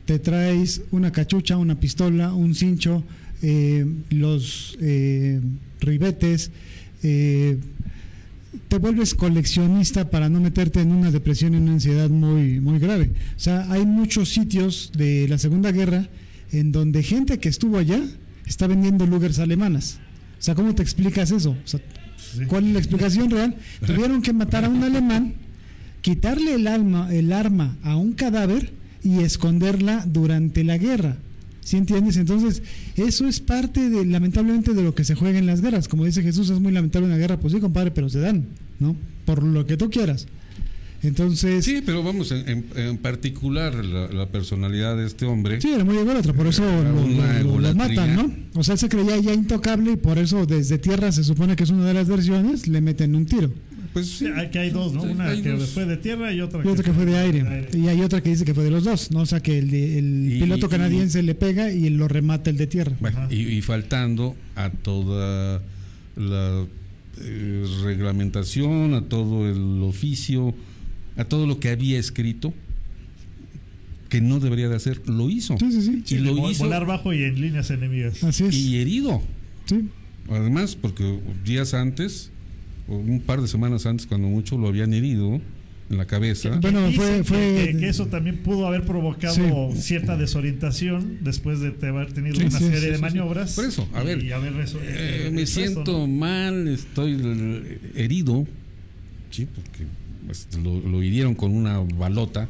te 0.07 0.19
traes 0.19 0.83
una 0.91 1.11
cachucha, 1.11 1.57
una 1.57 1.81
pistola, 1.81 2.33
un 2.33 2.55
cincho, 2.55 3.03
eh, 3.41 3.85
los 4.09 4.77
eh, 4.79 5.41
ribetes, 5.81 6.49
eh, 7.03 7.59
te 8.69 8.77
vuelves 8.77 9.13
coleccionista 9.13 10.09
para 10.09 10.29
no 10.29 10.39
meterte 10.39 10.79
en 10.79 10.93
una 10.93 11.11
depresión 11.11 11.53
y 11.53 11.57
una 11.57 11.73
ansiedad 11.73 12.09
muy, 12.09 12.61
muy 12.61 12.79
grave. 12.79 13.11
O 13.35 13.39
sea, 13.39 13.69
hay 13.69 13.85
muchos 13.85 14.29
sitios 14.29 14.93
de 14.95 15.27
la 15.27 15.37
Segunda 15.37 15.73
Guerra 15.73 16.07
en 16.53 16.71
donde 16.71 17.03
gente 17.03 17.39
que 17.39 17.49
estuvo 17.49 17.77
allá 17.77 18.01
está 18.45 18.65
vendiendo 18.65 19.05
Lugers 19.05 19.39
alemanas. 19.39 19.99
O 20.39 20.41
sea, 20.41 20.55
¿cómo 20.55 20.73
te 20.73 20.83
explicas 20.83 21.31
eso? 21.31 21.51
O 21.51 21.67
sea, 21.67 21.81
¿Cuál 22.47 22.67
es 22.67 22.73
la 22.73 22.79
explicación 22.79 23.29
real? 23.29 23.57
Tuvieron 23.85 24.21
que 24.21 24.31
matar 24.31 24.63
a 24.63 24.69
un 24.69 24.83
alemán, 24.83 25.33
quitarle 25.99 26.53
el, 26.55 26.67
alma, 26.67 27.13
el 27.13 27.33
arma 27.33 27.75
a 27.83 27.97
un 27.97 28.13
cadáver 28.13 28.71
y 29.07 29.23
esconderla 29.23 30.05
durante 30.05 30.63
la 30.63 30.77
guerra. 30.77 31.17
¿Sí 31.61 31.75
entiendes? 31.77 32.15
Entonces, 32.17 32.61
eso 32.95 33.27
es 33.27 33.39
parte 33.41 33.89
de, 33.89 34.05
lamentablemente, 34.05 34.73
de 34.73 34.83
lo 34.83 34.95
que 34.95 35.03
se 35.03 35.15
juega 35.15 35.37
en 35.39 35.45
las 35.45 35.61
guerras. 35.61 35.87
Como 35.87 36.05
dice 36.05 36.23
Jesús, 36.23 36.49
es 36.49 36.59
muy 36.59 36.71
lamentable 36.71 37.07
una 37.07 37.17
guerra. 37.17 37.37
Pues 37.39 37.53
sí, 37.53 37.59
compadre, 37.59 37.91
pero 37.91 38.07
se 38.09 38.19
dan, 38.19 38.45
¿no? 38.79 38.95
Por 39.25 39.43
lo 39.43 39.65
que 39.65 39.75
tú 39.75 39.89
quieras. 39.89 40.27
Entonces, 41.03 41.63
sí, 41.63 41.75
Sí, 41.77 41.83
pero 41.85 42.01
vamos, 42.03 42.31
en, 42.31 42.47
en- 42.49 42.65
en 42.75 42.97
particular 42.97 43.75
la, 43.85 44.07
la 44.07 44.27
personalidad 44.29 44.97
de 44.97 45.05
este 45.05 45.25
hombre. 45.25 45.59
era 45.63 45.83
muy 45.85 45.97
ególatra, 45.97 46.33
por 46.33 46.47
eso 46.47 46.63
lo, 46.65 46.83
lo- 47.07 47.59
lo- 47.59 47.75
matan, 47.75 48.15
¿no? 48.15 48.31
O 48.55 48.63
sea, 48.63 48.73
él 48.73 48.79
se 48.79 48.89
creía 48.89 49.17
ya 49.19 49.33
intocable 49.33 49.91
y 49.91 49.95
por 49.97 50.17
eso 50.17 50.45
desde 50.47 50.79
tierra 50.79 51.11
se 51.11 51.23
supone 51.23 51.55
que 51.55 51.63
es 51.65 51.69
una 51.69 51.85
de 51.85 51.93
las 51.93 52.07
versiones, 52.07 52.67
le 52.67 52.81
meten 52.81 53.15
un 53.15 53.25
tiro. 53.27 53.51
Pues 53.93 54.07
sí, 54.07 54.25
Sí, 54.25 54.31
aquí 54.35 54.57
hay 54.57 54.69
dos, 54.69 54.93
¿no? 54.93 55.01
Sí, 55.03 55.07
Una 55.09 55.33
que 55.41 55.49
dos. 55.51 55.69
fue 55.69 55.85
de 55.85 55.97
tierra 55.97 56.31
y 56.33 56.41
otra 56.41 56.61
Y 56.63 56.67
otra 56.67 56.83
que 56.83 56.93
fue 56.93 57.05
de 57.05 57.17
aire. 57.17 57.67
Y 57.73 57.87
hay 57.87 58.01
otra 58.01 58.21
que 58.21 58.29
dice 58.29 58.45
que 58.45 58.53
fue 58.53 58.63
de 58.63 58.71
los 58.71 58.83
dos, 58.83 59.11
¿no? 59.11 59.21
O 59.21 59.25
sea, 59.25 59.39
que 59.39 59.57
el, 59.57 59.69
de- 59.71 59.99
el 59.99 60.33
Y- 60.33 60.39
piloto 60.39 60.67
y- 60.67 60.69
canadiense 60.69 61.23
le 61.23 61.33
pega 61.35 61.71
y 61.71 61.89
lo 61.89 62.07
remata 62.07 62.49
el 62.49 62.57
de 62.57 62.67
tierra. 62.67 62.95
Bueno, 62.99 63.27
y, 63.31 63.35
y 63.41 63.61
faltando 63.61 64.35
a 64.55 64.69
toda 64.69 65.61
la 66.15 66.65
eh, 67.21 67.65
reglamentación, 67.83 68.93
a 68.93 69.01
todo 69.03 69.49
el 69.49 69.81
oficio, 69.83 70.53
a 71.15 71.25
todo 71.25 71.47
lo 71.47 71.59
que 71.59 71.69
había 71.69 71.97
escrito, 71.97 72.53
que 74.09 74.21
no 74.21 74.39
debería 74.39 74.69
de 74.69 74.75
hacer, 74.75 75.01
lo 75.09 75.29
hizo. 75.29 75.55
Sí, 75.59 75.71
sí, 75.71 75.81
sí. 76.05 76.15
Y 76.15 76.19
lo 76.19 76.33
Vol- 76.35 76.51
hizo 76.51 76.63
Volar 76.63 76.85
bajo 76.85 77.13
y 77.13 77.23
en 77.23 77.41
líneas 77.41 77.69
enemigas. 77.71 78.23
Así 78.23 78.45
es. 78.45 78.55
y 78.55 78.77
herido. 78.77 79.21
Sí. 79.65 79.89
Además, 80.29 80.75
porque 80.79 81.19
días 81.45 81.73
antes, 81.73 82.31
un 82.87 83.19
par 83.21 83.41
de 83.41 83.47
semanas 83.47 83.85
antes, 83.85 84.05
cuando 84.07 84.27
mucho 84.27 84.57
lo 84.57 84.67
habían 84.67 84.93
herido 84.93 85.41
en 85.89 85.97
la 85.97 86.05
cabeza. 86.05 86.59
Bueno, 86.61 86.91
fue- 86.91 87.17
que- 87.17 87.23
fue- 87.23 87.69
que, 87.71 87.77
que 87.79 87.87
eso 87.89 88.07
también 88.07 88.37
pudo 88.43 88.67
haber 88.67 88.83
provocado 88.85 89.35
Sí. 89.73 89.81
cierta 89.81 90.17
desorientación 90.17 91.19
después 91.21 91.59
de 91.61 91.73
haber 91.87 92.11
tenido 92.13 92.35
Sí, 92.35 92.41
una 92.43 92.57
sí, 92.59 92.65
serie 92.65 92.79
sí, 92.81 92.87
de 92.87 92.97
maniobras. 92.97 93.55
Por 93.55 93.65
eso, 93.65 93.87
a 93.93 94.03
y 94.03 94.05
ver, 94.05 94.33
haber 94.33 94.53
Eh, 94.53 94.65
eh, 95.27 95.29
me 95.31 95.45
siento 95.45 95.99
¿no? 95.99 96.07
mal, 96.07 96.67
estoy 96.67 97.13
herido. 97.95 98.45
Sí, 99.31 99.47
porque 99.53 99.85
pues, 100.25 100.47
lo, 100.61 100.79
lo 100.81 101.03
hirieron 101.03 101.35
con 101.35 101.51
una 101.55 101.79
balota. 101.79 102.49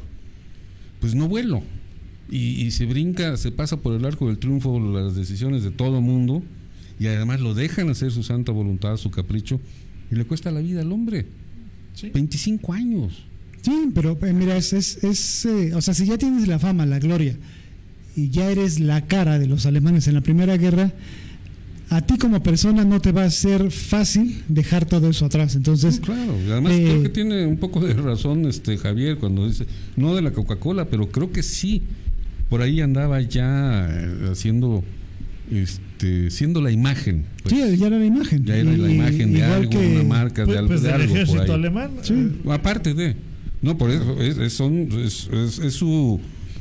Pues 1.00 1.14
no 1.14 1.28
vuelo. 1.28 1.62
Y, 2.30 2.62
y 2.64 2.70
se 2.72 2.84
brinca, 2.86 3.36
se 3.36 3.52
pasa 3.52 3.76
por 3.78 3.94
el 3.94 4.04
arco 4.04 4.26
del 4.26 4.38
triunfo 4.38 4.78
las 4.80 5.14
decisiones 5.14 5.62
de 5.62 5.70
todo 5.70 6.00
mundo. 6.00 6.42
Y 7.00 7.06
además 7.06 7.40
lo 7.40 7.54
dejan 7.54 7.88
hacer 7.90 8.10
su 8.10 8.24
santa 8.24 8.50
voluntad, 8.50 8.96
su 8.96 9.10
capricho. 9.12 9.60
Y 10.10 10.14
le 10.14 10.24
cuesta 10.24 10.50
la 10.50 10.60
vida 10.60 10.80
al 10.80 10.92
hombre. 10.92 11.26
Sí. 11.94 12.10
25 12.12 12.72
años. 12.72 13.24
Sí, 13.62 13.90
pero 13.94 14.16
eh, 14.22 14.32
mira, 14.32 14.56
es, 14.56 14.72
es, 14.72 15.02
es, 15.02 15.44
eh, 15.46 15.74
o 15.74 15.80
sea, 15.80 15.94
si 15.94 16.06
ya 16.06 16.16
tienes 16.16 16.46
la 16.48 16.58
fama, 16.58 16.86
la 16.86 16.98
gloria, 16.98 17.36
y 18.14 18.30
ya 18.30 18.50
eres 18.50 18.80
la 18.80 19.06
cara 19.06 19.38
de 19.38 19.46
los 19.46 19.66
alemanes 19.66 20.08
en 20.08 20.14
la 20.14 20.20
Primera 20.20 20.56
Guerra, 20.56 20.92
a 21.90 22.02
ti 22.02 22.18
como 22.18 22.42
persona 22.42 22.84
no 22.84 23.00
te 23.00 23.12
va 23.12 23.24
a 23.24 23.30
ser 23.30 23.70
fácil 23.70 24.42
dejar 24.48 24.84
todo 24.84 25.08
eso 25.08 25.26
atrás. 25.26 25.56
Entonces, 25.56 26.00
Claro, 26.00 26.34
además 26.50 26.72
eh, 26.72 26.82
creo 26.84 27.02
que 27.02 27.08
tiene 27.08 27.46
un 27.46 27.56
poco 27.56 27.80
de 27.80 27.94
razón 27.94 28.46
este 28.46 28.76
Javier 28.76 29.18
cuando 29.18 29.46
dice, 29.46 29.66
no 29.96 30.14
de 30.14 30.22
la 30.22 30.32
Coca-Cola, 30.32 30.86
pero 30.86 31.10
creo 31.10 31.32
que 31.32 31.42
sí, 31.42 31.82
por 32.48 32.62
ahí 32.62 32.80
andaba 32.80 33.20
ya 33.22 33.88
haciendo, 34.30 34.84
este, 35.50 35.82
siendo 36.30 36.60
la 36.60 36.70
imagen. 36.70 37.24
pues. 37.42 37.54
sí, 37.54 37.76
ya 37.78 37.86
era 37.88 37.98
la 37.98 38.04
imagen. 38.06 38.44
ya 38.44 38.56
era 38.56 38.70
la 38.76 38.90
imagen 38.90 39.32
de 39.32 39.42
algo, 39.44 39.70
que- 39.70 39.78
una 39.96 40.02
marca 40.04 40.44
Pues, 40.44 40.54
de 40.54 40.58
algo, 40.58 40.68
pues 40.68 40.82
de 40.82 40.88
del 40.88 41.00
algo 41.00 41.12
por 41.14 41.16
ejército 41.22 41.42
ahí. 41.52 41.58
alemán. 41.58 41.90
Sí. 42.02 42.14
eh, 42.14 42.50
Aparte 42.50 42.94
de, 42.94 43.16
no, 43.62 43.76
por 43.78 43.90
eso, 43.90 44.20
es, 44.20 44.38
es- 44.38 44.52
son, 44.52 44.88
es, 45.04 45.28
es- 45.32 45.58
es 45.58 45.74
su, 45.74 46.20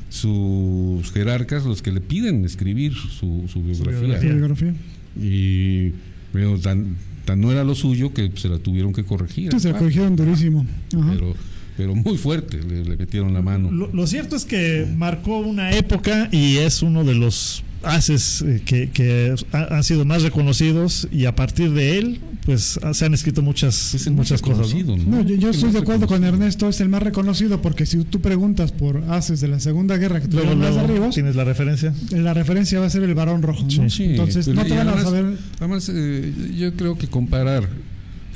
sus 0.10 1.12
jerarcas 1.12 1.66
los 1.66 1.82
que 1.82 1.92
le 1.92 2.02
piden 2.02 2.46
escribir 2.46 2.94
su, 2.94 3.44
su 3.52 3.62
biografía. 3.64 4.00
biografía. 4.00 4.30
su 4.30 4.36
biografía. 4.36 4.74
Y 5.20 5.94
pero 6.34 6.58
tan, 6.60 6.96
tan 7.26 7.42
no 7.42 7.52
era 7.52 7.64
lo 7.64 7.76
suyo 7.76 8.14
que 8.14 8.32
se 8.36 8.50
la 8.50 8.60
tuvieron 8.60 8.94
que 8.94 9.04
corregir. 9.04 9.52
Sí, 9.52 9.60
se 9.60 9.72
la 9.72 9.78
corrigieron 9.80 10.16
durísimo. 10.16 10.66
Ajá. 10.96 11.12
pero, 11.14 11.36
pero 11.76 11.96
muy 11.96 12.18
fuerte 12.18 12.60
le, 12.64 12.84
le 12.84 12.98
metieron 12.98 13.34
la 13.34 13.42
mano. 13.42 13.72
Lo, 13.72 13.92
lo 13.94 14.08
cierto 14.08 14.36
es 14.36 14.46
que 14.46 14.88
marcó 14.98 15.40
una 15.40 15.72
época 15.72 16.30
y 16.32 16.58
es 16.58 16.82
uno 16.82 17.04
de 17.04 17.16
los 17.16 17.64
haces 17.84 18.42
eh, 18.42 18.62
que, 18.66 18.90
que 18.90 19.36
ha- 19.52 19.76
han 19.76 19.84
sido 19.84 20.06
más 20.06 20.24
reconocidos 20.24 21.08
y 21.12 21.26
a 21.26 21.36
partir 21.36 21.72
de 21.72 21.98
él 21.98 22.20
pues 22.46 22.80
se 22.94 23.06
han 23.06 23.14
escrito 23.14 23.42
muchas 23.42 23.94
Es 23.94 24.08
el 24.08 24.14
más 24.14 24.20
muchas 24.32 24.42
cosas. 24.42 24.74
¿no? 24.74 25.22
yo, 25.24 25.50
estoy 25.50 25.72
de 25.72 25.80
acuerdo 25.80 26.08
con. 26.08 26.24
Ernesto, 26.24 26.68
es 26.70 26.80
el 26.82 26.90
más 26.90 27.04
reconocido 27.04 27.62
porque 27.62 27.86
si 27.86 28.04
tú 28.06 28.22
preguntas 28.22 28.72
por 28.72 29.04
haces 29.10 29.40
de 29.42 29.48
la 29.50 29.60
Segunda 29.60 29.98
Guerra 29.98 30.22
que 30.22 30.28
Luego, 30.28 30.52
tuvieron 30.52 30.60
más 30.60 30.70
luego, 30.74 30.88
arriba, 30.88 31.10
tienes 31.10 31.36
la 31.36 31.44
referencia. 31.44 31.94
la 32.12 32.34
referencia 32.34 32.80
va 32.80 32.86
a 32.88 32.90
ser 32.90 33.04
el 33.04 33.14
varón 33.16 33.42
rojo. 33.42 33.64
¿no? 33.78 33.90
Sí, 33.90 34.04
Entonces 34.04 34.48
no 34.48 34.64
te 34.64 34.70
van 34.70 34.88
a 34.88 34.92
además- 34.94 35.04
saber. 35.04 35.38
Además, 35.60 35.92
eh, 35.94 36.34
yo 36.58 36.74
creo 36.76 36.98
que 36.98 37.08
comparar 37.08 37.68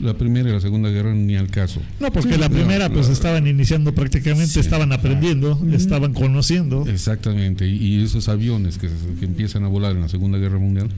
la 0.01 0.15
primera 0.15 0.49
y 0.49 0.53
la 0.53 0.61
segunda 0.61 0.89
guerra 0.89 1.13
ni 1.13 1.35
al 1.35 1.47
caso. 1.49 1.81
No, 1.99 2.11
porque 2.11 2.33
Sí, 2.33 2.39
la 2.39 2.49
primera 2.49 2.89
pues 2.89 3.07
estaban 3.09 3.47
iniciando 3.47 3.93
prácticamente, 3.93 4.47
Sí, 4.47 4.59
estaban 4.59 4.91
aprendiendo, 4.91 5.59
estaban 5.71 6.13
conociendo. 6.13 6.85
Exactamente. 6.87 7.67
Y, 7.67 7.75
y 7.75 8.03
esos 8.03 8.27
aviones 8.29 8.77
que, 8.77 8.89
que 9.19 9.25
empiezan 9.25 9.63
a 9.63 9.67
volar 9.67 9.93
en 9.93 10.01
la 10.01 10.09
Segunda 10.09 10.37
Guerra 10.37 10.57
Mundial, 10.59 10.89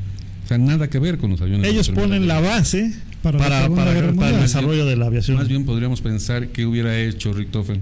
o 0.43 0.47
sea, 0.47 0.57
nada 0.57 0.89
que 0.89 0.99
ver 0.99 1.17
con 1.17 1.31
los 1.31 1.41
aviones. 1.41 1.69
Ellos 1.69 1.89
ponen 1.89 2.27
la 2.27 2.39
base 2.39 2.93
Para 3.21 3.37
para, 3.37 3.61
la 3.61 3.69
para, 3.69 3.69
Segunda 3.69 3.83
para, 3.85 3.93
Guerra 3.93 4.35
el 4.35 4.41
desarrollo 4.41 4.85
de 4.85 4.95
la 4.95 5.05
aviación. 5.05 5.37
Más 5.37 5.47
bien 5.47 5.65
podríamos 5.65 6.01
pensar 6.01 6.49
qué 6.49 6.65
hubiera 6.65 6.99
hecho 6.99 7.33
Richthofen 7.33 7.81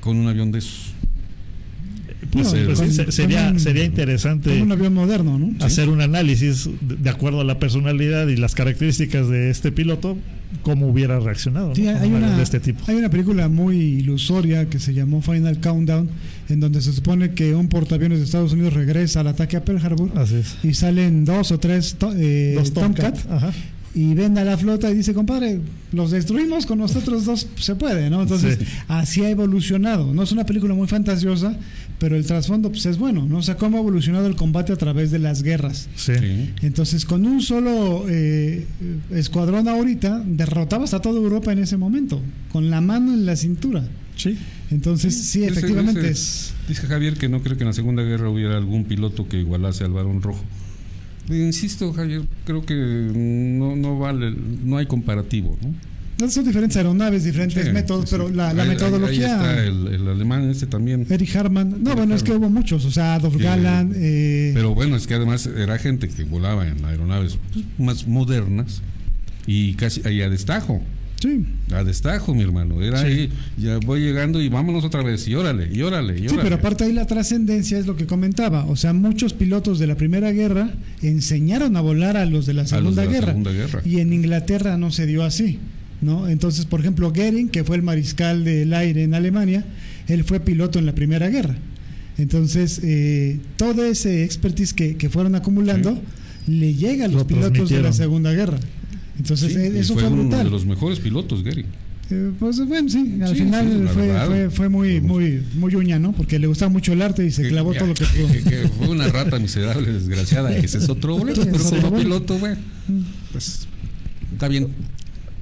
con 0.00 0.16
un 0.16 0.28
avión 0.28 0.52
de 0.52 0.58
esos. 0.60 0.92
Pues, 2.42 2.52
No, 2.54 2.74
con- 2.74 2.92
se- 2.92 3.12
sería, 3.12 3.44
con 3.46 3.54
un- 3.54 3.60
sería 3.60 3.84
interesante 3.84 4.60
un 4.62 4.72
avión 4.72 4.94
moderno, 4.94 5.38
¿no? 5.38 5.64
hacer 5.64 5.88
un 5.88 6.00
análisis 6.00 6.68
de, 6.80 7.10
acuerdo 7.10 7.40
a 7.40 7.44
la 7.44 7.58
personalidad 7.58 8.28
y 8.28 8.36
las 8.36 8.54
características 8.54 9.28
de 9.28 9.50
este 9.50 9.72
piloto, 9.72 10.16
cómo 10.62 10.86
hubiera 10.88 11.18
reaccionado 11.20 11.74
Sí, 11.74 11.82
¿no? 11.82 11.92
con 11.92 12.02
hay 12.02 12.08
una, 12.12 12.36
de 12.36 12.42
este 12.42 12.60
tipo. 12.60 12.80
hay 12.86 12.96
una 12.96 13.08
película 13.10 13.48
muy 13.48 13.76
ilusoria 13.76 14.68
que 14.68 14.78
se 14.78 14.94
llamó 14.94 15.22
Final 15.22 15.60
Countdown, 15.60 16.08
en 16.48 16.60
donde 16.60 16.80
se 16.80 16.92
supone 16.92 17.32
que 17.32 17.54
un 17.54 17.68
portaaviones 17.68 18.18
de 18.18 18.24
Estados 18.24 18.52
Unidos 18.52 18.72
regresa 18.74 19.20
al 19.20 19.26
ataque 19.28 19.56
a 19.56 19.64
Pearl 19.64 19.84
Harbor 19.84 20.10
Así 20.16 20.36
es. 20.36 20.56
y 20.62 20.74
salen 20.74 21.24
dos 21.24 21.50
o 21.52 21.58
tres 21.58 21.96
to- 21.98 22.12
eh, 22.16 22.54
Dos 22.56 22.72
Tomcat, 22.72 23.16
Tomcat. 23.18 23.32
Ajá. 23.32 23.52
y 23.94 24.12
ven 24.14 24.36
a 24.36 24.44
la 24.44 24.58
flota 24.58 24.90
y 24.90 24.94
dice, 24.94 25.14
compadre, 25.14 25.58
los 25.92 26.10
destruimos 26.10 26.66
con 26.66 26.78
nosotros 26.78 27.24
dos, 27.24 27.48
se 27.58 27.74
puede, 27.76 28.10
¿no? 28.10 28.20
Entonces, 28.22 28.58
Sí. 28.60 28.66
así 28.88 29.24
ha 29.24 29.30
evolucionado. 29.30 30.12
No 30.12 30.22
es 30.22 30.32
una 30.32 30.44
película 30.44 30.74
muy 30.74 30.86
fantasiosa, 30.86 31.56
pero 31.98 32.16
el 32.16 32.26
trasfondo 32.26 32.70
pues, 32.70 32.84
es 32.86 32.98
bueno, 32.98 33.24
¿no? 33.26 33.38
O 33.38 33.42
sea, 33.42 33.56
cómo 33.56 33.78
ha 33.78 33.80
evolucionado 33.80 34.26
el 34.26 34.36
combate 34.36 34.72
a 34.72 34.76
través 34.76 35.10
de 35.10 35.18
las 35.18 35.42
guerras. 35.42 35.88
Sí. 35.96 36.12
Sí. 36.18 36.50
Entonces, 36.62 37.04
con 37.04 37.26
un 37.26 37.40
solo 37.42 38.04
eh, 38.08 38.66
escuadrón 39.10 39.66
ahorita, 39.68 40.22
derrotabas 40.26 40.94
a 40.94 41.00
toda 41.00 41.18
Europa 41.18 41.52
en 41.52 41.60
ese 41.60 41.76
momento, 41.76 42.20
con 42.52 42.70
la 42.70 42.80
mano 42.80 43.12
en 43.14 43.24
la 43.26 43.36
cintura. 43.36 43.86
Sí. 44.16 44.36
Entonces, 44.70 45.14
sí, 45.14 45.44
Ese- 45.44 45.52
efectivamente 45.58 46.00
ese- 46.00 46.10
es... 46.10 46.54
Dice 46.68 46.86
Javier 46.86 47.14
que 47.14 47.28
no 47.28 47.40
cree 47.42 47.56
que 47.56 47.62
en 47.62 47.68
la 47.68 47.72
Segunda 47.72 48.02
Guerra 48.02 48.28
hubiera 48.28 48.56
algún 48.56 48.84
piloto 48.84 49.28
que 49.28 49.38
igualase 49.38 49.84
al 49.84 49.92
varón 49.92 50.20
rojo. 50.22 50.42
Insisto, 51.28 51.92
Javier, 51.92 52.22
creo 52.44 52.64
que 52.64 52.74
no, 52.74 53.74
no 53.76 53.98
vale, 53.98 54.32
no 54.64 54.76
hay 54.76 54.86
comparativo, 54.86 55.56
¿no? 55.62 55.74
No, 56.20 56.30
Son 56.30 56.44
diferentes 56.44 56.76
aeronaves, 56.76 57.24
diferentes 57.24 57.64
Sí, 57.66 57.72
métodos, 57.72 58.08
sí, 58.08 58.16
pero 58.16 58.28
la, 58.30 58.52
la 58.54 58.62
Ahí- 58.62 58.68
ahí- 58.70 58.74
metodología... 58.74 59.40
Ahí 59.40 59.58
está 59.58 59.64
el, 59.64 59.86
el 59.94 60.08
alemán 60.08 60.48
este 60.50 60.66
también. 60.66 61.06
Eric 61.10 61.36
Harman. 61.36 61.70
No, 61.70 61.90
Eric 61.90 61.96
bueno, 61.98 62.14
es 62.14 62.22
que 62.22 62.32
hubo 62.32 62.48
muchos, 62.50 62.84
o 62.84 62.90
sea, 62.90 63.14
Adolf. 63.14 63.36
Galland, 63.36 63.92
eh, 63.96 64.52
Pero 64.54 64.74
bueno, 64.74 64.96
es 64.96 65.06
que 65.06 65.14
además 65.14 65.46
era 65.46 65.78
gente 65.78 66.08
que 66.08 66.24
volaba 66.24 66.66
en 66.66 66.84
aeronaves 66.84 67.38
pues, 67.52 67.64
más 67.78 68.06
modernas 68.06 68.82
y 69.46 69.74
casi 69.74 70.02
ahí 70.06 70.22
a 70.22 70.28
destajo. 70.30 70.82
sí, 71.20 71.46
A 71.72 71.82
destajo, 71.84 72.34
mi 72.34 72.42
hermano. 72.42 72.82
Era 72.82 73.00
Sí. 73.00 73.06
ahí, 73.06 73.32
ya 73.58 73.78
voy 73.78 74.00
llegando 74.00 74.40
y 74.40 74.48
vámonos 74.48 74.84
otra 74.84 75.02
vez. 75.02 75.26
Y 75.28 75.34
órale, 75.34 75.68
y 75.72 75.80
órale, 75.82 76.14
y 76.14 76.26
órale. 76.26 76.28
sí, 76.30 76.36
pero 76.42 76.56
aparte 76.56 76.84
ahí 76.84 76.92
la 76.92 77.06
trascendencia 77.06 77.78
es 77.78 77.86
lo 77.86 77.94
que 77.96 78.06
comentaba, 78.06 78.64
o 78.66 78.76
sea, 78.76 78.92
muchos 78.92 79.32
pilotos 79.34 79.78
de 79.78 79.86
la 79.86 79.94
Primera 79.96 80.30
Guerra 80.32 80.70
enseñaron 81.02 81.76
a 81.76 81.80
volar 81.80 82.16
a 82.16 82.26
los 82.26 82.46
de 82.46 82.54
la 82.54 82.62
A 82.62 82.64
los 82.64 82.70
Segunda 82.70 83.02
de 83.02 83.06
la 83.08 83.12
Guerra. 83.12 83.26
Segunda 83.28 83.52
Guerra. 83.52 83.82
Y 83.84 84.00
en 84.00 84.12
Inglaterra 84.12 84.76
no 84.76 84.90
se 84.90 85.06
dio 85.06 85.22
así, 85.24 85.58
¿no? 86.02 86.28
Entonces, 86.28 86.64
por 86.66 86.80
ejemplo, 86.80 87.10
Goering, 87.12 87.48
que 87.48 87.64
fue 87.64 87.76
el 87.76 87.82
mariscal 87.82 88.44
del 88.44 88.72
aire 88.74 89.02
en 89.04 89.14
Alemania, 89.14 89.64
él 90.08 90.24
fue 90.24 90.40
piloto 90.40 90.78
en 90.78 90.86
la 90.86 90.94
Primera 90.94 91.28
Guerra. 91.28 91.56
Entonces, 92.18 92.80
eh, 92.82 93.38
todo 93.56 93.84
ese 93.84 94.24
expertise 94.24 94.72
que, 94.72 94.96
que 94.96 95.08
fueron 95.10 95.34
acumulando 95.34 96.00
le 96.46 96.74
llega 96.74 97.04
a 97.04 97.08
los 97.08 97.22
Lo 97.22 97.26
pilotos 97.26 97.68
de 97.68 97.82
la. 97.82 97.92
Segunda 97.92 98.32
Guerra. 98.32 98.58
Entonces, 99.18 99.52
Sí, 99.52 99.58
eh, 99.58 99.72
eso 99.80 99.94
fue, 99.94 100.04
fue, 100.04 100.12
uno 100.12 100.22
brutal. 100.22 100.44
de 100.44 100.50
los 100.50 100.64
mejores 100.66 100.98
pilotos, 101.00 101.42
Gary. 101.42 101.64
Eh, 102.08 102.30
pues 102.38 102.64
bueno, 102.66 102.88
sí, 102.88 103.18
al 103.20 103.30
Sí, 103.30 103.34
final 103.42 103.66
sí, 103.88 103.92
fue, 103.92 104.20
fue, 104.26 104.50
fue 104.50 104.68
muy, 104.68 105.00
muy, 105.00 105.42
muy 105.56 105.74
uña, 105.74 105.98
¿no? 105.98 106.12
Porque 106.12 106.38
le 106.38 106.46
gustaba 106.46 106.70
mucho 106.70 106.92
el 106.92 107.02
arte 107.02 107.26
y 107.26 107.32
se 107.32 107.42
Que- 107.42 107.48
clavó 107.48 107.72
ya, 107.72 107.80
todo 107.80 107.88
lo 107.88 107.94
que 107.94 108.04
pudo. 108.04 108.28
que- 108.32 108.42
que 108.44 108.68
fue 108.68 108.88
una 108.90 109.08
rata 109.08 109.38
miserable, 109.40 109.92
desgraciada. 109.92 110.54
Ese 110.56 110.78
es 110.78 110.88
otro 110.88 111.18
boleto, 111.18 111.42
pero 111.44 111.58
como 111.82 111.98
piloto, 111.98 112.38
güey, 112.38 112.54
pues 113.32 113.66
está 114.32 114.46
bien. 114.48 114.68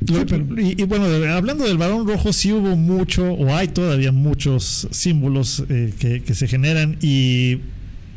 Pero- 0.06 0.60
Y, 0.60 0.80
y 0.80 0.84
bueno, 0.84 1.04
hablando 1.34 1.64
del 1.64 1.78
varón 1.78 2.06
rojo, 2.06 2.32
sí 2.32 2.52
hubo 2.52 2.76
mucho, 2.76 3.32
o 3.32 3.54
hay 3.54 3.68
todavía 3.68 4.12
muchos 4.12 4.86
símbolos 4.90 5.64
eh, 5.68 5.92
que, 5.98 6.22
que 6.22 6.34
se 6.34 6.46
generan 6.48 6.96
y 7.00 7.58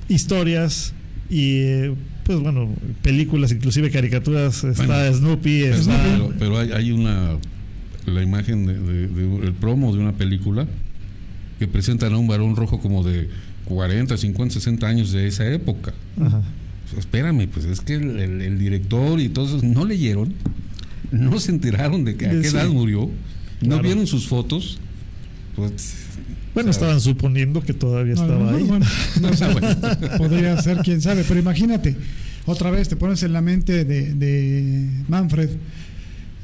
historias 0.09 0.93
y, 1.29 1.57
eh, 1.59 1.93
pues 2.23 2.39
bueno, 2.39 2.73
películas, 3.01 3.51
inclusive 3.51 3.89
caricaturas. 3.91 4.63
Está 4.63 4.85
Bueno, 4.85 5.13
Snoopy, 5.17 5.61
Pero, 5.63 5.75
está. 5.75 6.03
pero- 6.03 6.33
pero 6.39 6.59
hay, 6.59 6.71
hay 6.71 6.91
una 6.91 7.37
la 8.05 8.23
imagen 8.23 8.65
de, 8.65 9.07
de- 9.07 9.51
promo 9.51 9.93
de 9.93 9.99
una 9.99 10.13
película 10.13 10.65
que 11.59 11.67
presentan 11.67 12.13
a 12.13 12.17
un 12.17 12.27
varón 12.27 12.55
rojo 12.55 12.79
como 12.79 13.03
de 13.03 13.27
40, 13.65 14.15
50, 14.17 14.53
60 14.53 14.87
años 14.87 15.11
de 15.11 15.27
esa 15.27 15.45
época. 15.51 15.93
Ajá. 16.21 16.41
Pues, 16.89 16.99
espérame, 16.99 17.47
pues 17.49 17.65
es 17.65 17.81
que 17.81 17.95
el, 17.95 18.19
el- 18.19 18.41
el 18.41 18.59
director 18.59 19.19
y 19.19 19.27
todos 19.27 19.61
no 19.63 19.83
leyeron, 19.83 20.33
no 21.11 21.39
se 21.39 21.51
enteraron 21.51 22.03
de 22.05 22.15
que 22.15 22.27
a 22.27 22.31
qué 22.31 22.47
edad 22.47 22.67
murió, 22.69 23.09
no 23.61 23.67
Claro. 23.67 23.83
vieron 23.83 24.07
sus 24.07 24.27
fotos. 24.27 24.79
Pues, 25.55 25.93
Bueno, 26.53 26.69
estaban 26.71 26.99
suponiendo 27.01 27.61
que 27.61 27.73
todavía 27.73 28.13
No, 28.15 28.21
estaba 28.23 28.51
ahí. 28.51 28.63
bueno, 28.63 28.85
no 29.21 29.33
sé, 29.33 29.45
bueno. 29.53 29.67
podría 30.17 30.61
ser, 30.61 30.77
quién 30.79 31.01
sabe. 31.01 31.23
Pero 31.27 31.39
imagínate, 31.39 31.95
otra 32.45 32.69
vez 32.71 32.89
te 32.89 32.95
pones 32.95 33.21
en 33.23 33.33
la 33.33 33.41
mente 33.41 33.85
de, 33.85 34.13
de 34.13 34.89
Manfred. 35.07 35.49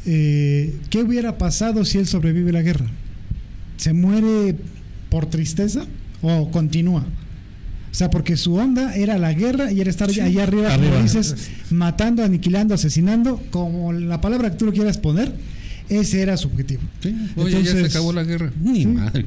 eh, 0.06 0.76
¿qué 0.90 1.00
hubiera 1.02 1.38
pasado 1.38 1.86
si 1.86 1.98
él 1.98 2.08
sobrevive 2.08 2.52
la 2.52 2.62
guerra? 2.62 2.86
¿Se 3.78 3.94
muere 3.94 4.56
por 5.10 5.26
tristeza 5.28 5.86
o 6.22 6.50
continúa? 6.52 7.06
O 7.94 7.96
sea, 7.96 8.10
porque 8.10 8.38
su 8.38 8.56
onda 8.56 8.96
era 8.96 9.20
la 9.20 9.34
guerra 9.34 9.72
y 9.72 9.80
era 9.80 9.92
estar 9.92 10.10
allá 10.10 10.26
arriba, 10.26 10.74
Arriba. 10.74 10.94
como 10.94 11.04
dices, 11.04 11.36
matando, 11.70 12.24
aniquilando, 12.24 12.74
asesinando, 12.74 13.40
como 13.52 13.94
la 13.94 14.20
palabra 14.20 14.50
que 14.50 14.58
tú 14.58 14.66
lo 14.66 14.74
quieras 14.74 14.98
poner, 14.98 15.32
ese 15.90 16.24
era 16.24 16.36
su 16.36 16.48
objetivo. 16.48 16.82
Sí, 17.04 17.16
Oye, 17.36 17.62
ya 17.62 17.72
se 17.72 17.86
acabó 17.86 18.12
la 18.12 18.24
guerra. 18.24 18.52
Ni 18.60 18.80
sí. 18.82 18.86
madre. 18.88 19.26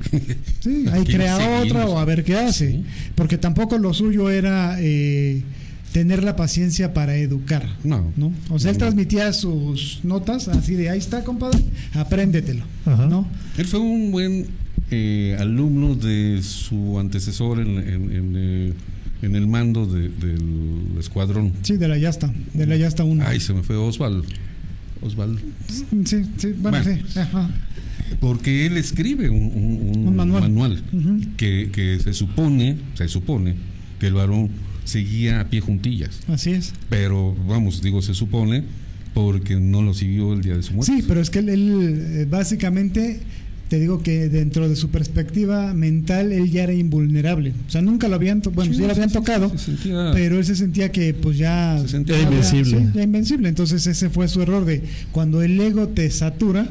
Sí, 0.59 0.85
ahí 0.91 1.05
crea 1.05 1.37
seguimos. 1.37 1.65
otra 1.65 1.87
o 1.87 1.99
a 2.01 2.05
ver 2.05 2.25
qué 2.25 2.35
hace. 2.37 2.73
Sí. 2.73 2.85
Porque 3.15 3.39
tampoco 3.39 3.79
lo 3.79 3.95
suyo 3.95 4.31
era 4.31 4.77
eh, 4.81 5.45
tener 5.93 6.25
la 6.25 6.35
paciencia 6.35 6.93
para 6.93 7.17
educar. 7.19 7.69
No. 7.85 8.13
¿no? 8.17 8.33
O 8.51 8.59
sea, 8.59 8.73
él 8.73 8.79
transmitía 8.79 9.33
sus 9.33 10.01
notas 10.03 10.49
así 10.49 10.75
de 10.75 10.91
ahí 10.91 10.99
está, 10.99 11.23
compadre, 11.23 11.61
apréndetelo. 11.95 12.65
Ajá. 12.85 13.07
¿no? 13.07 13.29
Él 13.59 13.67
fue 13.67 13.79
un 13.79 14.11
buen 14.11 14.47
eh, 14.91 15.37
alumno 15.39 15.95
de 15.95 16.41
su 16.43 16.99
antecesor 16.99 17.61
en, 17.61 17.79
en- 17.79 18.13
en, 18.13 18.33
eh, 18.37 18.73
en 19.23 19.35
el 19.37 19.47
mando 19.47 19.87
de- 19.87 20.09
del 20.11 20.99
escuadrón. 20.99 21.53
Sí, 21.63 21.77
de 21.77 21.89
la 21.89 21.99
Yasta, 21.99 22.33
de 22.55 22.67
la 22.67 22.77
Yasta 22.77 23.03
1. 23.05 23.25
Ay, 23.27 23.41
se 23.41 23.53
me 23.55 23.63
fue 23.63 23.77
Osvaldo. 23.77 24.25
Osvaldo. 25.03 25.41
Sí, 25.69 26.23
sí, 26.37 26.49
bueno, 26.59 26.79
Bueno. 26.83 27.03
sí. 27.09 27.19
Ajá. 27.19 27.51
Porque 28.21 28.67
él 28.67 28.77
escribe 28.77 29.29
un, 29.31 29.43
un- 29.55 29.99
un 29.99 30.09
Un 30.09 30.17
manual. 30.17 30.83
Que, 31.37 31.71
que 31.73 31.99
se 32.01 32.13
supone, 32.13 32.77
se 32.95 33.09
supone 33.09 33.57
que 33.99 34.07
el 34.07 34.15
varón 34.15 34.51
seguía 34.85 35.41
a 35.41 35.49
pie 35.51 35.61
juntillas. 35.61 36.21
Así 36.29 36.51
es. 36.53 36.73
Pero 36.89 37.35
vamos, 37.49 37.83
digo, 37.83 38.03
se 38.03 38.15
supone 38.15 38.63
porque 39.15 39.57
no 39.57 39.83
lo 39.83 39.93
siguió 39.95 40.35
el 40.35 40.43
día 40.43 40.55
de 40.57 40.63
su 40.63 40.75
muerte. 40.75 40.93
Sí, 40.95 41.05
pero 41.09 41.21
es 41.21 41.31
que 41.31 41.41
él, 41.41 41.49
él, 41.49 41.71
eh, 42.21 42.27
básicamente, 42.31 43.21
te 43.69 43.81
digo 43.81 44.01
que 44.01 44.29
dentro 44.29 44.69
de 44.69 44.77
su 44.77 44.91
perspectiva 44.91 45.75
mental, 45.75 46.31
él 46.33 46.51
ya 46.51 46.63
era 46.65 46.73
invulnerable. 46.73 47.53
O 47.67 47.71
sea, 47.71 47.83
nunca 47.83 48.07
lo 48.07 48.15
habían, 48.15 48.41
to- 48.41 48.51
bueno, 48.53 48.73
sí, 48.73 48.81
lo 48.81 48.91
habían 48.93 49.09
sí, 49.09 49.15
tocado, 49.15 49.51
se 49.51 49.59
sentía- 49.59 50.11
pero 50.13 50.39
él 50.39 50.45
se 50.45 50.55
sentía 50.55 50.93
que 50.93 51.15
pues 51.15 51.37
ya 51.39 51.77
Se 51.83 51.89
sentía 51.89 52.17
ya- 52.17 52.23
invencible. 52.23 52.79
sí, 52.79 52.87
ya 52.95 53.03
invencible. 53.03 53.49
Entonces 53.49 53.87
ese 53.87 54.09
fue 54.09 54.29
su 54.29 54.41
error 54.43 54.65
de 54.65 54.83
cuando 55.13 55.43
el 55.43 55.61
ego 55.61 55.89
te 55.89 56.09
satura, 56.11 56.69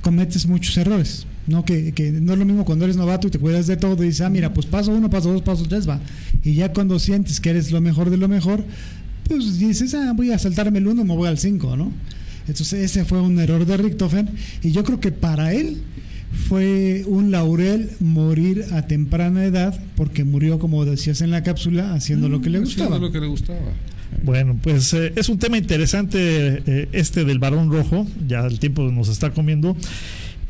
cometes 0.00 0.46
muchos 0.46 0.76
errores. 0.76 1.26
No 1.46 1.64
que, 1.64 1.92
que 1.92 2.10
no 2.12 2.34
es 2.34 2.38
lo 2.38 2.44
mismo 2.44 2.64
cuando 2.66 2.84
eres 2.84 2.96
novato 2.96 3.26
y 3.26 3.30
te 3.30 3.38
cuidas 3.38 3.66
de 3.66 3.76
todo 3.78 4.02
y 4.02 4.08
dices, 4.08 4.20
ah, 4.20 4.28
mira, 4.28 4.52
pues 4.52 4.66
paso 4.66 4.92
uno, 4.92 5.08
paso 5.08 5.32
dos, 5.32 5.40
paso 5.42 5.64
tres, 5.68 5.88
va. 5.88 5.98
Y 6.44 6.54
ya 6.54 6.72
cuando 6.72 6.98
sientes 6.98 7.40
que 7.40 7.50
eres 7.50 7.70
lo 7.72 7.80
mejor 7.80 8.10
de 8.10 8.18
lo 8.18 8.28
mejor, 8.28 8.62
pues 9.24 9.58
dices, 9.58 9.94
ah, 9.94 10.12
voy 10.14 10.30
a 10.32 10.38
saltarme 10.38 10.78
el 10.78 10.86
uno, 10.88 11.04
me 11.04 11.14
voy 11.16 11.28
al 11.28 11.38
cinco, 11.38 11.74
¿no? 11.76 11.90
Entonces 12.46 12.82
ese 12.82 13.04
fue 13.04 13.20
un 13.22 13.38
error 13.38 13.64
de 13.64 13.76
Richtofen 13.78 14.28
y 14.62 14.72
yo 14.72 14.82
creo 14.84 15.00
que 15.00 15.10
para 15.12 15.52
él 15.54 15.78
fue 16.32 17.04
un 17.06 17.30
laurel 17.30 17.90
morir 18.00 18.64
a 18.72 18.82
temprana 18.86 19.44
edad 19.44 19.78
porque 19.96 20.24
murió, 20.24 20.58
como 20.58 20.84
decías 20.84 21.20
en 21.20 21.30
la 21.30 21.42
cápsula, 21.42 21.94
haciendo 21.94 22.28
lo 22.28 22.40
que 22.40 22.50
le 22.50 22.58
Haciendo 22.58 22.84
gustaba. 22.84 22.98
lo 22.98 23.12
que 23.12 23.20
le 23.20 23.26
gustaba. 23.26 23.60
Bueno, 24.22 24.58
pues 24.62 24.94
eh, 24.94 25.12
es 25.16 25.28
un 25.28 25.38
tema 25.38 25.58
interesante 25.58 26.18
eh, 26.66 26.88
este 26.92 27.24
del 27.24 27.38
varón 27.38 27.70
rojo, 27.70 28.06
ya 28.26 28.46
el 28.46 28.58
tiempo 28.58 28.82
nos 28.90 29.08
está 29.08 29.30
comiendo. 29.30 29.76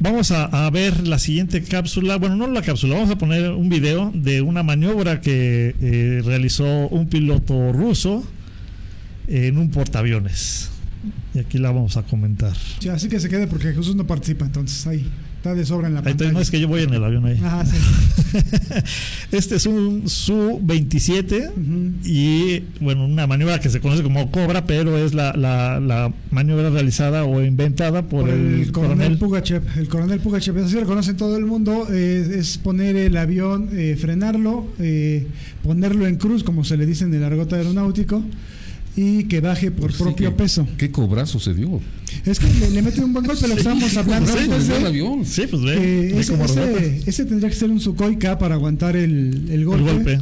Vamos 0.00 0.30
a, 0.30 0.44
a 0.44 0.70
ver 0.70 1.06
la 1.08 1.18
siguiente 1.18 1.60
cápsula, 1.62 2.16
bueno, 2.16 2.36
no 2.36 2.46
la 2.46 2.62
cápsula, 2.62 2.94
vamos 2.94 3.10
a 3.10 3.18
poner 3.18 3.50
un 3.50 3.68
video 3.68 4.12
de 4.14 4.42
una 4.42 4.62
maniobra 4.62 5.20
que 5.20 5.74
eh, 5.80 6.22
realizó 6.24 6.86
un 6.88 7.08
piloto 7.08 7.72
ruso 7.72 8.24
en 9.26 9.58
un 9.58 9.70
portaaviones. 9.70 10.70
Y 11.34 11.40
aquí 11.40 11.58
la 11.58 11.72
vamos 11.72 11.96
a 11.96 12.02
comentar. 12.04 12.52
Sí, 12.78 12.88
así 12.88 13.08
que 13.08 13.18
se 13.18 13.28
quede 13.28 13.48
porque 13.48 13.72
Jesús 13.72 13.96
no 13.96 14.06
participa, 14.06 14.46
entonces 14.46 14.86
ahí 14.86 15.04
está 15.38 15.54
de 15.54 15.64
sobra 15.64 15.88
en 15.88 15.94
la 15.94 16.00
Ahí 16.00 16.04
pantalla. 16.06 16.32
no 16.32 16.40
es 16.40 16.50
que 16.50 16.60
yo 16.60 16.68
voy 16.68 16.82
en 16.82 16.92
el 16.92 17.02
avión 17.02 17.24
ahí. 17.26 17.38
Ajá, 17.42 17.64
sí. 17.64 17.76
Este 19.32 19.56
es 19.56 19.66
un 19.66 20.08
Su-27 20.08 21.50
Ujú. 21.50 21.92
y 22.04 22.62
bueno, 22.80 23.04
una 23.04 23.26
maniobra 23.26 23.58
que 23.60 23.68
se 23.70 23.80
conoce 23.80 24.02
como 24.02 24.30
Cobra, 24.30 24.66
pero 24.66 24.96
es 24.98 25.14
la, 25.14 25.32
la, 25.34 25.80
la 25.80 26.12
maniobra 26.30 26.70
realizada 26.70 27.24
o 27.24 27.42
inventada 27.42 28.02
por, 28.02 28.22
Por 28.26 28.30
el, 28.30 28.70
coronel. 28.72 29.18
Pugachev. 29.18 29.62
El 29.78 29.88
coronel 29.88 30.20
Pugachev, 30.20 30.58
así 30.64 30.74
lo 30.74 30.86
conoce 30.86 31.14
todo 31.14 31.36
el 31.36 31.44
mundo, 31.46 31.86
eh, 31.90 32.36
es 32.38 32.58
poner 32.58 32.96
el 32.96 33.16
avión, 33.16 33.68
eh, 33.72 33.96
frenarlo, 34.00 34.66
eh, 34.78 35.26
ponerlo 35.62 36.06
en 36.06 36.16
cruz, 36.16 36.42
como 36.44 36.64
se 36.64 36.76
le 36.76 36.86
dice 36.86 37.04
en 37.04 37.14
el 37.14 37.22
argot 37.24 37.52
aeronáutico, 37.52 38.22
y 39.00 39.24
que 39.24 39.40
baje 39.40 39.70
por 39.70 39.86
Pues 39.90 39.96
sí, 39.96 40.02
propio 40.02 40.30
que- 40.30 40.36
peso. 40.42 40.66
¿Qué 40.76 40.90
cobrazo 40.90 41.38
se 41.38 41.54
dio? 41.54 41.80
Es 42.26 42.40
que 42.40 42.46
le, 42.60 42.70
le 42.70 42.82
mete 42.82 43.00
un 43.04 43.12
buen 43.12 43.24
golpe, 43.24 43.46
lo 43.46 43.54
que 43.54 43.60
estábamos 43.60 43.96
hablando 43.96 44.32
antes 44.32 44.66
de- 44.66 44.76
el 44.76 44.86
avión. 44.86 45.24
Sí, 45.24 45.42
pues 45.48 45.62
ve, 45.62 45.74
que 45.74 45.80
ve 46.36 47.02
ese, 47.06 47.24
tendría 47.24 47.48
que 47.48 47.54
ser 47.56 47.70
un 47.70 47.80
Sukhoi 47.80 48.16
K 48.18 48.38
para 48.38 48.56
aguantar 48.56 48.96
el, 48.96 49.44
el 49.50 49.52
el 49.52 49.64
golpe, 49.64 50.18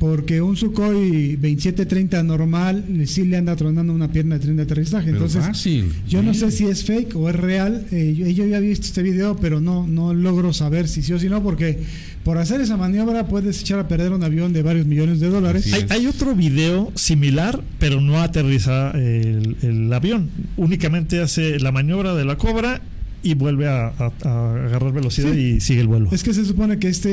porque 0.00 0.42
un 0.42 0.56
Sukhoi 0.56 1.36
2730 1.36 2.22
normal 2.24 2.84
sí 3.06 3.24
le 3.24 3.36
anda 3.36 3.54
tronando 3.54 3.92
una 3.92 4.10
pierna 4.10 4.34
de 4.36 4.40
tren 4.44 4.56
de 4.56 4.64
aterrizaje. 4.64 5.06
Pero 5.12 5.18
Entonces, 5.26 5.44
fácil. 5.44 5.92
yo 6.08 6.22
no 6.22 6.34
sé 6.34 6.50
si 6.50 6.64
es 6.66 6.84
fake 6.84 7.14
o 7.16 7.30
es 7.30 7.36
real. 7.36 7.86
eh, 7.92 8.14
yo, 8.16 8.26
yo 8.26 8.46
ya 8.46 8.56
había 8.56 8.68
visto 8.70 8.86
este 8.86 9.02
video, 9.02 9.36
pero 9.36 9.60
no, 9.60 9.86
no 9.86 10.12
logro 10.14 10.52
saber 10.52 10.88
si 10.88 11.02
sí 11.02 11.12
o 11.12 11.18
si 11.20 11.28
no, 11.28 11.42
porque 11.42 11.78
por 12.26 12.38
hacer 12.38 12.60
esa 12.60 12.76
maniobra 12.76 13.28
puedes 13.28 13.60
echar 13.60 13.78
a 13.78 13.86
perder 13.86 14.10
un 14.10 14.24
avión 14.24 14.52
de 14.52 14.60
varios 14.62 14.84
millones 14.84 15.20
de 15.20 15.28
dólares. 15.30 15.72
Hay, 15.90 16.06
otro 16.08 16.34
video 16.34 16.90
similar, 16.96 17.62
pero 17.78 18.00
no 18.00 18.20
aterriza 18.20 18.90
el, 18.90 19.56
el 19.62 19.92
avión. 19.92 20.28
Únicamente 20.56 21.20
hace 21.20 21.60
la 21.60 21.70
maniobra 21.70 22.16
de 22.16 22.24
la 22.24 22.36
cobra 22.36 22.80
y 23.22 23.34
vuelve 23.34 23.68
a, 23.68 23.92
a- 23.96 24.12
a 24.24 24.54
agarrar 24.66 24.92
velocidad 24.92 25.32
Sí. 25.34 25.38
y 25.56 25.60
sigue 25.60 25.82
el 25.82 25.86
vuelo. 25.86 26.08
Es 26.10 26.24
que 26.24 26.34
se 26.34 26.44
supone 26.44 26.80
que 26.80 26.88
este, 26.88 27.10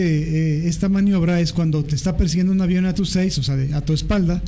eh, 0.63 0.67
esta 0.67 0.89
maniobra 0.89 1.39
es 1.41 1.53
cuando 1.53 1.83
te 1.83 1.93
está 1.93 2.17
persiguiendo 2.17 2.51
un 2.51 2.61
avión 2.61 2.87
a 2.87 2.95
tus 2.95 3.11
seis, 3.11 3.37
o 3.37 3.43
sea, 3.43 3.55
de- 3.55 3.71
a 3.75 3.81
tu 3.81 3.93
espalda. 3.93 4.41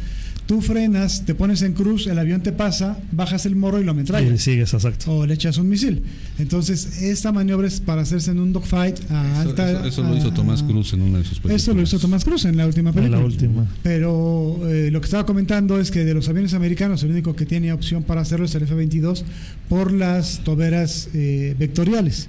Tú 0.46 0.62
frenas, 0.62 1.26
te 1.26 1.34
pones 1.34 1.64
en 1.64 1.74
cruz, 1.74 2.06
el 2.06 2.20
avión 2.20 2.44
te 2.44 2.52
pasa, 2.52 3.00
bajas 3.12 3.48
el 3.48 3.56
morro 3.56 3.80
y 3.80 3.84
lo 3.84 3.92
y 3.92 3.96
ametrallas. 3.96 4.42
sigues, 4.42 4.72
exacto. 4.76 5.12
O 5.18 5.26
le 5.26 5.34
echas 5.34 5.58
un 5.58 5.68
misil. 5.68 6.04
Entonces, 6.38 7.02
esta 7.02 7.32
maniobra 7.32 7.68
es 7.68 7.80
para 7.80 8.04
hacerse 8.04 8.30
en 8.30 8.40
un 8.40 8.54
dogfight 8.54 8.96
a 9.10 9.42
Eso, 9.42 9.50
alta. 9.50 9.72
eso- 9.72 9.86
eso 9.88 10.04
lo 10.04 10.16
hizo 10.16 10.32
Tomás 10.32 10.62
Cruz 10.62 10.94
en 10.94 11.02
una 11.02 11.18
de 11.18 11.24
sus 11.24 11.40
películas. 11.40 11.62
Eso 11.64 11.74
lo 11.74 11.82
hizo 11.82 11.98
Tomás 11.98 12.24
Cruz 12.24 12.46
en 12.46 12.58
la 12.58 12.68
última 12.68 12.90
En 12.92 12.96
película. 12.96 13.18
la 13.20 13.26
última. 13.26 13.66
Pero 13.82 14.60
eh, 14.70 14.92
lo 14.92 15.02
que 15.02 15.06
estaba 15.06 15.26
comentando 15.26 15.80
es 15.80 15.90
que 15.90 16.06
de 16.06 16.14
los 16.14 16.30
aviones 16.30 16.54
americanos, 16.54 17.02
el 17.02 17.10
único 17.10 17.36
que 17.36 17.48
tiene 17.48 17.74
opción 17.74 18.04
para 18.04 18.22
hacerlo 18.22 18.46
es 18.46 18.54
el 18.54 18.62
F-22 18.64 19.24
por 19.68 19.92
las 19.92 20.42
toberas 20.44 21.10
eh, 21.16 21.56
vectoriales. 21.58 22.28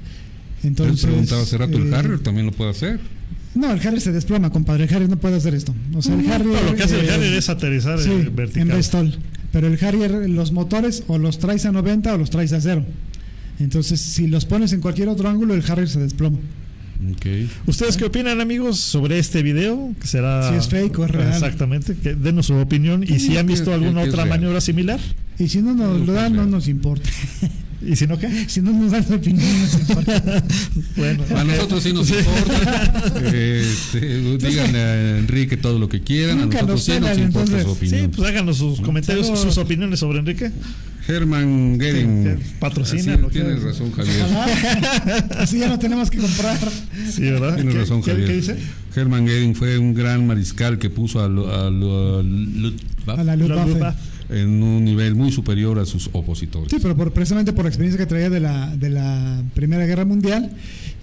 Él 0.63 0.69
Entonces, 0.69 1.05
preguntaba 1.05 1.43
hace 1.43 1.59
rato, 1.59 1.77
¿el 1.77 1.93
eh, 1.93 1.95
Harrier 1.97 2.19
también 2.21 2.47
lo 2.47 2.53
puede 2.53 2.71
hacer? 2.71 2.99
No, 3.57 3.73
el 3.73 3.81
Harrier 3.81 4.01
se 4.01 4.13
desploma, 4.13 4.51
compadre. 4.51 4.85
El 4.85 4.95
Harrier 4.95 5.09
no 5.09 5.17
puede 5.17 5.37
hacer 5.37 5.55
esto. 5.55 5.75
O 5.95 6.03
sea, 6.03 6.15
el 6.15 6.31
Harrier. 6.31 6.63
No, 6.63 6.71
lo 6.71 6.77
que 6.77 6.83
hace 6.83 7.01
el 7.01 7.09
eh, 7.09 7.13
Harrier 7.13 7.33
es 7.35 7.49
aterrizar 7.49 7.99
sí, 7.99 8.11
en 8.11 8.37
vertical. 8.37 8.69
Bristol. 8.69 9.19
Pero 9.51 9.67
el 9.69 9.83
Harrier, 9.83 10.29
los 10.29 10.53
motores 10.53 11.05
o 11.07 11.17
los 11.19 11.39
traes 11.39 11.65
a 11.65 11.73
90 11.73 12.15
o 12.15 12.19
los 12.19 12.31
traes 12.31 12.53
a 12.53 12.61
cero. 12.61 12.85
Entonces, 13.59 14.01
si 14.01 14.27
los 14.27 14.45
pones 14.45 14.75
en 14.75 14.81
cualquier 14.81 15.09
otro 15.09 15.29
ángulo, 15.29 15.55
el 15.55 15.65
Harrier 15.67 15.89
se 15.89 16.01
desploma. 16.01 16.39
Ok. 17.13 17.27
¿Ustedes 17.67 17.97
qué 17.97 18.05
opinan, 18.05 18.41
amigos, 18.41 18.79
sobre 18.79 19.19
este 19.19 19.43
video? 19.43 19.95
Que 20.01 20.07
será 20.07 20.51
Si 20.51 20.57
es 20.57 20.69
fake 20.69 20.99
o 20.99 21.05
es 21.07 21.11
real. 21.11 21.33
Exactamente, 21.33 21.97
que 21.97 22.15
denos 22.15 22.47
su 22.47 22.55
opinión 22.55 23.03
y 23.03 23.19
si 23.19 23.37
han 23.37 23.47
visto 23.47 23.73
alguna 23.73 24.03
otra 24.03 24.27
maniobra 24.27 24.61
similar. 24.61 25.01
Y 25.39 25.49
si 25.49 25.63
no 25.63 25.75
nos 25.75 26.07
lo 26.07 26.13
dan, 26.13 26.35
no 26.35 26.47
nos 26.47 26.69
importa. 26.69 27.09
¿Y 27.83 27.95
si 27.95 28.07
no 28.07 28.19
qué? 28.19 28.47
Si 28.49 28.61
no 28.63 28.73
nos 28.73 28.91
dan 28.93 29.07
su 29.07 29.15
opinión, 29.15 29.45
no 29.53 29.59
nos 29.59 29.75
importa. 29.81 30.43
Bueno, 30.97 31.25
A 31.37 31.45
nosotros 31.45 31.83
sí 31.83 31.93
nos 31.93 32.09
importa. 32.09 33.13
Este, 33.35 34.21
díganle 34.39 34.79
a 34.79 35.19
Enrique 35.19 35.57
todo 35.57 35.79
lo 35.79 35.89
que 35.89 36.01
quieran. 36.01 36.41
Nunca 36.41 36.61
a 36.61 36.63
nosotros 36.63 36.87
nos 36.89 36.97
sí 36.97 37.01
nos 37.01 37.19
importa 37.19 37.41
entonces. 37.53 37.63
su 37.65 37.71
opinión. 37.73 38.01
Sí, 38.01 38.09
pues 38.17 38.29
háganos 38.29 38.57
sus 38.57 38.81
comentarios, 38.81 39.27
Saludos. 39.27 39.45
sus 39.45 39.59
opiniones 39.59 40.01
sobre 40.01 40.19
Enrique. 40.21 40.51
Herman 41.09 41.79
Gering. 41.81 42.41
Patrocina 42.59 43.13
Así, 43.13 43.23
lo 43.23 43.29
que- 43.29 43.41
Tienes 43.41 43.63
razón, 43.63 43.93
Javier. 43.93 44.25
Así 45.39 45.59
ya 45.59 45.69
no 45.69 45.79
tenemos 45.79 46.11
que 46.11 46.19
comprar. 46.19 46.59
Sí, 47.13 47.23
¿verdad? 47.23 47.55
Tienes 47.57 47.75
¿Qué- 47.75 47.81
razón, 47.81 48.03
qué- 48.03 48.11
Javier. 48.11 48.29
¿Qué 48.29 48.35
dice? 48.37 48.57
Herman 48.97 49.27
Gering 49.27 49.55
fue 49.55 49.79
un 49.79 49.95
gran 49.95 50.27
mariscal 50.27 50.79
que 50.79 50.91
puso 50.91 51.23
a, 51.23 51.29
lo- 51.29 51.55
a 51.55 51.71
lo- 51.71 52.19
a 52.19 52.23
Luftwaffe 52.23 53.21
A 53.21 53.25
la 53.25 53.37
La 53.37 53.37
Luftwaffe. 53.37 53.97
En 54.29 54.63
un 54.63 54.85
nivel 54.85 55.15
muy 55.15 55.31
superior 55.33 55.79
a 55.79 55.87
sus 55.87 56.11
opositores. 56.13 56.69
Sí, 56.71 56.79
pero 56.81 56.97
por, 56.97 57.13
precisamente 57.13 57.53
por 57.53 57.65
la 57.65 57.69
experiencia 57.69 57.99
que 57.99 58.07
traía 58.07 58.29
de 58.31 58.41
la, 58.41 58.75
de 58.77 58.91
la 58.91 59.43
Primera 59.55 59.87
Guerra 59.87 60.05
Mundial. 60.05 60.51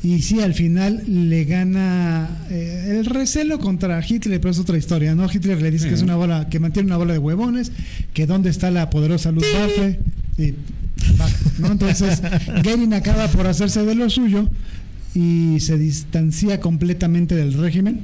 Y 0.04 0.22
sí, 0.22 0.42
al 0.42 0.54
final 0.54 1.04
le 1.08 1.46
gana 1.46 2.30
eh, 2.50 2.88
el 3.00 3.06
recelo 3.06 3.60
contra 3.60 4.04
Hitler, 4.06 4.42
pero 4.42 4.52
es 4.52 4.60
otra 4.60 4.78
historia, 4.78 5.16
¿no? 5.16 5.30
Hitler 5.32 5.62
le 5.62 5.72
dice 5.72 5.84
Sí. 5.86 5.90
que 5.90 5.96
es 5.96 6.02
una 6.02 6.18
bola, 6.18 6.50
que 6.50 6.60
mantiene 6.60 6.88
una 6.88 6.98
bola 6.98 7.14
de 7.14 7.20
huevones, 7.20 7.72
que 8.14 8.28
dónde 8.28 8.50
está 8.50 8.70
la 8.72 8.90
poderosa 8.90 9.32
Luftwaffe. 9.32 10.00
Y 10.38 10.52
va, 11.18 11.30
¿no? 11.60 11.68
Entonces, 11.72 12.22
Goering 12.64 12.94
acaba 12.94 13.28
por 13.30 13.48
hacerse 13.48 13.86
de 13.86 13.96
lo 13.96 14.10
suyo 14.10 14.50
y 15.16 15.60
se 15.62 15.78
distancia 15.78 16.60
completamente 16.60 17.36
del 17.36 17.54
régimen. 17.54 18.02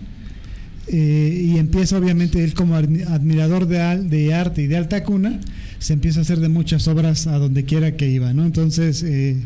Eh, 0.91 1.41
y 1.53 1.57
empieza 1.59 1.97
obviamente 1.99 2.43
él 2.43 2.53
como 2.55 2.75
admi- 2.75 3.05
admirador 3.05 3.67
de, 3.67 3.79
al- 3.79 4.09
de 4.09 4.33
arte 4.33 4.63
y 4.63 4.67
de 4.67 4.77
alta 4.77 5.03
cuna, 5.03 5.39
se 5.77 5.93
empieza 5.93 6.19
a 6.19 6.21
hacer 6.23 6.39
de 6.39 6.49
muchas 6.49 6.87
obras 6.87 7.27
a 7.27 7.37
donde 7.37 7.63
quiera 7.63 7.95
que 7.95 8.09
iba, 8.09 8.33
¿no? 8.33 8.43
Entonces, 8.45 9.03
eh, 9.03 9.37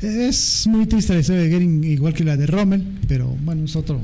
es 0.00 0.66
muy 0.68 0.86
triste 0.86 1.14
la 1.14 1.20
historia 1.20 1.42
de 1.42 1.50
Goering, 1.50 1.82
igual 1.84 2.14
que 2.14 2.22
la 2.24 2.36
de 2.36 2.46
Rommel, 2.46 2.84
pero 3.08 3.36
bueno, 3.44 3.64
es 3.64 3.74
otro, 3.74 4.00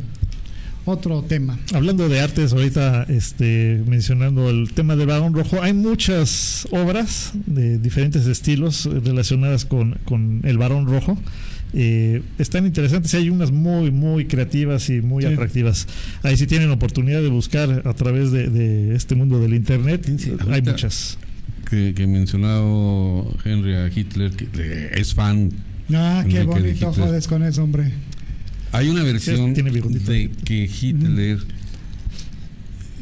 otro 0.85 1.23
tema. 1.23 1.59
Hablando 1.73 2.09
de 2.09 2.21
artes, 2.21 2.53
ahorita 2.53 3.05
este, 3.09 3.83
mencionando 3.87 4.51
el 4.51 4.73
tema 4.73 4.97
del 4.97 5.07
Barón 5.07 5.35
Rojo, 5.35 5.63
hay 5.63 5.73
muchas 5.73 6.67
obras 6.71 7.33
de 7.47 7.79
diferentes 7.79 8.27
estilos 8.27 8.87
relacionadas 9.05 9.65
con, 9.65 9.99
con 10.05 10.41
el 10.45 10.59
Barón 10.59 10.87
Rojo. 10.87 11.19
Eh, 11.77 12.23
están 12.39 12.67
interesantes, 12.67 13.13
hay 13.15 13.31
unas 13.31 13.51
muy, 13.51 13.91
muy 13.91 14.27
creativas 14.27 14.89
y 14.91 15.01
muy 15.01 15.25
Sí. 15.25 15.33
atractivas. 15.33 15.89
Ahí 16.23 16.37
si 16.37 16.47
tienen 16.47 16.71
oportunidad 16.71 17.21
de 17.21 17.29
buscar 17.29 17.83
a 17.85 17.93
través 17.95 18.31
de, 18.31 18.49
de 18.49 18.95
este 18.95 19.15
mundo 19.17 19.41
del 19.41 19.55
Internet, 19.55 20.07
Sí, 20.19 20.33
hay 20.51 20.63
muchas. 20.63 21.19
Que, 21.69 21.93
que 21.95 22.07
mencionado 22.07 23.27
Henry 23.45 23.75
a 23.75 23.89
Hitler, 23.89 24.31
que 24.33 24.91
es 24.95 25.15
fan. 25.15 25.51
Ah, 25.93 26.25
qué 26.29 26.45
bonito 26.45 26.93
jodes 26.93 27.27
con 27.27 27.43
eso, 27.43 27.65
hombre. 27.65 27.91
Hay 28.75 28.89
una 28.89 29.03
versión 29.03 29.55
tiene 29.55 29.71
de 29.71 30.31
que 30.45 30.65
Hitler 30.81 31.39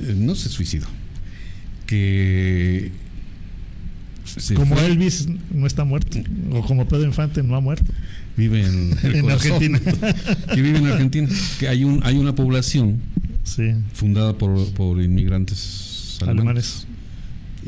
eh, 0.00 0.14
no 0.16 0.34
se 0.34 0.48
suicidó. 0.48 0.86
Que 1.86 2.90
se 4.24 4.54
Como 4.54 4.76
fue- 4.76 4.86
Elvis 4.86 5.28
no 5.52 5.66
está 5.66 5.84
muerto, 5.84 6.18
o 6.52 6.62
como 6.62 6.86
Pedro 6.88 7.04
Infante 7.04 7.42
no 7.42 7.56
ha 7.56 7.60
muerto. 7.60 7.92
vive 8.36 8.64
en, 8.64 8.96
el 9.02 9.16
En 9.16 9.22
corazón. 9.22 9.52
Argentina. 9.52 9.80
que 10.54 10.62
vive 10.62 10.78
en 10.78 10.86
Argentina. 10.86 11.28
Que 11.58 11.68
hay 11.68 11.84
un 11.84 12.00
hay 12.04 12.16
una 12.16 12.34
población 12.34 13.00
Sí, 13.44 13.72
fundada 13.92 14.38
por, 14.38 14.72
por 14.72 15.02
inmigrantes 15.02 16.18
alemanes. 16.22 16.86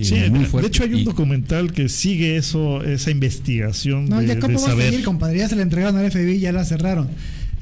Sí, 0.00 0.14
de 0.14 0.66
hecho 0.66 0.82
hay 0.84 0.94
un 0.94 1.00
Y- 1.00 1.04
documental 1.04 1.72
que 1.72 1.88
sigue 1.88 2.36
eso, 2.36 2.82
esa 2.82 3.10
investigación 3.10 4.08
No, 4.08 4.20
de, 4.20 4.26
ya 4.28 4.34
de 4.36 4.40
cómo 4.40 4.58
a 4.58 4.60
saber. 4.62 4.90
seguir, 4.90 5.04
compadre. 5.04 5.38
Ya 5.38 5.48
se 5.48 5.56
la 5.56 5.62
entregaron 5.62 5.96
al 5.96 6.10
FBI, 6.10 6.38
ya 6.40 6.52
la 6.52 6.64
cerraron. 6.64 7.08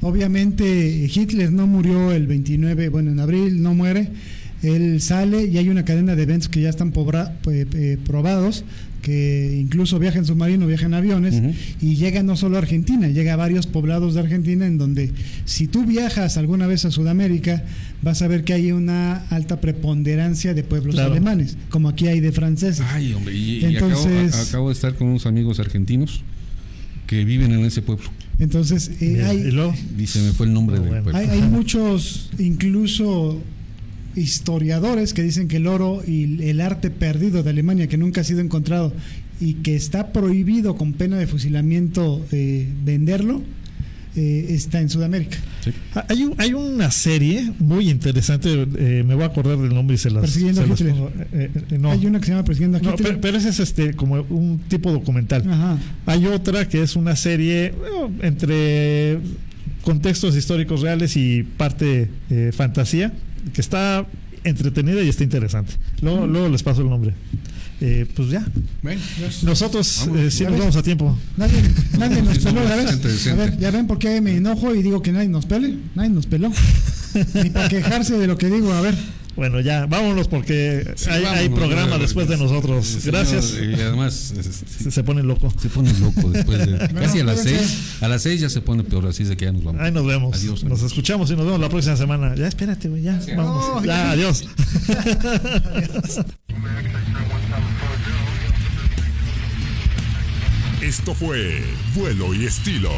Obviamente 0.01 1.09
Hitler 1.13 1.51
no 1.51 1.65
murió 1.67 2.11
el 2.11 2.27
29, 2.27 2.89
bueno, 2.89 3.11
en 3.11 3.19
abril 3.19 3.61
no 3.61 3.73
muere. 3.73 4.09
Él 4.61 5.01
sale 5.01 5.45
y 5.45 5.57
hay 5.57 5.67
una 5.69 5.83
cadena 5.83 6.15
de 6.15 6.23
eventos 6.23 6.47
que 6.49 6.61
ya 6.61 6.69
están 6.69 6.93
pobra- 6.93 7.35
eh, 7.51 7.65
eh, 7.73 7.97
probados, 8.05 8.63
que 9.01 9.57
incluso 9.59 9.99
viaja 9.99 10.19
en 10.19 10.25
submarino, 10.25 10.65
viaja 10.65 10.85
en 10.85 10.93
aviones, 10.93 11.41
y 11.81 11.95
llega 11.95 12.23
no 12.23 12.37
solo 12.37 12.55
a 12.55 12.59
Argentina, 12.59 13.09
llega 13.09 13.33
a 13.33 13.35
varios 13.35 13.67
poblados 13.67 14.13
de 14.13 14.21
Argentina 14.21 14.65
en 14.65 14.77
donde 14.77 15.11
si 15.43 15.67
tú 15.67 15.85
viajas 15.85 16.37
alguna 16.37 16.67
vez 16.67 16.85
a 16.85 16.91
Sudamérica, 16.91 17.63
vas 18.01 18.21
a 18.21 18.29
ver 18.29 18.45
que 18.45 18.53
hay 18.53 18.71
una 18.71 19.25
alta 19.29 19.59
preponderancia 19.59 20.53
de 20.53 20.63
pueblos 20.63 20.95
Claro. 20.95 21.11
alemanes, 21.11 21.57
como 21.69 21.89
aquí 21.89 22.07
hay 22.07 22.21
de 22.21 22.31
franceses. 22.31 22.85
Ay, 22.93 23.11
hombre, 23.13 23.35
y, 23.35 23.57
y 23.57 23.65
Entonces- 23.65 24.47
acabo 24.47 24.69
de 24.69 24.73
estar 24.75 24.95
con 24.95 25.07
unos 25.07 25.25
amigos 25.25 25.59
argentinos 25.59 26.23
que 27.13 27.25
viven 27.25 27.51
en 27.51 27.65
ese 27.65 27.81
pueblo. 27.81 28.05
Entonces, 28.39 28.91
eh, 28.99 29.09
Mira, 29.13 29.29
hay, 29.29 29.73
Y 29.97 30.07
se 30.07 30.19
me 30.21 30.31
fue 30.31 30.47
el 30.47 30.53
nombre 30.53 30.79
del 30.79 30.87
bueno. 30.89 31.03
pueblo. 31.03 31.19
Hay, 31.19 31.29
hay 31.29 31.41
muchos, 31.49 32.29
incluso 32.39 33.41
historiadores, 34.15 35.13
que 35.13 35.23
dicen 35.23 35.47
que 35.47 35.57
el 35.57 35.67
oro 35.67 36.01
y 36.05 36.43
el 36.43 36.61
arte 36.61 36.89
perdido 36.89 37.43
de 37.43 37.49
Alemania, 37.49 37.87
que 37.87 37.97
nunca 37.97 38.21
ha 38.21 38.23
sido 38.23 38.41
encontrado 38.41 38.93
y 39.39 39.55
que 39.55 39.75
está 39.75 40.11
prohibido 40.13 40.75
con 40.75 40.93
pena 40.93 41.17
de 41.17 41.27
fusilamiento 41.27 42.25
eh, 42.31 42.67
venderlo, 42.83 43.41
eh, 44.15 44.45
está 44.49 44.79
en 44.79 44.89
Sudamérica. 44.89 45.37
Ah, 45.95 46.05
Hay, 46.09 46.23
un- 46.23 46.35
hay 46.37 46.53
una 46.53 46.91
serie 46.91 47.51
muy 47.59 47.89
interesante, 47.89 48.67
eh, 48.77 49.03
me 49.05 49.15
voy 49.15 49.23
a 49.23 49.27
acordar 49.27 49.57
del 49.57 49.73
nombre 49.73 49.95
y 49.95 49.97
se 49.97 50.09
las. 50.11 50.21
Persiguiendo 50.21 50.61
se 50.61 50.65
a 50.65 50.69
las 50.69 50.79
Hitler. 50.79 50.95
pongo. 50.95 51.11
Eh, 51.31 51.51
eh, 51.71 51.77
no, 51.79 51.91
Hay 51.91 52.05
una 52.05 52.19
que 52.19 52.25
se 52.25 52.31
llama 52.31 52.43
Persiguiendo 52.43 52.77
a 52.77 52.81
No, 52.81 52.91
Hitler. 52.91 53.07
pero, 53.07 53.21
pero 53.21 53.37
ese 53.37 53.49
es 53.49 53.59
este, 53.59 53.93
como 53.93 54.15
un 54.29 54.59
tipo 54.67 54.91
documental. 54.91 55.43
Ajá. 55.49 55.77
Hay 56.05 56.25
otra 56.27 56.67
que 56.67 56.81
es 56.83 56.95
una 56.95 57.15
serie 57.15 57.73
bueno, 57.77 58.13
entre 58.21 59.19
contextos 59.83 60.35
históricos 60.35 60.81
reales 60.81 61.17
y 61.17 61.43
parte 61.43 62.09
eh, 62.29 62.51
fantasía, 62.55 63.11
que 63.53 63.61
está 63.61 64.05
entretenida 64.45 65.01
y 65.03 65.09
está 65.09 65.23
interesante. 65.23 65.73
Luego, 66.01 66.27
luego 66.27 66.49
les 66.49 66.63
paso 66.63 66.81
el 66.81 66.89
nombre. 66.89 67.13
Eh, 67.85 68.05
pues 68.15 68.29
ya, 68.29 68.45
Bueno, 68.81 69.01
nosotros 69.41 70.03
Vamos, 70.07 70.17
eh, 70.17 70.23
ves. 70.23 70.57
vamos 70.57 70.75
a 70.77 70.83
tiempo. 70.83 71.19
Nadie, 71.35 71.61
nadie 71.99 72.21
nos 72.21 72.39
peló, 72.39 72.61
no, 72.63 72.69
¿ya 72.69 72.75
ves? 72.77 73.27
A 73.27 73.35
ver, 73.35 73.57
ya 73.59 73.71
ven 73.71 73.87
por 73.87 73.99
qué 73.99 74.21
me 74.21 74.37
enojo 74.37 74.73
y 74.73 74.81
digo 74.81 75.01
que 75.01 75.11
nadie 75.11 75.27
nos 75.27 75.45
pele. 75.45 75.75
Nadie 75.93 76.09
nos 76.11 76.25
peló. 76.25 76.49
Ni 77.33 77.49
para 77.49 77.67
quejarse 77.67 78.17
de 78.17 78.25
lo 78.25 78.37
que 78.37 78.49
digo. 78.49 78.71
A 78.71 78.79
ver, 78.79 78.95
Bueno, 79.35 79.59
ya, 79.61 79.87
vámonos 79.87 80.27
porque 80.27 80.93
Sí, 80.95 81.09
hay, 81.09 81.49
programa 81.49 81.97
después 81.97 82.27
de 82.27 82.37
nosotros. 82.37 82.99
Gracias. 83.03 83.55
Y 83.59 83.73
además 83.73 84.33
este, 84.37 84.91
Se, 84.91 85.03
pone 85.03 85.23
loco. 85.23 85.51
se 85.59 85.69
pone 85.69 85.91
loco 85.99 86.29
después 86.29 86.59
de. 86.65 86.77
casi 86.93 87.19
a 87.21 87.23
las 87.23 87.41
seis. 87.41 87.97
A 88.01 88.07
las 88.07 88.21
seis 88.21 88.41
ya 88.41 88.49
se 88.49 88.61
pone 88.61 88.83
peor, 88.83 89.07
así 89.07 89.23
es 89.23 89.29
de 89.29 89.37
que 89.37 89.45
ya 89.45 89.51
nos 89.51 89.63
vamos. 89.63 89.81
Ahí 89.81 89.91
nos 89.91 90.05
vemos. 90.05 90.35
Adiós, 90.35 90.63
nos 90.63 90.73
amigos. 90.73 90.83
escuchamos 90.83 91.31
y 91.31 91.35
nos 91.35 91.45
vemos 91.45 91.59
la 91.59 91.69
próxima 91.69 91.97
semana. 91.97 92.35
Ya, 92.35 92.47
espérate, 92.47 92.89
güey, 92.89 93.01
ya. 93.01 93.19
Vámonos. 93.35 93.75
No, 93.75 93.85
ya, 93.85 93.95
ya. 93.95 94.11
adiós. 94.11 94.45
Esto 100.81 101.15
fue 101.15 101.63
Vuelo 101.95 102.33
y 102.35 102.45
Estilo. 102.45 102.91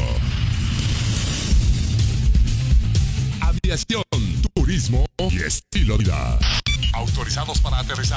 Aviación, 3.66 4.03
turismo 4.53 5.05
y 5.32 5.38
estilo 5.41 5.97
de 5.97 6.03
vida. 6.03 6.38
Autorizados 6.93 7.59
para 7.61 7.80
aterrizar. 7.80 8.13